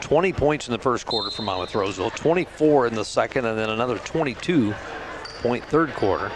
[0.00, 3.70] 20 points in the first quarter for Monmouth Roseville, 24 in the second, and then
[3.70, 4.74] another 22
[5.42, 6.30] point third quarter.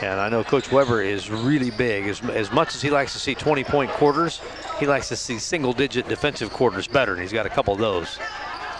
[0.00, 2.08] And I know Coach Weber is really big.
[2.08, 4.40] As, as much as he likes to see 20 point quarters,
[4.80, 7.78] he likes to see single digit defensive quarters better, and he's got a couple of
[7.78, 8.18] those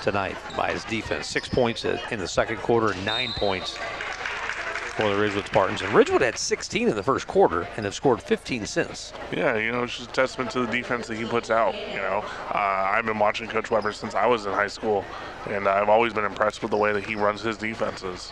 [0.02, 1.28] tonight by his defense.
[1.28, 3.78] Six points in the second quarter, nine points
[4.92, 5.80] for the Ridgewood Spartans.
[5.80, 9.12] And Ridgewood had 16 in the first quarter and have scored 15 since.
[9.32, 11.74] Yeah, you know, it's just a testament to the defense that he puts out.
[11.74, 12.58] You know, uh,
[12.92, 15.04] I've been watching Coach Weber since I was in high school,
[15.48, 18.30] and I've always been impressed with the way that he runs his defenses.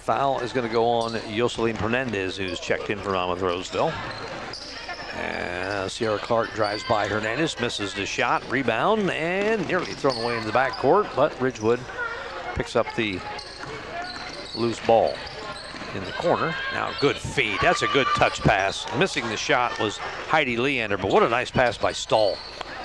[0.00, 3.92] Foul is going to go on Yoselim Hernandez, who's checked in for Monmouth Roseville.
[5.14, 10.44] And Sierra Clark drives by Hernandez, misses the shot, rebound, and nearly thrown away in
[10.44, 11.80] the backcourt, but Ridgewood
[12.54, 13.18] picks up the
[14.54, 15.14] loose ball
[15.96, 16.54] in the corner.
[16.72, 17.58] Now good feed.
[17.60, 18.86] That's a good touch pass.
[18.96, 22.36] Missing the shot was Heidi Leander, but what a nice pass by Stahl.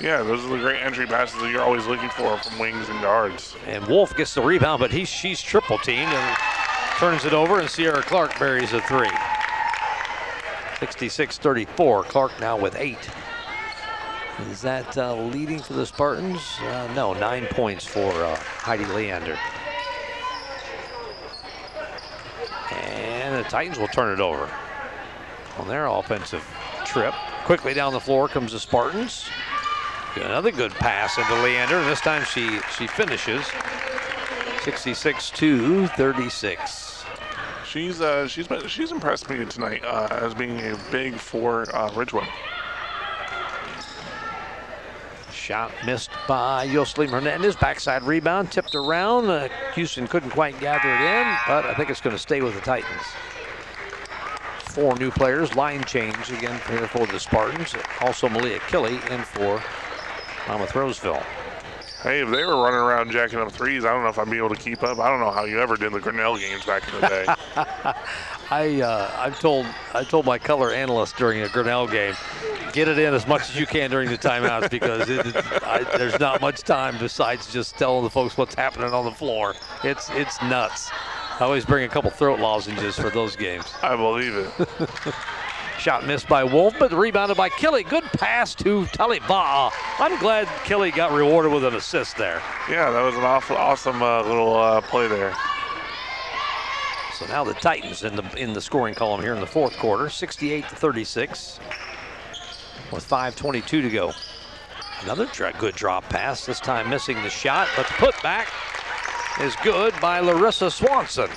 [0.01, 2.99] Yeah, those are the great entry passes that you're always looking for from wings and
[3.01, 3.55] guards.
[3.67, 6.37] And Wolf gets the rebound, but he's she's triple teamed and
[6.97, 9.09] turns it over, and Sierra Clark buries a three.
[10.79, 12.05] 66-34.
[12.05, 13.09] Clark now with eight.
[14.49, 16.41] Is that uh, leading for the Spartans?
[16.59, 19.37] Uh, no, nine points for uh, Heidi Leander.
[22.71, 24.49] And the Titans will turn it over
[25.57, 26.41] on their offensive
[26.85, 27.13] trip.
[27.43, 29.27] Quickly down the floor comes the Spartans.
[30.15, 33.45] Another good pass into Leander, and this time she she finishes
[34.63, 37.03] 66 to 36.
[37.67, 42.29] She's uh, she's she's impressed me tonight uh, as being a big for uh, Ridgewood.
[45.33, 47.57] Shot missed by Yoselim Hernandez.
[47.57, 49.29] Backside rebound, tipped around.
[49.29, 52.55] Uh, Houston couldn't quite gather it in, but I think it's going to stay with
[52.55, 53.03] the Titans.
[54.71, 57.75] Four new players, line change again here for the Spartans.
[57.99, 59.61] Also Malia Kelly in for
[60.47, 61.21] Monmouth Roseville.
[62.03, 64.37] Hey, if they were running around jacking up threes, I don't know if I'd be
[64.37, 64.97] able to keep up.
[64.97, 67.25] I don't know how you ever did the Grinnell games back in the day.
[68.49, 72.15] I uh, I've told I told my color analyst during a Grinnell game,
[72.71, 75.83] get it in as much as you can during the timeouts because it, it, I,
[75.97, 79.53] there's not much time besides just telling the folks what's happening on the floor.
[79.83, 80.89] It's it's nuts.
[81.41, 83.65] I always bring a couple throat lozenges for those games.
[83.81, 84.51] I believe it.
[85.79, 87.83] Shot missed by Wolf, but rebounded by Kelly.
[87.83, 89.71] Good pass to Taliba.
[89.97, 92.43] I'm glad Kelly got rewarded with an assist there.
[92.69, 95.33] Yeah, that was an awful, awesome uh, little uh, play there.
[97.15, 100.09] So now the Titans in the in the scoring column here in the fourth quarter,
[100.09, 101.59] 68 to 36,
[102.91, 104.13] with 5:22 to go.
[105.01, 105.27] Another
[105.57, 106.45] good drop pass.
[106.45, 108.70] This time missing the shot, but put putback
[109.41, 111.29] is good by Larissa Swanson.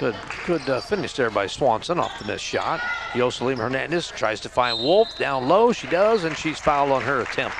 [0.00, 2.80] Good, good uh, finish there by Swanson off the missed shot.
[3.12, 5.72] Yoselim Hernandez tries to find Wolf down low.
[5.72, 7.56] She does, and she's fouled on her attempt.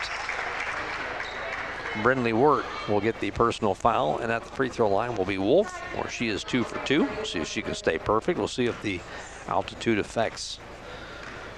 [2.03, 5.39] Brinley Wirt will get the personal foul, and at the free throw line will be
[5.39, 7.09] Wolf, where she is two for two.
[7.25, 8.39] See if she can stay perfect.
[8.39, 9.01] We'll see if the
[9.49, 10.59] altitude affects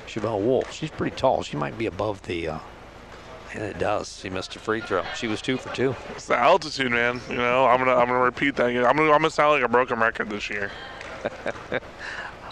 [0.06, 0.72] Chevelle Wolf.
[0.72, 1.42] She's pretty tall.
[1.42, 2.58] She might be above the uh,
[3.54, 4.18] and it does.
[4.20, 5.04] She missed a free throw.
[5.16, 5.94] She was two for two.
[6.10, 7.20] It's the altitude, man.
[7.28, 8.66] You know, I'm gonna I'm gonna repeat that.
[8.66, 10.70] I'm gonna I'm gonna sound like a broken record this year.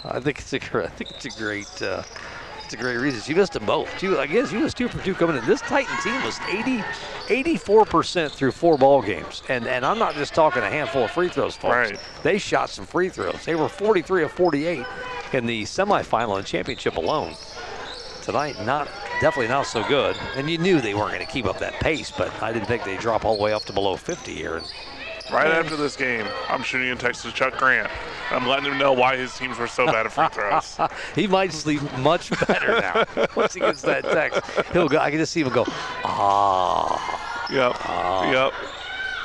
[0.03, 2.03] I think it's a I think it's a great uh,
[2.67, 3.21] it's a great reason.
[3.21, 3.97] She missed them both.
[3.97, 5.45] She, I guess she was two for two coming in.
[5.45, 6.79] This Titan team was 80,
[7.29, 9.41] 84% through four ball games.
[9.47, 11.73] And and I'm not just talking a handful of free throws, folks.
[11.73, 11.99] Right.
[12.23, 13.45] They shot some free throws.
[13.45, 14.85] They were 43 of 48
[15.31, 17.35] in the semifinal and championship alone.
[18.27, 18.89] Tonight, not
[19.21, 20.17] definitely not so good.
[20.35, 22.83] And you knew they weren't going to keep up that pace, but I didn't think
[22.83, 24.61] they'd drop all the way up to below 50 here.
[25.31, 27.89] Right after this game, I'm shooting a text to Chuck Grant.
[28.29, 30.77] I'm letting him know why his teams were so bad at free throws.
[31.15, 33.05] he might sleep much better now
[33.37, 34.41] once he gets that text.
[34.73, 34.97] He'll go.
[34.97, 35.63] I can just see him go,
[36.03, 37.47] ah.
[37.49, 37.75] Yep.
[37.79, 38.29] Ah.
[38.29, 38.53] Yep.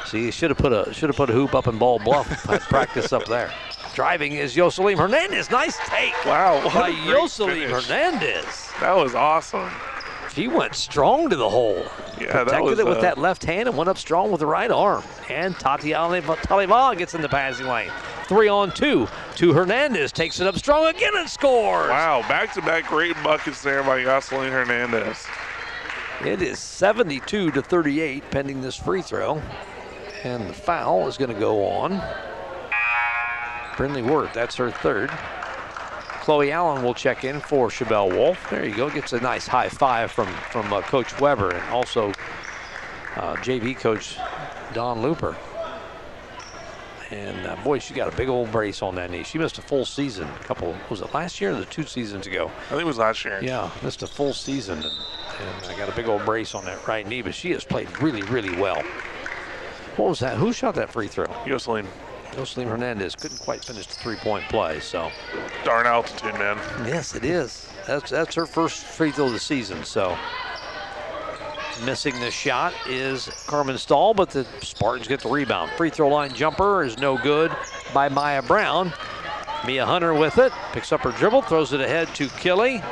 [0.06, 2.28] See, should have put a should have put a hoop up in Bald Bluff.
[2.68, 3.52] practice up there.
[3.94, 5.50] Driving is Yoselim Hernandez.
[5.50, 6.14] Nice take.
[6.24, 6.62] Wow.
[6.74, 8.70] By Yoselim Hernandez.
[8.80, 9.70] That was awesome.
[10.34, 11.84] He went strong to the hole.
[12.18, 14.46] Yeah, Protected was, it with uh, that left hand and went up strong with the
[14.46, 15.04] right arm.
[15.28, 17.90] And Tatiana Taliba gets in the passing lane.
[18.24, 20.10] Three on two to Hernandez.
[20.10, 21.90] Takes it up strong again and scores.
[21.90, 25.26] Wow, back-to-back great buckets there by Yoselin Hernandez.
[26.24, 29.42] It is 72 to 38 pending this free throw.
[30.24, 32.00] And the foul is going to go on.
[33.76, 35.10] Brinley Wirt, that's her third.
[36.22, 38.48] Chloe Allen will check in for Chevelle Wolf.
[38.48, 38.88] There you go.
[38.88, 42.10] Gets a nice high five from, from uh, Coach Weber and also
[43.16, 44.16] uh, JV coach
[44.72, 45.36] Don Looper.
[47.10, 49.22] And uh, boy, she got a big old brace on that knee.
[49.24, 50.28] She missed a full season.
[50.28, 52.50] A couple, was it last year or the two seasons ago?
[52.66, 53.38] I think it was last year.
[53.42, 54.78] Yeah, missed a full season.
[54.78, 57.64] And, and I got a big old brace on that right knee, but she has
[57.64, 58.80] played really, really well.
[59.96, 60.38] What was that?
[60.38, 61.26] Who shot that free throw?
[61.44, 61.86] Yoselin.
[62.32, 65.10] Jocelyn Hernandez couldn't quite finish the three-point play, so.
[65.64, 66.56] Darn altitude, man.
[66.86, 67.68] Yes, it is.
[67.86, 70.16] That's that's her first free throw of the season, so.
[71.84, 75.70] Missing the shot is Carmen Stahl, but the Spartans get the rebound.
[75.72, 77.54] Free throw line jumper is no good
[77.92, 78.92] by Maya Brown.
[79.66, 82.82] Mia Hunter with it, picks up her dribble, throws it ahead to Killy.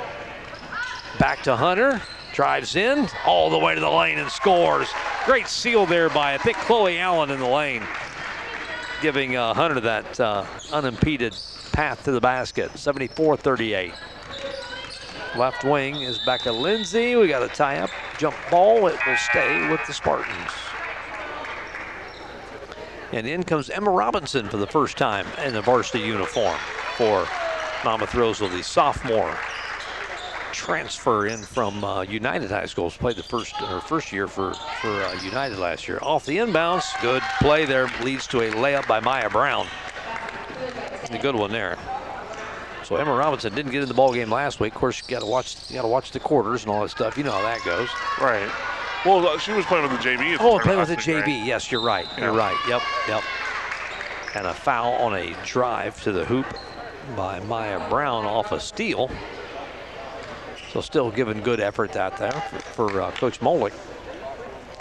[1.19, 2.01] Back to Hunter,
[2.33, 4.89] drives in all the way to the lane and scores.
[5.25, 7.83] Great seal there by, I think, Chloe Allen in the lane,
[9.01, 11.36] giving uh, Hunter that uh, unimpeded
[11.72, 12.77] path to the basket.
[12.78, 13.93] 74 38.
[15.36, 17.14] Left wing is Becca Lindsay.
[17.16, 18.86] We got a tie up jump ball.
[18.89, 20.51] It will stay with the Spartans.
[23.12, 26.56] And in comes Emma Robinson for the first time in the varsity uniform
[26.97, 27.27] for
[27.85, 29.36] Monmouth Roseville, the sophomore
[30.52, 32.90] transfer in from uh, United High School.
[32.90, 35.98] Played the first her first year for for uh, United last year.
[36.02, 39.66] Off the inbounds, good play there leads to a layup by Maya Brown.
[41.10, 41.77] A good one there.
[42.85, 44.74] So Emma Robinson didn't get in the ball game last week.
[44.74, 46.90] Of course, you got to watch you got to watch the quarters and all that
[46.90, 47.16] stuff.
[47.16, 47.89] You know how that goes.
[48.20, 48.51] Right.
[49.05, 50.36] Well, uh, she was playing with the JV.
[50.39, 51.22] Oh, playing with the JV.
[51.22, 51.47] Right?
[51.47, 52.06] Yes, you're right.
[52.16, 52.24] Yeah.
[52.24, 52.56] You're right.
[52.68, 53.22] Yep, yep.
[54.35, 56.47] And a foul on a drive to the hoop
[57.16, 59.10] by Maya Brown off a steal.
[60.72, 62.59] So still giving good effort out there for,
[62.90, 63.72] for uh, Coach Molick.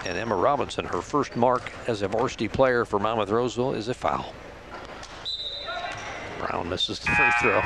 [0.05, 3.93] And Emma Robinson, her first mark as a varsity player for Monmouth Roseville is a
[3.93, 4.33] foul.
[6.39, 7.61] Brown misses the free throw.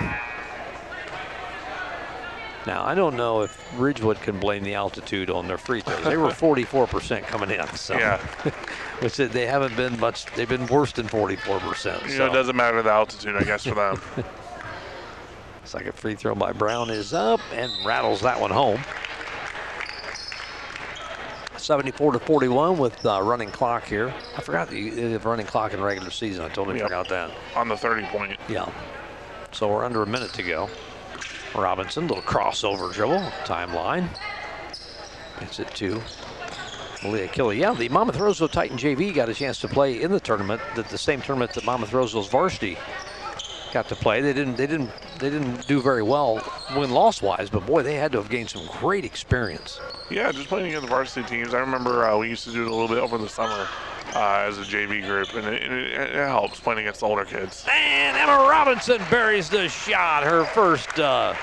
[2.65, 6.03] Now, I don't know if Ridgewood can blame the altitude on their free throws.
[6.05, 7.67] They were 44% coming in.
[7.75, 8.17] So, Yeah.
[8.99, 12.09] which they haven't been much, they've been worse than 44%.
[12.09, 14.01] You know, it doesn't matter the altitude, I guess, for them.
[15.65, 18.81] Second free throw by Brown is up and rattles that one home.
[21.57, 24.13] 74 to 41 with uh, running clock here.
[24.35, 26.43] I forgot the, running clock in regular season.
[26.43, 26.87] I totally Yep.
[26.87, 27.31] forgot that.
[27.55, 28.37] on the 30 point.
[28.49, 28.67] Yeah.
[29.51, 30.69] So we're under a minute to go.
[31.55, 34.09] Robinson, little crossover dribble, timeline.
[35.39, 36.01] Gets it to
[37.03, 37.59] Malia Killy.
[37.59, 40.81] Yeah, the Monmouth Roseville Titan JV got a chance to play in the tournament, the,
[40.83, 42.77] the same tournament that Monmouth Roseville's varsity
[43.71, 44.19] got to play.
[44.21, 44.89] They didn't, they didn't,
[45.23, 46.43] they didn't do very well
[46.75, 49.79] win-loss wise, but boy, they had to have gained some great experience.
[50.09, 51.53] Yeah, just playing against the varsity teams.
[51.53, 53.67] I remember uh, we used to do it a little bit over the summer
[54.13, 57.65] uh, as a JV group, and it, it, it helps playing against the older kids.
[57.71, 60.25] And Emma Robinson buries the shot.
[60.25, 61.33] Her first, uh,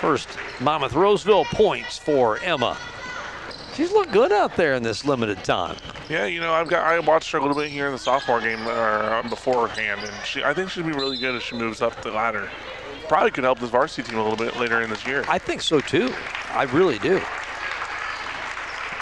[0.00, 0.28] first
[0.60, 2.76] Monmouth Roseville points for Emma.
[3.74, 5.76] She's looked good out there in this limited time.
[6.10, 8.40] Yeah, you know, I've got I watched her a little bit here in the sophomore
[8.40, 11.80] game or uh, beforehand, and she I think she'll be really good as she moves
[11.80, 12.50] up the ladder.
[13.10, 15.24] Probably could help this varsity team a little bit later in this year.
[15.26, 16.14] I think so too.
[16.50, 17.20] I really do.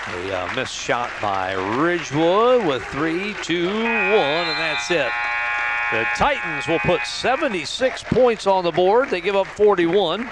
[0.08, 5.10] A uh, missed shot by Ridgewood with three, two, one, and that's it.
[5.92, 9.10] The Titans will put 76 points on the board.
[9.10, 10.30] They give up 41.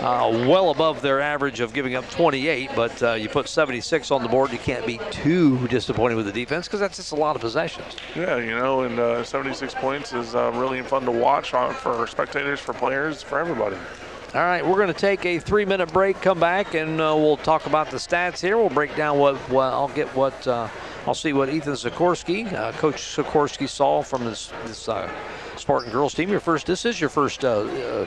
[0.00, 4.22] Uh, well above their average of giving up 28, but uh, you put 76 on
[4.22, 7.34] the board, you can't be too disappointed with the defense because that's just a lot
[7.34, 7.96] of possessions.
[8.14, 12.06] Yeah, you know, and uh, 76 points is uh, really fun to watch on, for
[12.06, 13.76] spectators, for players, for everybody.
[14.34, 16.20] All right, we're going to take a three-minute break.
[16.20, 18.56] Come back and uh, we'll talk about the stats here.
[18.56, 20.68] We'll break down what, what I'll get what uh,
[21.06, 25.10] I'll see what Ethan Sikorsky, uh, Coach Sikorsky, saw from this this uh,
[25.56, 26.28] Spartan girls team.
[26.28, 28.06] Your first, this is your first uh, uh,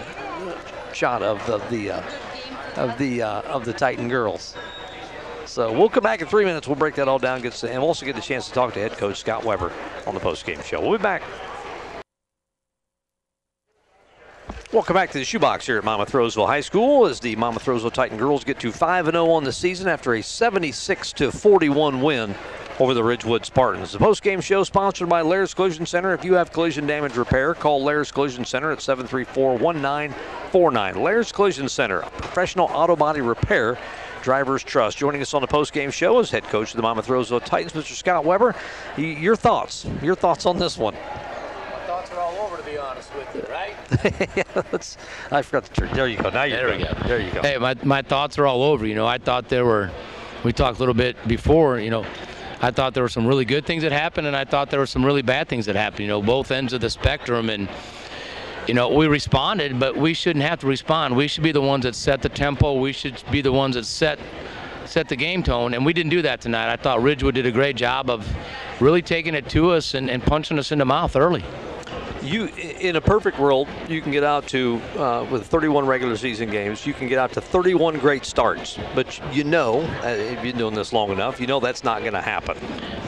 [0.93, 2.03] shot of the, the uh,
[2.75, 4.55] of the uh, of the Titan girls.
[5.45, 6.67] So we'll come back in three minutes.
[6.67, 8.79] We'll break that all down, get and we'll also get a chance to talk to
[8.79, 9.71] head coach Scott Weber
[10.07, 10.79] on the post-game show.
[10.79, 11.23] We'll be back.
[14.71, 17.91] Welcome back to the Shoebox here at Monmouth Roseville High School as the Monmouth Roseville
[17.91, 22.33] Titan girls get to 5 0 on the season after a 76 41 win
[22.81, 23.91] over the Ridgewood Spartans.
[23.91, 26.15] The post-game show sponsored by Laird's Collision Center.
[26.15, 30.95] If you have collision damage repair, call Laird's Collision Center at 734-1949.
[30.95, 33.77] Laird's Collision Center, professional auto body repair.
[34.23, 34.97] Drivers Trust.
[34.97, 37.93] Joining us on the post-game show is head coach of the Monmouth Roseville Titans, Mr.
[37.95, 38.55] Scott Weber.
[38.97, 39.85] Y- Your thoughts?
[40.01, 40.93] Your thoughts on this one?
[40.95, 40.99] My
[41.87, 43.75] thoughts are all over, to be honest with you, right?
[44.37, 44.97] yeah, let's,
[45.31, 45.93] I forgot the turn.
[45.95, 46.29] There you go.
[46.31, 46.97] Now you're There we good.
[47.01, 47.07] go.
[47.07, 47.41] There you go.
[47.43, 48.85] Hey, my, my thoughts are all over.
[48.87, 49.89] You know, I thought there were
[50.43, 51.79] we talked a little bit before.
[51.79, 52.05] You know,
[52.63, 54.85] I thought there were some really good things that happened, and I thought there were
[54.85, 56.01] some really bad things that happened.
[56.01, 57.67] You know, both ends of the spectrum, and
[58.67, 61.15] you know, we responded, but we shouldn't have to respond.
[61.15, 62.79] We should be the ones that set the tempo.
[62.79, 64.19] We should be the ones that set
[64.85, 66.71] set the game tone, and we didn't do that tonight.
[66.71, 68.27] I thought Ridgewood did a great job of
[68.79, 71.43] really taking it to us and, and punching us in the mouth early
[72.23, 76.49] you in a perfect world you can get out to uh, with 31 regular season
[76.49, 78.77] games you can get out to 31 great starts.
[78.95, 82.01] But you know uh, if you've been doing this long enough you know that's not
[82.01, 82.57] going to happen.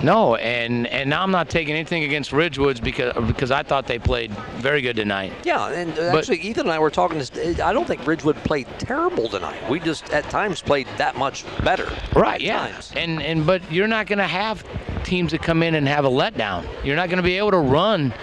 [0.03, 3.99] No and and now i'm not taking anything against ridgewoods because because i thought they
[3.99, 5.33] played very good tonight.
[5.43, 7.21] Yeah and but, actually ethan and i were talking
[7.61, 9.69] i don't think ridgewood played terrible tonight.
[9.69, 11.89] We just at times played that much better.
[12.15, 12.67] Right yeah.
[12.67, 12.91] Times.
[12.95, 14.65] and and but you're not going to have
[15.03, 16.65] teams that come in and have a letdown.
[16.83, 18.13] You're not going to be able to run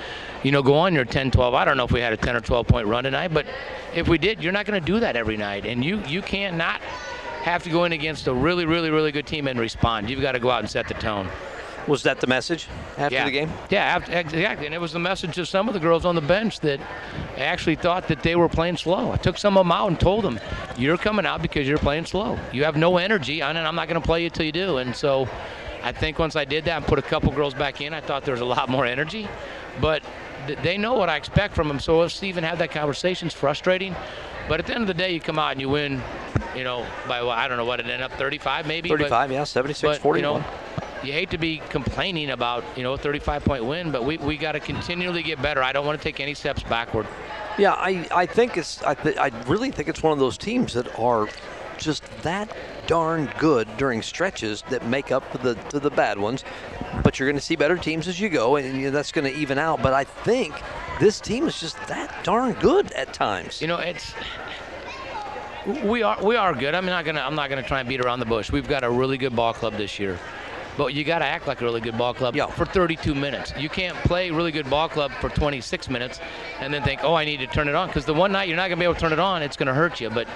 [0.43, 1.55] you know, go on your 10, 12.
[1.55, 3.47] I don't know if we had a 10 or 12 point run tonight, but
[3.95, 5.67] if we did, you're not going to do that every night.
[5.67, 6.81] And you, you can't not
[7.43, 10.11] have to go in against a really, really, really good team and respond.
[10.11, 11.29] You've got to go out and set the tone.
[11.87, 12.69] Was that the message
[12.99, 13.25] after yeah.
[13.25, 13.51] the game?
[13.71, 14.67] Yeah, exactly.
[14.67, 16.79] And it was the message of some of the girls on the bench that
[17.39, 19.11] actually thought that they were playing slow.
[19.13, 20.39] I took some of them out and told them,
[20.77, 22.39] "You're coming out because you're playing slow.
[22.53, 24.95] You have no energy, and I'm not going to play you till you do." And
[24.95, 25.27] so,
[25.83, 28.25] I think once I did that and put a couple girls back in, I thought
[28.25, 29.27] there was a lot more energy.
[29.81, 30.03] But
[30.63, 31.81] they know what I expect from them.
[31.81, 33.95] So if Stephen had that conversation, it's frustrating.
[34.49, 36.03] But at the end of the day, you come out and you win,
[36.57, 38.89] you know, by well, I don't know what it ended up 35 maybe.
[38.89, 40.17] 35, but, yeah, 76, but, 41.
[40.17, 40.47] You, know,
[41.03, 44.37] you hate to be complaining about you know a 35 point win, but we, we
[44.37, 45.63] got to continually get better.
[45.63, 47.07] I don't want to take any steps backward.
[47.59, 50.75] Yeah, I, I think it's I, th- I really think it's one of those teams
[50.75, 51.29] that are
[51.79, 52.55] just that
[52.87, 56.45] darn good during stretches that make up for the to the bad ones.
[57.03, 59.33] But you're going to see better teams as you go, and you know, that's going
[59.33, 59.83] to even out.
[59.83, 60.55] But I think
[60.99, 63.61] this team is just that darn good at times.
[63.61, 64.15] You know, it's
[65.85, 66.75] we are we are good.
[66.75, 68.51] I'm not gonna I'm not gonna try and beat around the bush.
[68.51, 70.19] We've got a really good ball club this year.
[70.77, 72.47] But you got to act like a really good ball club yeah.
[72.47, 73.53] for 32 minutes.
[73.59, 76.21] You can't play really good ball club for 26 minutes
[76.61, 77.89] and then think, oh, I need to turn it on.
[77.89, 79.57] Because the one night you're not going to be able to turn it on, it's
[79.57, 80.09] going to hurt you.
[80.11, 80.27] But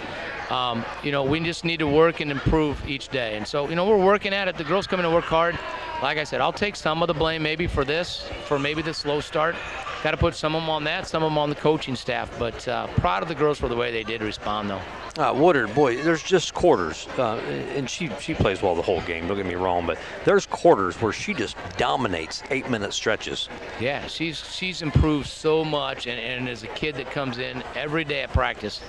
[0.50, 3.36] um, you know, we just need to work and improve each day.
[3.36, 4.56] And so, you know, we're working at it.
[4.56, 5.58] The girls come in to work hard.
[6.02, 8.92] Like I said, I'll take some of the blame maybe for this, for maybe the
[8.92, 9.56] slow start.
[10.02, 12.30] Got to put some of them on that, some of them on the coaching staff.
[12.38, 14.82] But uh, proud of the girls for the way they did respond, though.
[15.16, 17.36] Uh, Woodard, boy, there's just quarters, uh,
[17.74, 19.28] and she she plays well the whole game.
[19.28, 23.48] Don't get me wrong, but there's quarters where she just dominates eight minute stretches.
[23.80, 28.04] Yeah, she's she's improved so much, and, and as a kid that comes in every
[28.04, 28.80] day at practice,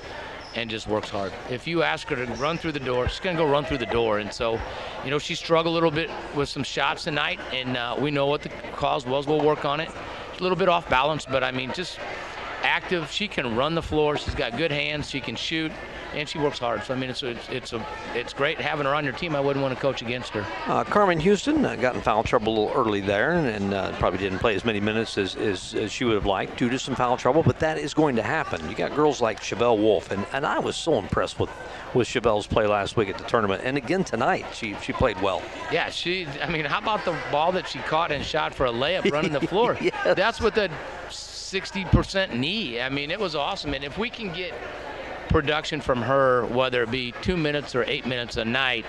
[0.56, 1.34] and just works hard.
[1.50, 3.80] If you ask her to run through the door, she's going to go run through
[3.80, 4.20] the door.
[4.20, 4.60] And so,
[5.04, 8.28] you know, she struggled a little bit with some shots tonight, and uh, we know
[8.28, 9.28] what the cause was.
[9.28, 9.90] We'll work on it.
[10.38, 12.00] A little bit off balance, but I mean, just
[12.66, 13.12] active.
[13.12, 14.18] She can run the floor.
[14.18, 15.10] She's got good hands.
[15.10, 15.72] She can shoot
[16.16, 16.84] and she works hard.
[16.84, 19.36] So I mean, it's it's it's a it's great having her on your team.
[19.36, 20.46] I wouldn't want to coach against her.
[20.66, 24.20] Uh, Carmen Houston uh, got in foul trouble a little early there, and, uh, probably
[24.20, 26.96] didn't play as many minutes as, as, as she would have liked due to some
[26.96, 27.44] foul trouble.
[27.44, 28.68] But that is going to happen.
[28.70, 31.50] You got girls like Chevelle Wolf, and, and I was so impressed with
[31.94, 35.42] with Chevelle's play last week at the tournament, and again tonight she she played well.
[35.72, 36.28] Yeah, she.
[36.42, 39.32] I mean, how about the ball that she caught and shot for a layup running
[39.32, 39.78] the floor?
[39.82, 40.16] yes.
[40.16, 40.70] That's what the
[41.56, 42.82] 60% knee.
[42.82, 43.74] I mean, it was awesome.
[43.74, 44.54] And if we can get
[45.30, 48.86] production from her, whether it be two minutes or eight minutes a night,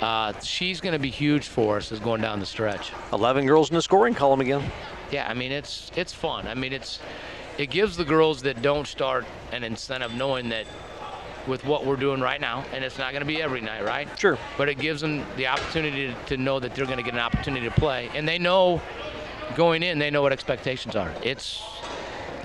[0.00, 2.90] uh, she's going to be huge for us as going down the stretch.
[3.12, 4.70] 11 girls in the scoring column again.
[5.10, 6.48] Yeah, I mean it's it's fun.
[6.48, 7.00] I mean it's
[7.58, 10.66] it gives the girls that don't start an incentive knowing that
[11.46, 14.08] with what we're doing right now, and it's not going to be every night, right?
[14.18, 14.36] Sure.
[14.58, 17.68] But it gives them the opportunity to know that they're going to get an opportunity
[17.68, 18.80] to play, and they know
[19.54, 21.12] going in, they know what expectations are.
[21.22, 21.62] It's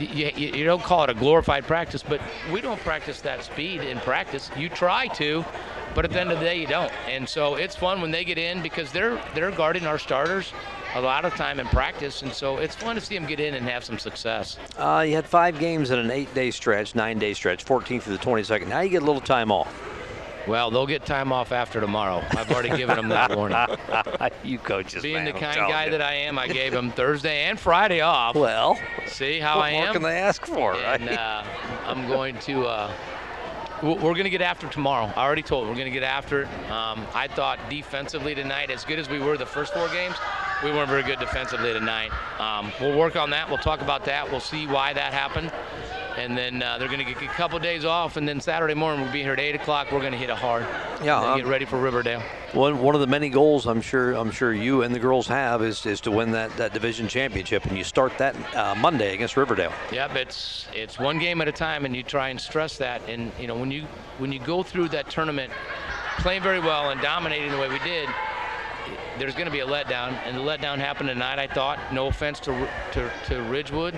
[0.06, 2.22] you, you, don't call it a glorified practice, but
[2.52, 4.50] we don't practice that speed in practice.
[4.58, 5.46] You try to,
[5.96, 6.92] but at the end of the day, you don't.
[7.08, 10.54] And so it's fun when they get in because they're they're guarding our starters
[10.96, 13.54] a lot of time in practice, and so it's fun to see them get in
[13.54, 14.58] and have some success.
[14.78, 18.68] Uh, you had five games in an eight-day stretch, nine-day stretch, 14th through the 22nd.
[18.68, 19.74] Now you get a little time off.
[20.48, 22.24] Well, they'll get time off after tomorrow.
[22.32, 23.58] I've already given them that warning.
[24.44, 25.92] you coaches, Being man, the kind guy you.
[25.92, 28.36] that I am, I gave them Thursday and Friday off.
[28.36, 29.84] Well, see how I am.
[29.86, 31.18] What can they ask for, and, right?
[31.18, 31.44] Uh,
[31.86, 32.66] I'm going to.
[32.66, 32.94] Uh,
[33.84, 35.12] we're going to get after tomorrow.
[35.16, 35.64] I already told.
[35.64, 36.46] Them, We're going to get after.
[36.70, 40.16] Um, I thought defensively tonight, as good as we were the first four games,
[40.64, 42.12] we weren't very good defensively tonight.
[42.40, 43.50] Um, we'll work on that.
[43.50, 44.30] We'll talk about that.
[44.30, 45.52] We'll see why that happened
[46.18, 48.74] and then uh, they're going to get a couple of days off, and then Saturday
[48.74, 49.92] morning we'll be here at eight o'clock.
[49.92, 50.66] We're going to hit it hard.
[51.04, 52.22] Yeah, um, get ready for Riverdale.
[52.54, 55.62] One one of the many goals I'm sure I'm sure you and the girls have
[55.64, 59.38] is, is to win that, that division championship, and you start that uh, Monday against
[59.38, 59.74] Riverdale.
[59.92, 63.08] Yep, it's it's one game at a time, and you try and stress that.
[63.08, 63.86] And you know when you
[64.18, 65.52] when you go through that tournament
[66.18, 68.10] playing very well and dominating the way we did,
[69.18, 71.40] there's going to be a letdown, and the letdown happened tonight.
[71.40, 71.80] I thought.
[71.94, 73.98] No offense to to, to Ridgewood,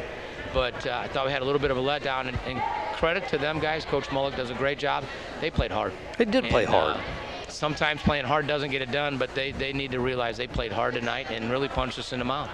[0.54, 2.28] but uh, I thought we had a little bit of a letdown.
[2.28, 2.62] And, and,
[2.94, 3.84] credit to them guys.
[3.84, 5.04] Coach Mullock does a great job.
[5.42, 5.92] They played hard.
[6.18, 6.96] They did play hard.
[6.96, 7.02] uh,
[7.50, 10.72] sometimes playing hard doesn't get it done, but they, they need to realize they played
[10.72, 12.50] hard tonight and really punched us in the mouth.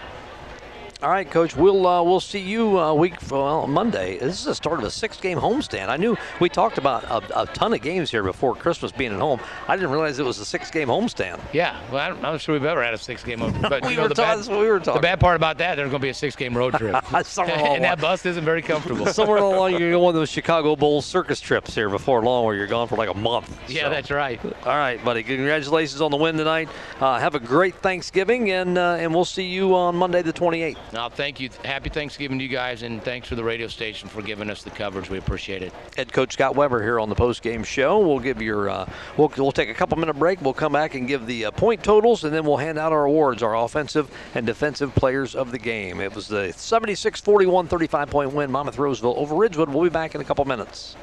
[1.01, 1.55] All right, Coach.
[1.55, 4.17] We'll uh, we'll see you uh, week well Monday.
[4.17, 5.87] This is the start of a six-game homestand.
[5.87, 9.19] I knew we talked about a, a ton of games here before Christmas being at
[9.19, 9.39] home.
[9.69, 11.39] I didn't realize it was a six-game homestand.
[11.53, 14.01] Yeah, well, I'm not sure we've ever had a six-game road But We you know,
[14.03, 16.09] were the, ta- bad, we were the bad part about that, there's going to be
[16.09, 16.93] a six-game road trip.
[17.75, 19.05] And that bus isn't very comfortable.
[19.05, 22.55] Somewhere along you're going one of those Chicago Bulls circus trips here before long, where
[22.55, 23.57] you're gone for like a month.
[23.69, 24.37] yeah, So- that's right.
[24.65, 25.23] All right, buddy.
[25.23, 26.67] Congratulations on the win tonight.
[26.99, 30.75] Uh, have a great Thanksgiving, and uh, and we'll see you on Monday the 28th.
[30.91, 31.49] Now, thank you.
[31.63, 34.71] Happy Thanksgiving to you guys, and thanks for the radio station for giving us the
[34.71, 35.09] coverage.
[35.09, 35.71] We appreciate it.
[35.95, 37.99] Head coach Scott Weber here on the post game show.
[37.99, 40.41] We'll give your uh, we'll, we'll take a couple minute break.
[40.41, 43.05] We'll come back and give the uh, point totals, and then we'll hand out our
[43.05, 46.01] awards, our offensive and defensive players of the game.
[46.01, 49.69] It was the 76-41 35 point win, Monmouth Roseville over Ridgewood.
[49.69, 50.95] We'll be back in a couple minutes.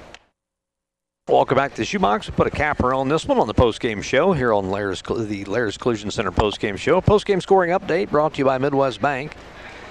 [1.28, 2.28] Welcome back to Shoebox.
[2.28, 5.44] We put a capper on this one on the post-game show here on Laird's, the
[5.46, 7.00] Laird's Collision Center post-game show.
[7.00, 9.34] Post-game scoring update brought to you by Midwest Bank,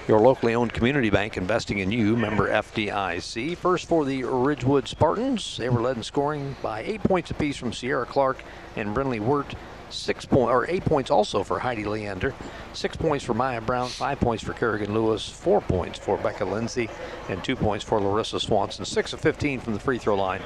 [0.08, 2.16] your locally owned community bank investing in you.
[2.16, 3.56] Member FDIC.
[3.56, 7.72] First for the Ridgewood Spartans, they were led in scoring by eight points apiece from
[7.72, 8.42] Sierra Clark
[8.76, 9.54] and Brinley Wirt.
[9.88, 12.34] Six point or eight points also for Heidi Leander,
[12.72, 16.90] six points for Maya Brown, five points for Kerrigan Lewis, four points for Becca Lindsay,
[17.28, 18.84] and two points for Larissa Swanson.
[18.84, 20.42] Six of 15 from the free throw line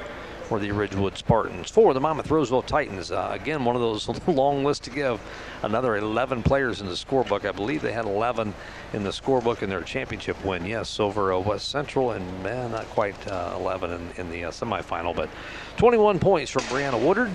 [0.51, 1.71] for the Ridgewood Spartans.
[1.71, 5.21] For the Monmouth Roseville Titans, uh, again, one of those long lists to give.
[5.63, 7.47] Another 11 players in the scorebook.
[7.47, 8.53] I believe they had 11
[8.91, 10.65] in the scorebook in their championship win.
[10.65, 14.51] Yes, over uh, West Central, and eh, not quite uh, 11 in, in the uh,
[14.51, 15.29] semifinal, but
[15.77, 17.31] 21 points from Brianna Woodard.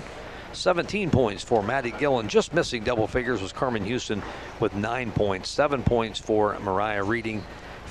[0.53, 2.27] 17 points for Maddie Gillen.
[2.27, 4.21] Just missing double figures was Carmen Houston
[4.59, 5.49] with nine points.
[5.49, 7.43] Seven points for Mariah Reading.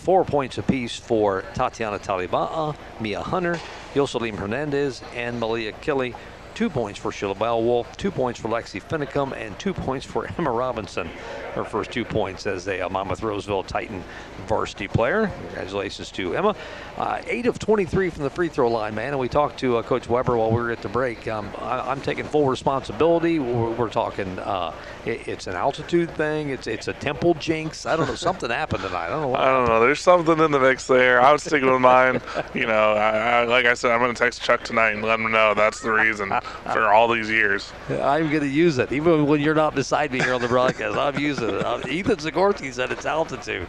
[0.06, 3.58] Four points apiece for Tatiana Taliba'a, Mia Hunter,
[3.92, 6.14] Yoselim Hernandez, and Malia Killy.
[6.56, 10.50] Two points for Sheila Wolf, two points for Lexi Finicum, and two points for Emma
[10.50, 11.06] Robinson.
[11.52, 14.02] Her first two points as a uh, Monmouth Roseville Titan
[14.46, 15.30] varsity player.
[15.48, 16.56] Congratulations to Emma.
[16.96, 19.08] Uh, eight of 23 from the free throw line, man.
[19.08, 21.28] And we talked to uh, Coach Weber while we were at the break.
[21.28, 23.38] Um, I, am taking full responsibility.
[23.38, 24.72] We're, we're talking, uh,
[25.04, 26.48] it, it's an altitude thing.
[26.48, 27.84] It's it's a temple jinx.
[27.84, 28.14] I don't know.
[28.14, 29.08] Something happened tonight.
[29.08, 29.34] I don't know.
[29.34, 29.80] I don't know.
[29.80, 31.20] There's something in the mix there.
[31.20, 32.22] I was sticking with mine.
[32.54, 35.20] You know, I, I, like I said, I'm going to text Chuck tonight and let
[35.20, 36.32] him know that's the reason
[36.64, 37.72] for all these years.
[37.88, 40.96] I'm going to use it, even when you're not beside me here on the broadcast.
[40.96, 41.64] I'm using it.
[41.64, 43.68] Uh, Ethan Sikorsky said it's altitude.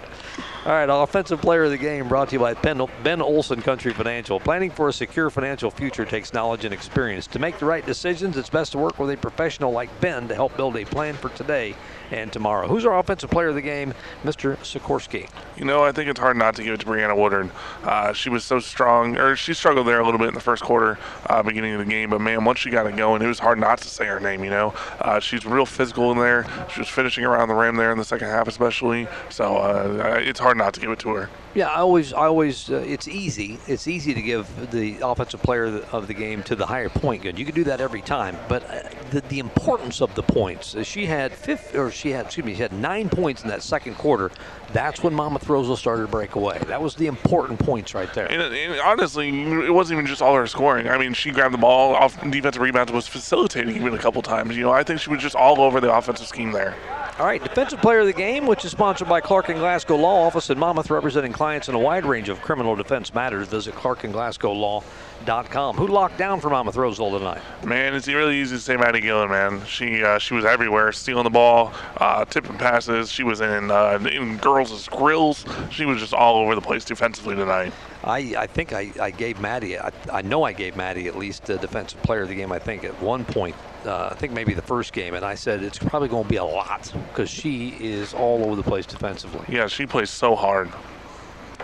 [0.65, 4.39] All right, offensive player of the game brought to you by ben Olson Country Financial.
[4.39, 7.27] Planning for a secure financial future takes knowledge and experience.
[7.27, 10.35] To make the right decisions, it's best to work with a professional like Ben to
[10.35, 11.75] help build a plan for today
[12.11, 12.67] and tomorrow.
[12.67, 13.93] Who's our offensive player of the game?
[14.23, 14.57] Mr.
[14.57, 15.29] Sikorsky.
[15.57, 17.51] You know, I think it's hard not to give it to Brianna Woodard.
[17.83, 20.63] Uh, she was so strong, or she struggled there a little bit in the first
[20.63, 20.97] quarter,
[21.27, 22.09] uh, beginning of the game.
[22.09, 24.43] But man, once she got it going, it was hard not to say her name.
[24.43, 26.45] You know, uh, she's real physical in there.
[26.73, 29.07] She was finishing around the rim there in the second half, especially.
[29.29, 31.29] So uh, it's hard not to give it to her.
[31.53, 33.57] Yeah, I always, I always, uh, it's easy.
[33.65, 37.39] It's easy to give the offensive player of the game to the higher point guard.
[37.39, 40.75] You can do that every time, but uh, the, the importance of the points.
[40.85, 43.95] She had fifth, or she had, excuse me, she had nine points in that second
[43.95, 44.31] quarter.
[44.71, 46.59] That's when Monmouth Roseville started to break away.
[46.67, 48.31] That was the important points right there.
[48.31, 50.87] And, and, honestly, it wasn't even just all her scoring.
[50.87, 54.55] I mean, she grabbed the ball off defensive rebounds, was facilitating even a couple times.
[54.55, 56.75] You know, I think she was just all over the offensive scheme there.
[57.19, 60.27] All right, defensive player of the game, which is sponsored by Clark and Glasgow Law
[60.27, 63.47] Office in Monmouth, representing clients in a wide range of criminal defense matters.
[63.47, 65.77] Visit clarkandglasgowlaw.com.
[65.77, 67.41] Who locked down for Monmouth Roseville tonight?
[67.65, 69.65] Man, it's really easy to say Maddie Gillen, man.
[69.65, 73.11] She uh, she was everywhere, stealing the ball, uh, tipping passes.
[73.11, 75.43] She was in uh, in girls' grills.
[75.71, 77.73] She was just all over the place defensively tonight.
[78.07, 81.43] I, I think I, I gave Maddie, I, I know I gave Maddie at least
[81.43, 83.55] the defensive player of the game, I think, at one point.
[83.85, 86.37] Uh, I think maybe the first game, and I said it's probably going to be
[86.37, 89.45] a lot because she is all over the place defensively.
[89.53, 90.71] Yeah, she plays so hard.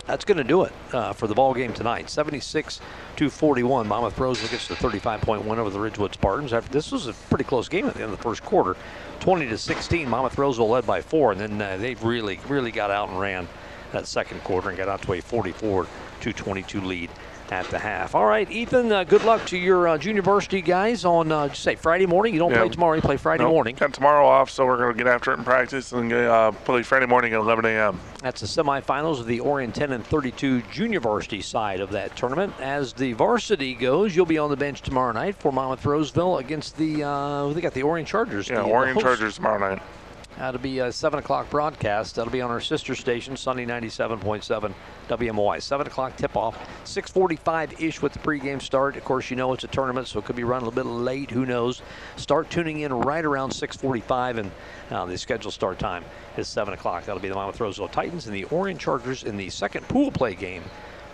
[0.06, 2.10] That's going to do it uh, for the ball game tonight.
[2.10, 2.80] 76
[3.16, 3.88] to 41.
[3.88, 6.52] Monmouth Roseville gets the 35 point win over the Ridgewood Spartans.
[6.52, 8.76] After this was a pretty close game at the end of the first quarter,
[9.20, 10.06] 20 to 16.
[10.06, 13.48] Monmouth Roseville led by four, and then uh, they really, really got out and ran
[13.92, 15.86] that second quarter and got out to a 44
[16.24, 17.10] to 22 lead
[17.50, 18.14] at the half.
[18.14, 21.62] All right, Ethan, uh, good luck to your uh, junior varsity guys on, uh, just
[21.62, 22.32] say, Friday morning.
[22.32, 22.60] You don't Yeah.
[22.60, 23.76] play tomorrow, you play Friday Nope, morning.
[23.76, 26.82] Got tomorrow off, so we're going to get after it in practice and uh, play
[26.82, 28.00] Friday morning at 11 a.m.
[28.22, 32.54] That's the semifinals of the Orient 10 and 32 junior varsity side of that tournament.
[32.58, 36.78] As the varsity goes, you'll be on the bench tomorrow night for Monmouth Roseville against
[36.78, 38.48] the, uh, they got the Orion Chargers.
[38.48, 39.02] Yeah, the, Orion the.
[39.02, 39.82] Chargers tomorrow night.
[40.38, 42.16] That'll be a 7 o'clock broadcast.
[42.16, 44.74] That'll be on our sister station, Sunday 97.7
[45.08, 45.62] WMOI.
[45.62, 46.58] 7 o'clock tip off.
[46.84, 48.96] 6.45 ish with the pregame start.
[48.96, 50.90] Of course, you know it's a tournament, so it could be running a little bit
[50.90, 51.30] late.
[51.30, 51.82] Who knows?
[52.16, 54.50] Start tuning in right around 6.45, and
[54.90, 56.04] uh, the scheduled start time
[56.36, 57.04] is 7 o'clock.
[57.04, 60.34] That'll be the Monmouth Roseville Titans and the Orion Chargers in the second pool play
[60.34, 60.64] game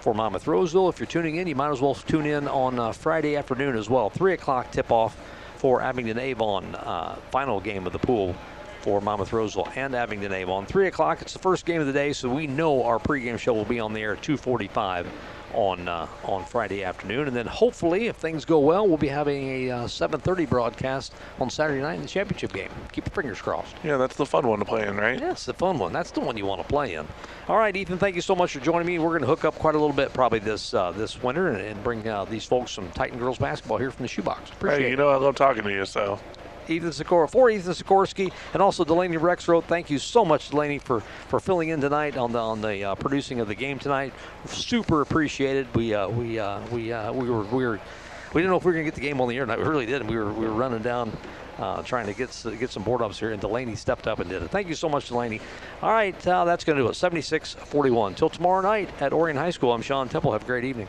[0.00, 0.88] for Monmouth Roseville.
[0.88, 3.90] If you're tuning in, you might as well tune in on uh, Friday afternoon as
[3.90, 4.08] well.
[4.08, 5.14] 3 o'clock tip off
[5.56, 8.34] for Abingdon Avon, uh, final game of the pool
[8.80, 10.66] for Monmouth Roseville and Abingdon Avon.
[10.66, 13.52] 3 o'clock, it's the first game of the day, so we know our pregame show
[13.52, 15.06] will be on the air at 2.45
[15.52, 17.26] on uh, on Friday afternoon.
[17.26, 21.50] And then hopefully, if things go well, we'll be having a uh, 7.30 broadcast on
[21.50, 22.70] Saturday night in the championship game.
[22.92, 23.74] Keep your fingers crossed.
[23.82, 25.18] Yeah, that's the fun one to play in, right?
[25.18, 25.92] Yeah, the fun one.
[25.92, 27.04] That's the one you want to play in.
[27.48, 29.00] All right, Ethan, thank you so much for joining me.
[29.00, 31.60] We're going to hook up quite a little bit probably this uh, this winter and,
[31.60, 34.50] and bring uh, these folks some Titan girls basketball here from the shoebox.
[34.52, 34.90] Appreciate Hey, it.
[34.90, 36.20] you know I love talking to you, so
[36.70, 39.64] Ethan Sikora for Ethan Sikorsky and also Delaney Rexroth.
[39.64, 42.94] Thank you so much, Delaney, for, for filling in tonight on the on the uh,
[42.94, 44.12] producing of the game tonight.
[44.46, 45.72] Super appreciated.
[45.74, 47.80] We uh, we uh, we uh, we were we were
[48.32, 49.58] we didn't know if we were gonna get the game on the air tonight.
[49.58, 50.08] We really didn't.
[50.08, 51.16] We were we were running down.
[51.58, 54.42] Uh, trying to get get some board ups here, and Delaney stepped up and did
[54.42, 54.50] it.
[54.50, 55.42] Thank you so much, Delaney.
[55.82, 56.94] All right, uh, that's going to do it.
[56.94, 58.14] 76 41.
[58.14, 60.32] Till tomorrow night at Orion High School, I'm Sean Temple.
[60.32, 60.88] Have a great evening.